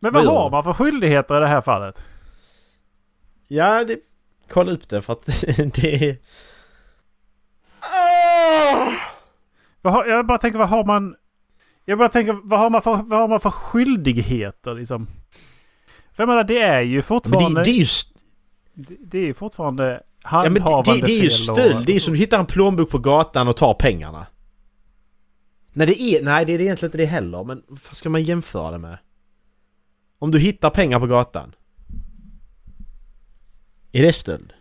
Men 0.00 0.12
Vad 0.12 0.26
har 0.26 0.50
man? 0.50 0.64
för 0.64 0.72
skyldigheter 0.72 1.36
i 1.36 1.40
det 1.40 1.48
här 1.48 1.60
fallet? 1.60 2.00
Ja, 3.48 3.84
det, 3.84 3.96
kolla 4.48 4.72
upp 4.72 4.88
det 4.88 5.02
för 5.02 5.12
att 5.12 5.26
det 5.74 6.18
har, 9.82 10.06
jag 10.06 10.26
bara 10.26 10.38
tänker, 10.38 10.58
vad 10.58 10.68
har 10.68 10.84
man... 10.84 11.14
Jag 11.84 11.98
bara 11.98 12.08
tänker, 12.08 12.38
vad 12.42 12.60
har 12.60 12.70
man 12.70 12.82
för, 12.82 12.94
vad 12.96 13.18
har 13.18 13.28
man 13.28 13.40
för 13.40 13.50
skyldigheter 13.50 14.74
liksom? 14.74 15.06
För 16.12 16.22
jag 16.22 16.28
menar, 16.28 16.44
det 16.44 16.60
är 16.60 16.80
ju 16.80 17.02
fortfarande... 17.02 17.60
det, 17.60 17.64
det 17.64 17.70
är 17.70 17.74
ju... 17.74 17.84
det, 18.74 18.96
det 19.00 19.18
är 19.18 19.26
ju 19.26 19.34
fortfarande 19.34 20.02
Ja, 20.30 20.42
men 20.42 20.54
det, 20.54 20.60
handhavande 20.60 21.00
det, 21.00 21.06
det 21.06 21.12
är 21.12 21.14
ju 21.14 21.20
fel 21.20 21.50
och- 21.50 21.58
stöld. 21.58 21.86
Det 21.86 21.96
är 21.96 22.00
som 22.00 22.14
du 22.14 22.20
hittar 22.20 22.38
en 22.38 22.46
plånbok 22.46 22.90
på 22.90 22.98
gatan 22.98 23.48
och 23.48 23.56
tar 23.56 23.74
pengarna. 23.74 24.26
Nej, 25.72 25.86
det 25.86 26.02
är, 26.02 26.22
nej, 26.22 26.44
det 26.44 26.52
är 26.52 26.60
egentligen 26.60 26.88
inte 26.88 26.98
det 26.98 27.06
heller. 27.06 27.44
Men 27.44 27.62
vad 27.68 27.96
ska 27.96 28.08
man 28.08 28.22
jämföra 28.22 28.70
det 28.70 28.78
med? 28.78 28.98
Om 30.18 30.30
du 30.30 30.38
hittar 30.38 30.70
pengar 30.70 31.00
på 31.00 31.06
gatan. 31.06 31.54
Är 33.92 34.02
det 34.02 34.12
stöld? 34.12 34.52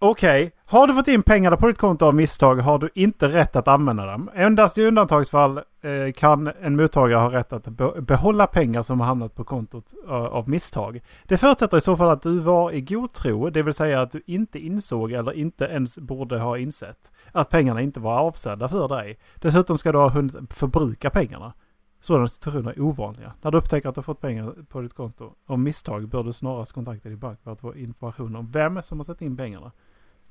Okej, 0.00 0.52
har 0.64 0.86
du 0.86 0.94
fått 0.94 1.08
in 1.08 1.22
pengarna 1.22 1.56
på 1.56 1.66
ditt 1.66 1.78
konto 1.78 2.06
av 2.06 2.14
misstag 2.14 2.56
har 2.56 2.78
du 2.78 2.90
inte 2.94 3.28
rätt 3.28 3.56
att 3.56 3.68
använda 3.68 4.06
dem. 4.06 4.30
Endast 4.34 4.78
i 4.78 4.84
undantagsfall 4.86 5.58
eh, 5.58 6.12
kan 6.16 6.46
en 6.62 6.76
mottagare 6.76 7.20
ha 7.20 7.32
rätt 7.32 7.52
att 7.52 7.68
be- 7.68 8.00
behålla 8.02 8.46
pengar 8.46 8.82
som 8.82 9.00
har 9.00 9.06
hamnat 9.06 9.34
på 9.34 9.44
kontot 9.44 9.94
eh, 10.08 10.12
av 10.14 10.48
misstag. 10.48 11.00
Det 11.24 11.36
förutsätter 11.36 11.76
i 11.76 11.80
så 11.80 11.96
fall 11.96 12.08
att 12.10 12.22
du 12.22 12.38
var 12.38 12.72
i 12.72 12.80
god 12.80 13.12
tro, 13.12 13.50
det 13.50 13.62
vill 13.62 13.74
säga 13.74 14.00
att 14.00 14.10
du 14.10 14.22
inte 14.26 14.58
insåg 14.58 15.12
eller 15.12 15.32
inte 15.32 15.64
ens 15.64 15.98
borde 15.98 16.38
ha 16.38 16.58
insett 16.58 17.10
att 17.32 17.50
pengarna 17.50 17.80
inte 17.80 18.00
var 18.00 18.18
avsedda 18.18 18.68
för 18.68 18.88
dig. 18.88 19.18
Dessutom 19.34 19.78
ska 19.78 19.92
du 19.92 19.98
ha 19.98 20.08
hunnit 20.08 20.54
förbruka 20.54 21.10
pengarna. 21.10 21.52
Sådana 22.00 22.28
situationer 22.28 22.70
är 22.70 22.80
ovanliga. 22.80 23.32
När 23.42 23.50
du 23.50 23.58
upptäcker 23.58 23.88
att 23.88 23.94
du 23.94 23.98
har 23.98 24.02
fått 24.02 24.20
pengar 24.20 24.54
på 24.68 24.80
ditt 24.80 24.94
konto 24.94 25.34
av 25.46 25.58
misstag 25.58 26.08
bör 26.08 26.24
du 26.24 26.32
snarast 26.32 26.72
kontakta 26.72 27.08
din 27.08 27.18
bank 27.18 27.40
för 27.44 27.52
att 27.52 27.60
få 27.60 27.76
information 27.76 28.36
om 28.36 28.50
vem 28.50 28.82
som 28.82 28.98
har 28.98 29.04
satt 29.04 29.22
in 29.22 29.36
pengarna. 29.36 29.72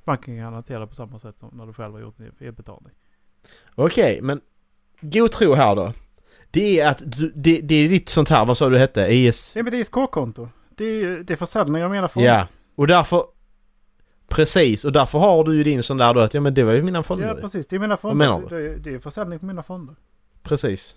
banken 0.04 0.36
kan 0.36 0.52
hantera 0.52 0.80
det 0.80 0.86
på 0.86 0.94
samma 0.94 1.18
sätt 1.18 1.38
som 1.38 1.50
när 1.52 1.66
du 1.66 1.72
själv 1.72 1.92
har 1.92 2.00
gjort 2.00 2.20
en 2.20 2.32
felbetalning. 2.32 2.92
Okej, 3.74 4.20
men 4.22 4.40
god 5.00 5.32
tro 5.32 5.54
här 5.54 5.76
då. 5.76 5.92
Det 6.50 6.80
är 6.80 6.88
att 6.88 7.02
du, 7.06 7.32
det, 7.34 7.60
det 7.60 7.74
är 7.74 7.88
ditt 7.88 8.08
sånt 8.08 8.28
här, 8.28 8.44
vad 8.46 8.56
sa 8.56 8.68
du 8.68 8.78
hette? 8.78 9.00
IS... 9.00 9.52
Det 9.52 9.60
är 9.60 9.74
ISK-konto. 9.74 10.48
Det 10.68 10.84
är, 10.84 11.06
det 11.22 11.32
är 11.32 11.36
försäljning 11.36 11.84
av 11.84 11.90
mina 11.90 12.08
fonder. 12.08 12.30
Ja, 12.30 12.48
och 12.74 12.86
därför... 12.86 13.22
Precis, 14.28 14.84
och 14.84 14.92
därför 14.92 15.18
har 15.18 15.44
du 15.44 15.56
ju 15.56 15.64
din 15.64 15.82
sån 15.82 15.96
där 15.96 16.14
då 16.14 16.20
att 16.20 16.34
ja 16.34 16.40
men 16.40 16.54
det 16.54 16.64
var 16.64 16.72
ju 16.72 16.82
mina 16.82 17.02
fonder. 17.02 17.26
Ja, 17.26 17.34
precis. 17.34 17.66
Det 17.66 17.76
är 17.76 17.80
mina 17.80 17.98
Vad 18.02 18.16
menar 18.16 18.40
fonder. 18.40 18.56
Det 18.56 18.72
är, 18.72 18.76
det 18.76 18.94
är 18.94 18.98
försäljning 18.98 19.38
på 19.38 19.46
mina 19.46 19.62
fonder. 19.62 19.94
Precis. 20.42 20.96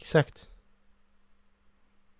Exakt. 0.00 0.48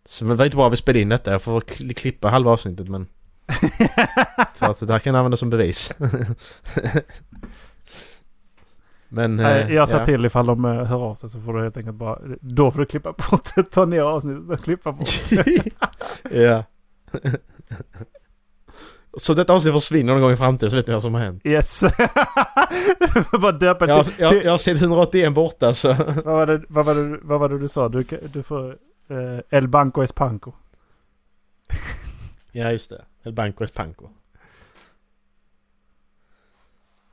Så 0.05 0.25
det 0.25 0.35
var 0.35 0.45
inte 0.45 0.57
bra 0.57 0.67
att 0.67 0.73
vi 0.73 0.77
spelade 0.77 1.01
in 1.01 1.09
detta. 1.09 1.33
Jag 1.33 1.43
får 1.43 1.61
kli- 1.61 1.95
klippa 1.95 2.29
halva 2.29 2.51
avsnittet 2.51 2.89
men... 2.89 3.07
För 4.55 4.67
att 4.67 4.81
det 4.81 4.93
här 4.93 4.99
kan 4.99 5.15
användas 5.15 5.41
som 5.41 5.51
bevis. 5.51 5.95
men... 9.09 9.37
Nej, 9.37 9.63
eh, 9.63 9.73
jag 9.73 9.89
sa 9.89 9.99
ja. 9.99 10.05
till 10.05 10.27
ifall 10.27 10.47
de 10.47 10.65
eh, 10.65 10.85
hör 10.85 10.99
av 10.99 11.15
sig 11.15 11.29
så 11.29 11.41
får 11.41 11.55
du 11.55 11.63
helt 11.63 11.77
enkelt 11.77 11.97
bara... 11.97 12.19
Då 12.41 12.71
får 12.71 12.79
du 12.79 12.87
klippa 12.87 13.13
bort 13.13 13.55
det. 13.55 13.63
Ta 13.63 13.85
ner 13.85 14.03
avsnittet 14.03 14.51
och 14.51 14.65
klippa 14.65 14.93
bort 14.93 15.31
det. 15.31 15.65
ja. 16.31 16.65
Så 19.17 19.35
detta 19.35 19.53
avsnitt 19.53 19.75
försvinner 19.75 20.13
någon 20.13 20.23
gång 20.23 20.33
i 20.33 20.37
framtiden 20.37 20.71
så 20.71 20.77
vet 20.77 20.87
ni 20.87 20.93
vad 20.93 21.03
som 21.03 21.15
har 21.15 21.21
hänt. 21.21 21.47
Yes! 21.47 21.83
bara 23.41 23.53
döpa 23.53 23.89
Jag, 23.89 24.05
till... 24.07 24.15
jag, 24.19 24.45
jag 24.45 24.51
har 24.51 24.59
sett 24.59 24.83
181 24.83 25.33
borta 25.33 25.75
så... 25.75 25.95
vad, 25.95 26.25
var 26.25 26.47
det, 26.47 26.63
vad, 26.69 26.87
var 26.87 26.95
det, 26.95 27.19
vad 27.23 27.41
var 27.41 27.49
det 27.49 27.59
du 27.59 27.69
sa? 27.69 27.89
Du, 27.89 28.05
du 28.33 28.43
får... 28.43 28.71
Eh, 29.09 29.59
El 29.59 29.69
Banco 29.69 30.03
Espanco. 30.03 30.53
Ja 32.53 32.73
just 32.73 32.91
det. 32.91 33.05
El 33.23 33.33
Banco 33.33 33.65
es 33.65 33.71
Panco. 33.71 34.09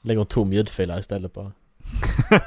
Lägger 0.02 0.22
en 0.22 0.28
tom 0.28 0.54
ljudfil 0.54 0.91
här 0.91 1.00
istället 1.00 1.34
bara. 1.34 1.52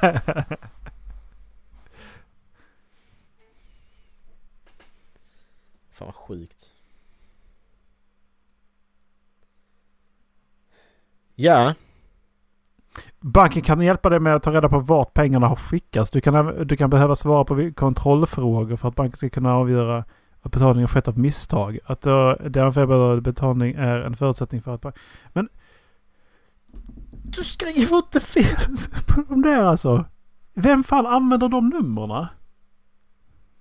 Fan 5.91 6.07
vad 6.07 6.15
sjukt. 6.15 6.70
Ja, 11.35 11.73
Banken 13.19 13.61
kan 13.61 13.81
hjälpa 13.81 14.09
dig 14.09 14.19
med 14.19 14.35
att 14.35 14.43
ta 14.43 14.53
reda 14.53 14.69
på 14.69 14.79
vart 14.79 15.13
pengarna 15.13 15.47
har 15.47 15.55
skickats. 15.55 16.11
Du 16.11 16.21
kan, 16.21 16.67
du 16.67 16.77
kan 16.77 16.89
behöva 16.89 17.15
svara 17.15 17.45
på 17.45 17.71
kontrollfrågor 17.75 18.75
för 18.75 18.87
att 18.87 18.95
banken 18.95 19.17
ska 19.17 19.29
kunna 19.29 19.53
avgöra 19.55 20.03
att 20.41 20.51
betalningen 20.51 20.87
skett 20.87 21.07
av 21.07 21.19
misstag. 21.19 21.79
Att 21.85 22.05
eh, 22.05 22.31
den 22.31 22.73
felbetalade 22.73 23.21
betalning 23.21 23.73
är 23.75 23.97
en 23.97 24.15
förutsättning 24.15 24.61
för 24.61 24.75
att 24.75 24.81
banken... 24.81 25.01
Men... 25.33 25.49
Du 27.23 27.43
skriver 27.43 27.97
inte 27.97 28.19
fel 28.19 28.75
på 29.07 29.21
de 29.29 29.41
där 29.41 29.63
alltså! 29.63 30.05
Vem 30.53 30.83
fan 30.83 31.05
använder 31.05 31.49
de 31.49 31.69
nummerna? 31.69 32.29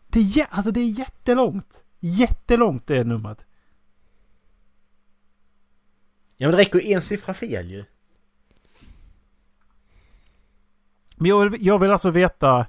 Det 0.08 0.20
är, 0.20 0.46
alltså 0.50 0.70
det 0.70 0.80
är 0.80 0.98
jättelångt. 0.98 1.84
Jättelångt 2.00 2.86
det 2.86 3.04
numret 3.04 3.46
ja 6.40 6.46
men 6.46 6.50
det 6.50 6.56
räcker 6.56 6.78
ju 6.78 6.92
en 6.92 7.02
siffra 7.02 7.34
fel 7.34 7.70
ju. 7.70 7.84
Men 11.16 11.28
jag 11.28 11.50
vill, 11.50 11.66
jag 11.66 11.78
vill 11.78 11.90
alltså 11.90 12.10
veta... 12.10 12.66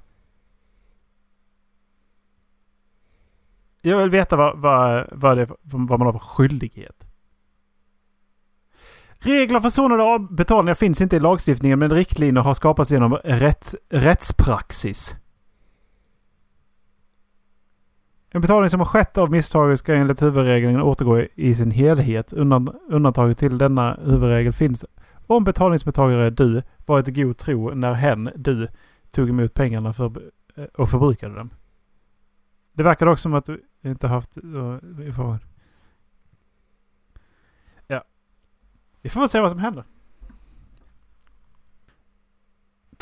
Jag 3.80 3.98
vill 3.98 4.10
veta 4.10 4.36
vad, 4.36 4.58
vad, 4.58 5.08
vad, 5.12 5.36
det, 5.36 5.48
vad 5.62 5.98
man 5.98 6.00
har 6.00 6.12
för 6.12 6.18
skyldighet. 6.18 7.04
Regler 9.12 9.60
för 9.60 9.70
sådana 9.70 10.02
avbetalningar 10.02 10.74
finns 10.74 11.00
inte 11.00 11.16
i 11.16 11.20
lagstiftningen 11.20 11.78
men 11.78 11.90
riktlinjer 11.90 12.42
har 12.42 12.54
skapats 12.54 12.90
genom 12.90 13.14
rätt, 13.14 13.74
rättspraxis. 13.90 15.14
En 18.34 18.40
betalning 18.40 18.70
som 18.70 18.80
har 18.80 18.86
skett 18.86 19.18
av 19.18 19.30
misstag 19.30 19.78
ska 19.78 19.94
enligt 19.94 20.22
huvudregeln 20.22 20.82
återgå 20.82 21.20
i 21.34 21.54
sin 21.54 21.70
helhet. 21.70 22.32
Undantaget 22.32 23.38
till 23.38 23.58
denna 23.58 23.94
huvudregel 23.94 24.52
finns 24.52 24.84
om 25.26 25.44
betalningsmottagare 25.44 26.30
du 26.30 26.62
varit 26.86 27.08
i 27.08 27.12
god 27.12 27.38
tro 27.38 27.74
när 27.74 27.92
hen, 27.92 28.30
du, 28.36 28.68
tog 29.10 29.28
emot 29.28 29.54
pengarna 29.54 29.92
för, 29.92 30.32
eh, 30.56 30.64
och 30.64 30.90
förbrukade 30.90 31.34
dem. 31.34 31.50
Det 32.72 32.82
verkar 32.82 33.06
dock 33.06 33.18
som 33.18 33.34
att 33.34 33.44
du 33.44 33.64
inte 33.82 34.06
haft 34.06 34.36
eh, 34.36 35.06
information. 35.06 35.38
Ja. 37.86 38.04
Vi 39.02 39.08
får 39.10 39.20
väl 39.20 39.28
se 39.28 39.40
vad 39.40 39.50
som 39.50 39.60
händer. 39.60 39.84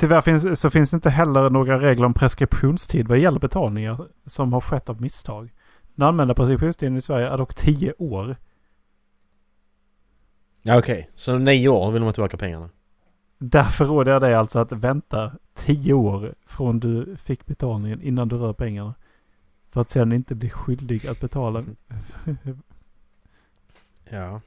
Tyvärr 0.00 0.20
finns, 0.20 0.60
så 0.60 0.70
finns 0.70 0.94
inte 0.94 1.10
heller 1.10 1.50
några 1.50 1.80
regler 1.80 2.06
om 2.06 2.14
preskriptionstid 2.14 3.08
vad 3.08 3.18
gäller 3.18 3.40
betalningar 3.40 4.08
som 4.26 4.52
har 4.52 4.60
skett 4.60 4.88
av 4.88 5.00
misstag. 5.00 5.52
Den 5.94 6.06
allmänna 6.06 6.34
preskriptionstiden 6.34 6.96
i 6.96 7.00
Sverige 7.00 7.28
är 7.28 7.38
dock 7.38 7.54
10 7.54 7.92
år. 7.98 8.36
Ja 10.62 10.78
okej, 10.78 11.10
så 11.14 11.36
om 11.36 11.44
nio 11.44 11.68
år 11.68 11.92
vill 11.92 12.00
de 12.00 12.04
ha 12.04 12.12
tillbaka 12.12 12.36
pengarna. 12.36 12.70
Därför 13.38 13.84
råder 13.84 14.12
jag 14.12 14.22
dig 14.22 14.34
alltså 14.34 14.58
att 14.58 14.72
vänta 14.72 15.32
10 15.54 15.92
år 15.92 16.34
från 16.46 16.80
du 16.80 17.16
fick 17.16 17.46
betalningen 17.46 18.02
innan 18.02 18.28
du 18.28 18.36
rör 18.36 18.52
pengarna. 18.52 18.94
För 19.70 19.80
att 19.80 19.88
sedan 19.88 20.12
inte 20.12 20.34
bli 20.34 20.50
skyldig 20.50 21.06
att 21.06 21.20
betala. 21.20 21.64
Ja. 24.12 24.40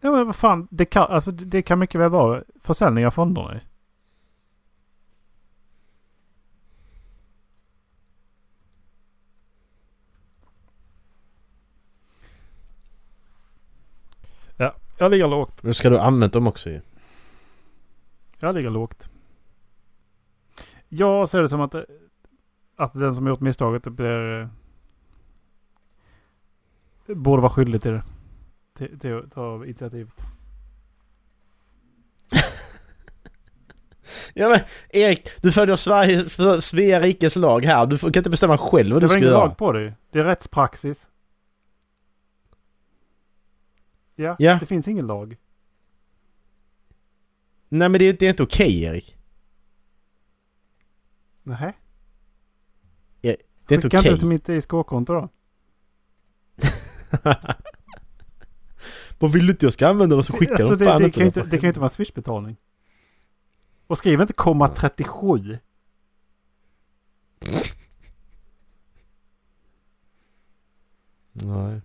ja 0.00 0.10
men 0.10 0.26
vad 0.26 0.36
fan, 0.36 0.68
det 0.70 0.84
kan, 0.84 1.06
alltså, 1.10 1.30
det 1.30 1.62
kan 1.62 1.78
mycket 1.78 2.00
väl 2.00 2.10
vara 2.10 2.42
försäljning 2.60 3.06
av 3.06 3.10
fonderna. 3.10 3.60
Ja, 14.60 14.74
jag 15.00 15.10
ligger 15.10 15.28
lågt. 15.28 15.62
Nu 15.62 15.72
ska 15.74 15.90
du 15.90 15.96
ha 15.96 16.04
använt 16.04 16.32
dem 16.32 16.46
också 16.46 16.70
ju. 16.70 16.80
Jag 18.38 18.54
ligger 18.54 18.70
lågt. 18.70 19.08
Jag 20.88 21.28
ser 21.28 21.42
det 21.42 21.48
som 21.48 21.60
att, 21.60 21.74
eh, 21.74 21.82
att 22.76 22.92
den 22.94 23.14
som 23.14 23.26
gjort 23.26 23.40
misstaget 23.40 23.82
blir... 23.84 24.40
eh, 24.40 24.48
Borde 27.14 27.42
vara 27.42 27.52
skyldig 27.52 27.82
till 27.82 27.92
det. 27.92 28.02
Till, 28.78 28.98
till 29.00 29.18
att 29.18 29.32
ta 29.32 29.64
initiativet. 29.64 30.14
Ja 34.34 34.48
men 34.48 34.58
Erik, 34.90 35.28
du 35.42 35.52
följer 35.52 35.76
Sverige, 35.76 36.60
Svea 36.60 37.00
rikes 37.00 37.36
lag 37.36 37.64
här. 37.64 37.86
Du 37.86 37.98
kan 37.98 38.08
inte 38.16 38.30
bestämma 38.30 38.58
själv 38.58 38.92
vad 38.94 39.02
Det 39.02 39.06
du 39.06 39.06
var 39.06 39.08
ska 39.08 39.18
ingen 39.18 39.30
göra. 39.30 39.44
lag 39.46 39.56
på 39.56 39.72
det 39.72 39.82
ju. 39.82 39.92
Det 40.12 40.18
är 40.18 40.22
rättspraxis. 40.22 41.06
Ja, 44.20 44.36
Ja. 44.38 44.56
det 44.60 44.66
finns 44.66 44.88
ingen 44.88 45.06
lag. 45.06 45.36
Nej 47.68 47.88
men 47.88 47.98
det, 47.98 48.12
det 48.12 48.26
är 48.26 48.30
inte 48.30 48.42
okej 48.42 48.82
Erik. 48.82 49.14
Nej. 51.42 51.74
Det 53.70 53.74
är 53.74 53.76
inte 53.76 53.86
Skicka 53.88 53.98
okej. 53.98 54.10
inte 54.10 54.20
till 54.20 54.28
mitt 54.28 54.48
ISK-konto 54.48 55.12
då. 55.12 55.28
Vad 59.18 59.32
vill 59.32 59.46
du 59.46 59.52
inte 59.52 59.66
jag 59.66 59.72
ska 59.72 59.88
använda 59.88 60.16
dem 60.16 60.22
så 60.22 60.32
skicka 60.32 60.54
alltså, 60.54 60.76
det, 60.76 60.84
fan 60.84 61.00
det, 61.00 61.06
inte. 61.06 61.18
kan 61.18 61.26
ju 61.26 61.30
då. 61.30 61.40
inte, 61.40 61.50
det 61.50 61.58
kan 61.58 61.66
ju 61.66 61.68
inte 61.68 61.80
vara 61.80 61.90
swishbetalning. 61.90 62.56
Och 63.86 63.98
skriv 63.98 64.20
inte 64.20 64.32
komma 64.32 64.68
37. 64.68 65.58
Nej. 71.32 71.80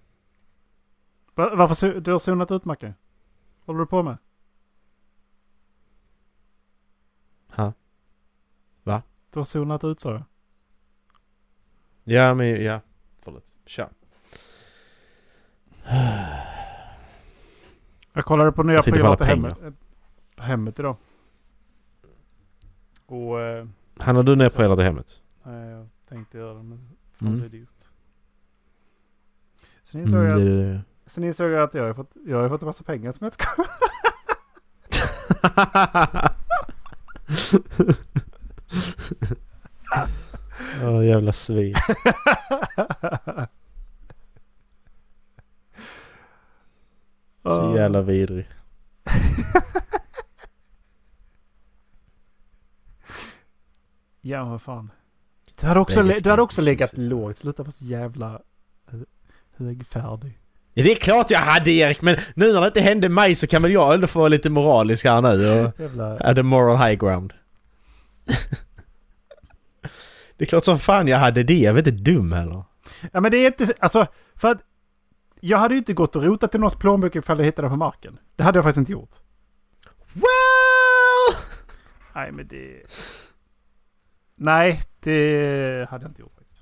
Va- 1.35 1.55
Varför 1.55 1.99
du 1.99 2.11
har 2.11 2.19
zonat 2.19 2.51
ut 2.51 2.65
Macke? 2.65 2.93
Håller 3.65 3.79
du 3.79 3.85
på 3.85 4.03
med? 4.03 4.17
Ha? 7.47 7.73
Va? 8.83 9.01
Du 9.31 9.39
har 9.39 9.43
zonat 9.45 9.83
ut 9.83 9.99
sa 9.99 10.11
jag. 10.11 10.23
Ja 12.03 12.33
men 12.33 12.63
ja. 12.63 12.81
Förlåt. 13.17 13.51
Kör. 13.65 13.89
Jag 18.13 18.25
kollade 18.25 18.51
på 18.51 18.63
nya 18.63 18.81
alla 19.05 19.25
hemmet, 19.25 19.57
hemmet 20.37 20.79
idag. 20.79 20.95
Och... 23.05 23.41
Eh, 23.41 23.67
Han 23.99 24.15
har 24.15 24.23
du 24.23 24.35
ner 24.35 24.49
till 24.75 24.85
hemmet? 24.85 25.21
nej, 25.43 25.69
jag 25.69 25.87
tänkte 26.09 26.37
göra 26.37 26.53
det 26.53 26.63
men 26.63 26.89
fan 27.13 27.27
Mm. 27.27 27.39
det 27.41 27.49
det 27.49 27.57
gjort. 27.57 27.69
Sen 29.83 30.01
insåg, 30.01 30.19
Mm, 30.19 30.29
jag 30.29 30.39
det, 30.39 30.43
att, 30.45 30.73
det. 30.73 30.81
Sen 31.05 31.23
insåg 31.23 31.51
jag 31.51 31.63
att 31.63 31.73
jag 31.73 31.83
har 31.83 31.93
fått, 31.93 32.11
jag 32.25 32.41
har 32.41 32.49
fått 32.49 32.61
en 32.61 32.65
massa 32.65 32.83
pengar 32.83 33.11
som 33.11 33.25
jag 33.25 33.27
inte 33.27 33.43
ska... 33.43 33.65
Åh 40.83 41.05
jävla 41.05 41.31
svin. 41.31 41.75
Så 47.43 47.73
jävla 47.75 48.01
vidrig. 48.01 48.47
Ja, 54.21 54.45
vad 54.45 54.61
fan. 54.61 54.91
Du 55.55 55.67
hade 55.67 55.79
också, 55.79 56.03
du 56.03 56.29
hade 56.29 56.41
också 56.41 56.61
legat 56.61 56.97
lågt. 56.97 57.37
Sluta 57.37 57.63
vara 57.63 57.71
så 57.71 57.85
jävla 57.85 58.41
eh, 58.91 58.99
högfärdig. 59.55 60.39
Ja, 60.77 60.83
det 60.83 60.91
är 60.91 60.95
klart 60.95 61.31
jag 61.31 61.39
hade 61.39 61.71
Erik, 61.71 62.01
men 62.01 62.17
nu 62.35 62.53
när 62.53 62.61
det 62.61 62.67
inte 62.67 62.81
hände 62.81 63.09
mig 63.09 63.35
så 63.35 63.47
kan 63.47 63.61
väl 63.61 63.71
jag 63.71 63.93
ändå 63.93 64.07
få 64.07 64.19
vara 64.19 64.29
lite 64.29 64.49
moralisk 64.49 65.05
här 65.05 65.21
nu 65.21 65.27
och 65.27 65.79
Jävla... 65.79 66.35
the 66.35 66.43
moral 66.43 66.77
high 66.77 66.99
ground. 66.99 67.33
det 70.37 70.43
är 70.43 70.45
klart 70.45 70.63
som 70.63 70.79
fan 70.79 71.07
jag 71.07 71.17
hade 71.17 71.43
det, 71.43 71.53
jag 71.53 71.73
är 71.73 71.77
inte 71.77 71.91
dum 71.91 72.31
heller. 72.31 72.63
Ja 73.11 73.21
men 73.21 73.31
det 73.31 73.37
är 73.37 73.47
inte... 73.47 73.73
Alltså, 73.79 74.07
för 74.35 74.51
att... 74.51 74.57
Jag 75.39 75.57
hade 75.57 75.73
ju 75.73 75.77
inte 75.77 75.93
gått 75.93 76.15
och 76.15 76.23
rotat 76.23 76.55
i 76.55 76.57
någons 76.57 76.75
plånbok 76.75 77.15
ifall 77.15 77.37
jag 77.37 77.45
hittade 77.45 77.65
den 77.65 77.71
på 77.71 77.77
marken. 77.77 78.19
Det 78.35 78.43
hade 78.43 78.57
jag 78.57 78.63
faktiskt 78.63 78.79
inte 78.79 78.91
gjort. 78.91 79.15
Well! 80.13 81.35
Nej 82.15 82.31
men 82.31 82.47
det... 82.47 82.81
Nej, 84.35 84.81
det 84.99 85.87
hade 85.89 86.03
jag 86.03 86.11
inte 86.11 86.21
gjort 86.21 86.33
faktiskt. 86.35 86.61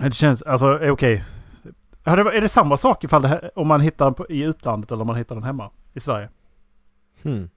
Det 0.00 0.14
känns, 0.14 0.42
alltså 0.42 0.82
eh, 0.82 0.92
okej. 0.92 1.24
Ja, 2.04 2.16
det- 2.16 2.36
Är 2.36 2.40
det 2.40 2.48
samma 2.48 2.76
sak 2.76 3.04
ifall 3.04 3.22
det 3.22 3.28
här, 3.28 3.50
om 3.58 3.68
man 3.68 3.80
hittar 3.80 4.04
den 4.04 4.14
på, 4.14 4.26
i 4.28 4.42
utlandet 4.42 4.90
eller 4.90 5.00
om 5.00 5.06
man 5.06 5.16
hittar 5.16 5.34
den 5.34 5.44
hemma 5.44 5.70
i 5.94 6.00
Sverige? 6.00 6.28
Hmm. 7.22 7.50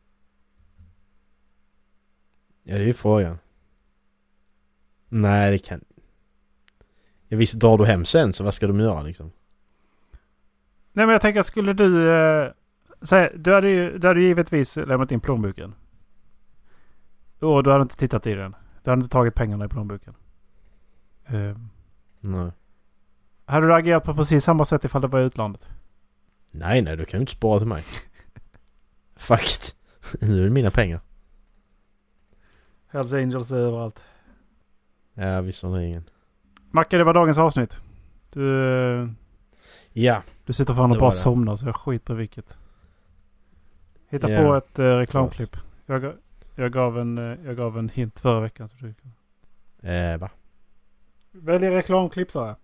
Ja, 2.64 2.76
det 2.76 2.82
är 2.84 2.88
ju 2.88 2.94
frågan. 2.94 3.38
Nej, 5.10 5.52
det 5.52 5.58
kan... 5.60 5.82
Ja, 7.28 7.38
visst 7.38 7.60
drar 7.60 7.78
du 7.78 7.86
hem 7.86 8.06
sen, 8.06 8.34
så 8.34 8.44
vad 8.44 8.54
ska 8.54 8.68
de 8.68 8.80
göra 8.80 9.02
liksom? 9.02 9.32
Nej 10.94 11.06
men 11.06 11.14
jag 11.14 11.22
tänker, 11.22 11.42
skulle 11.42 11.74
du... 11.74 12.12
Eh, 12.12 12.52
säga, 13.02 13.30
du 13.36 13.54
hade 13.54 13.70
ju 13.70 13.98
du 13.98 14.08
hade 14.08 14.22
givetvis 14.22 14.76
lämnat 14.76 15.12
in 15.12 15.20
plånboken. 15.20 15.76
Och 17.40 17.64
du 17.64 17.72
hade 17.72 17.82
inte 17.82 17.98
tittat 17.98 18.28
i 18.28 18.34
den. 18.34 18.56
Du 18.84 18.90
hade 18.90 19.00
inte 19.00 19.12
tagit 19.12 19.36
pengarna 19.36 19.66
i 19.66 19.70
plånboken. 19.70 20.14
Eh, 21.26 21.58
Nej. 22.22 22.52
hade 23.46 23.68
du 23.68 23.74
agerat 23.74 24.04
på 24.04 24.14
precis 24.14 24.44
samma 24.44 24.66
sätt 24.66 24.86
ifall 24.86 25.02
det 25.02 25.08
var 25.08 25.20
i 25.20 25.24
utlandet? 25.24 25.66
Nej, 26.54 26.82
nej, 26.82 26.98
du 26.98 27.06
kan 27.06 27.18
ju 27.18 27.22
inte 27.22 27.32
spara 27.32 27.60
till 27.60 27.68
mig. 27.68 27.84
Faktiskt. 29.16 29.76
Nu 30.22 30.40
är 30.40 30.44
det 30.44 30.50
mina 30.50 30.72
pengar. 30.72 31.00
Hells 32.88 33.14
Angels 33.14 33.52
är 33.52 33.56
överallt. 33.58 34.04
Ja, 35.14 35.42
visserligen. 35.42 36.04
Macke, 36.72 36.98
det 36.98 37.04
var 37.04 37.14
dagens 37.14 37.38
avsnitt. 37.38 37.78
Du, 38.30 39.10
Ja. 39.94 40.22
du 40.46 40.54
sitter 40.54 40.74
fan 40.74 40.92
och 40.92 40.98
bara 40.98 41.10
det. 41.10 41.16
somnar 41.16 41.56
så 41.56 41.66
jag 41.66 41.76
skiter 41.76 42.14
i 42.14 42.18
vilket. 42.18 42.58
Hitta 44.10 44.32
Ja. 44.32 44.42
på 44.42 44.56
ett 44.56 44.80
eh, 44.80 44.84
reklamklipp. 44.86 45.58
Jag, 45.86 46.14
jag, 46.56 46.74
gav 46.74 47.00
en, 47.00 47.18
eh, 47.18 47.38
jag 47.46 47.58
gav 47.58 47.78
en 47.78 47.90
hint 47.90 48.20
förra 48.20 48.40
veckan. 48.40 48.70
Så 48.70 48.76
du. 48.80 48.94
Eh, 49.90 50.18
va? 50.18 50.30
Välj 51.32 51.70
reklamklipp 51.70 52.32
sa 52.32 52.48
jag. 52.48 52.56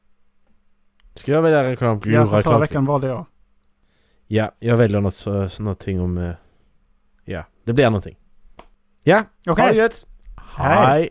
Ska 1.14 1.32
jag 1.32 1.42
välja 1.42 1.72
reklam? 1.72 2.02
Ja, 2.06 2.28
för 2.28 2.42
förra 2.42 2.60
veckan 2.60 2.86
valde 2.86 3.08
jag. 3.08 3.26
Ja, 4.28 4.52
jag 4.60 4.78
väljer 4.78 5.02
något, 5.02 5.14
så, 5.14 5.50
någonting 5.60 6.02
om... 6.02 6.18
eh, 6.18 6.34
ja, 7.26 7.44
det 7.64 7.74
blir 7.74 7.86
någonting. 7.86 8.18
Ja, 9.04 9.24
Okej. 9.46 9.66
ha 9.66 9.72
det 9.72 9.78
gött! 9.78 10.08
Hej. 10.58 10.88
Hej. 10.88 11.10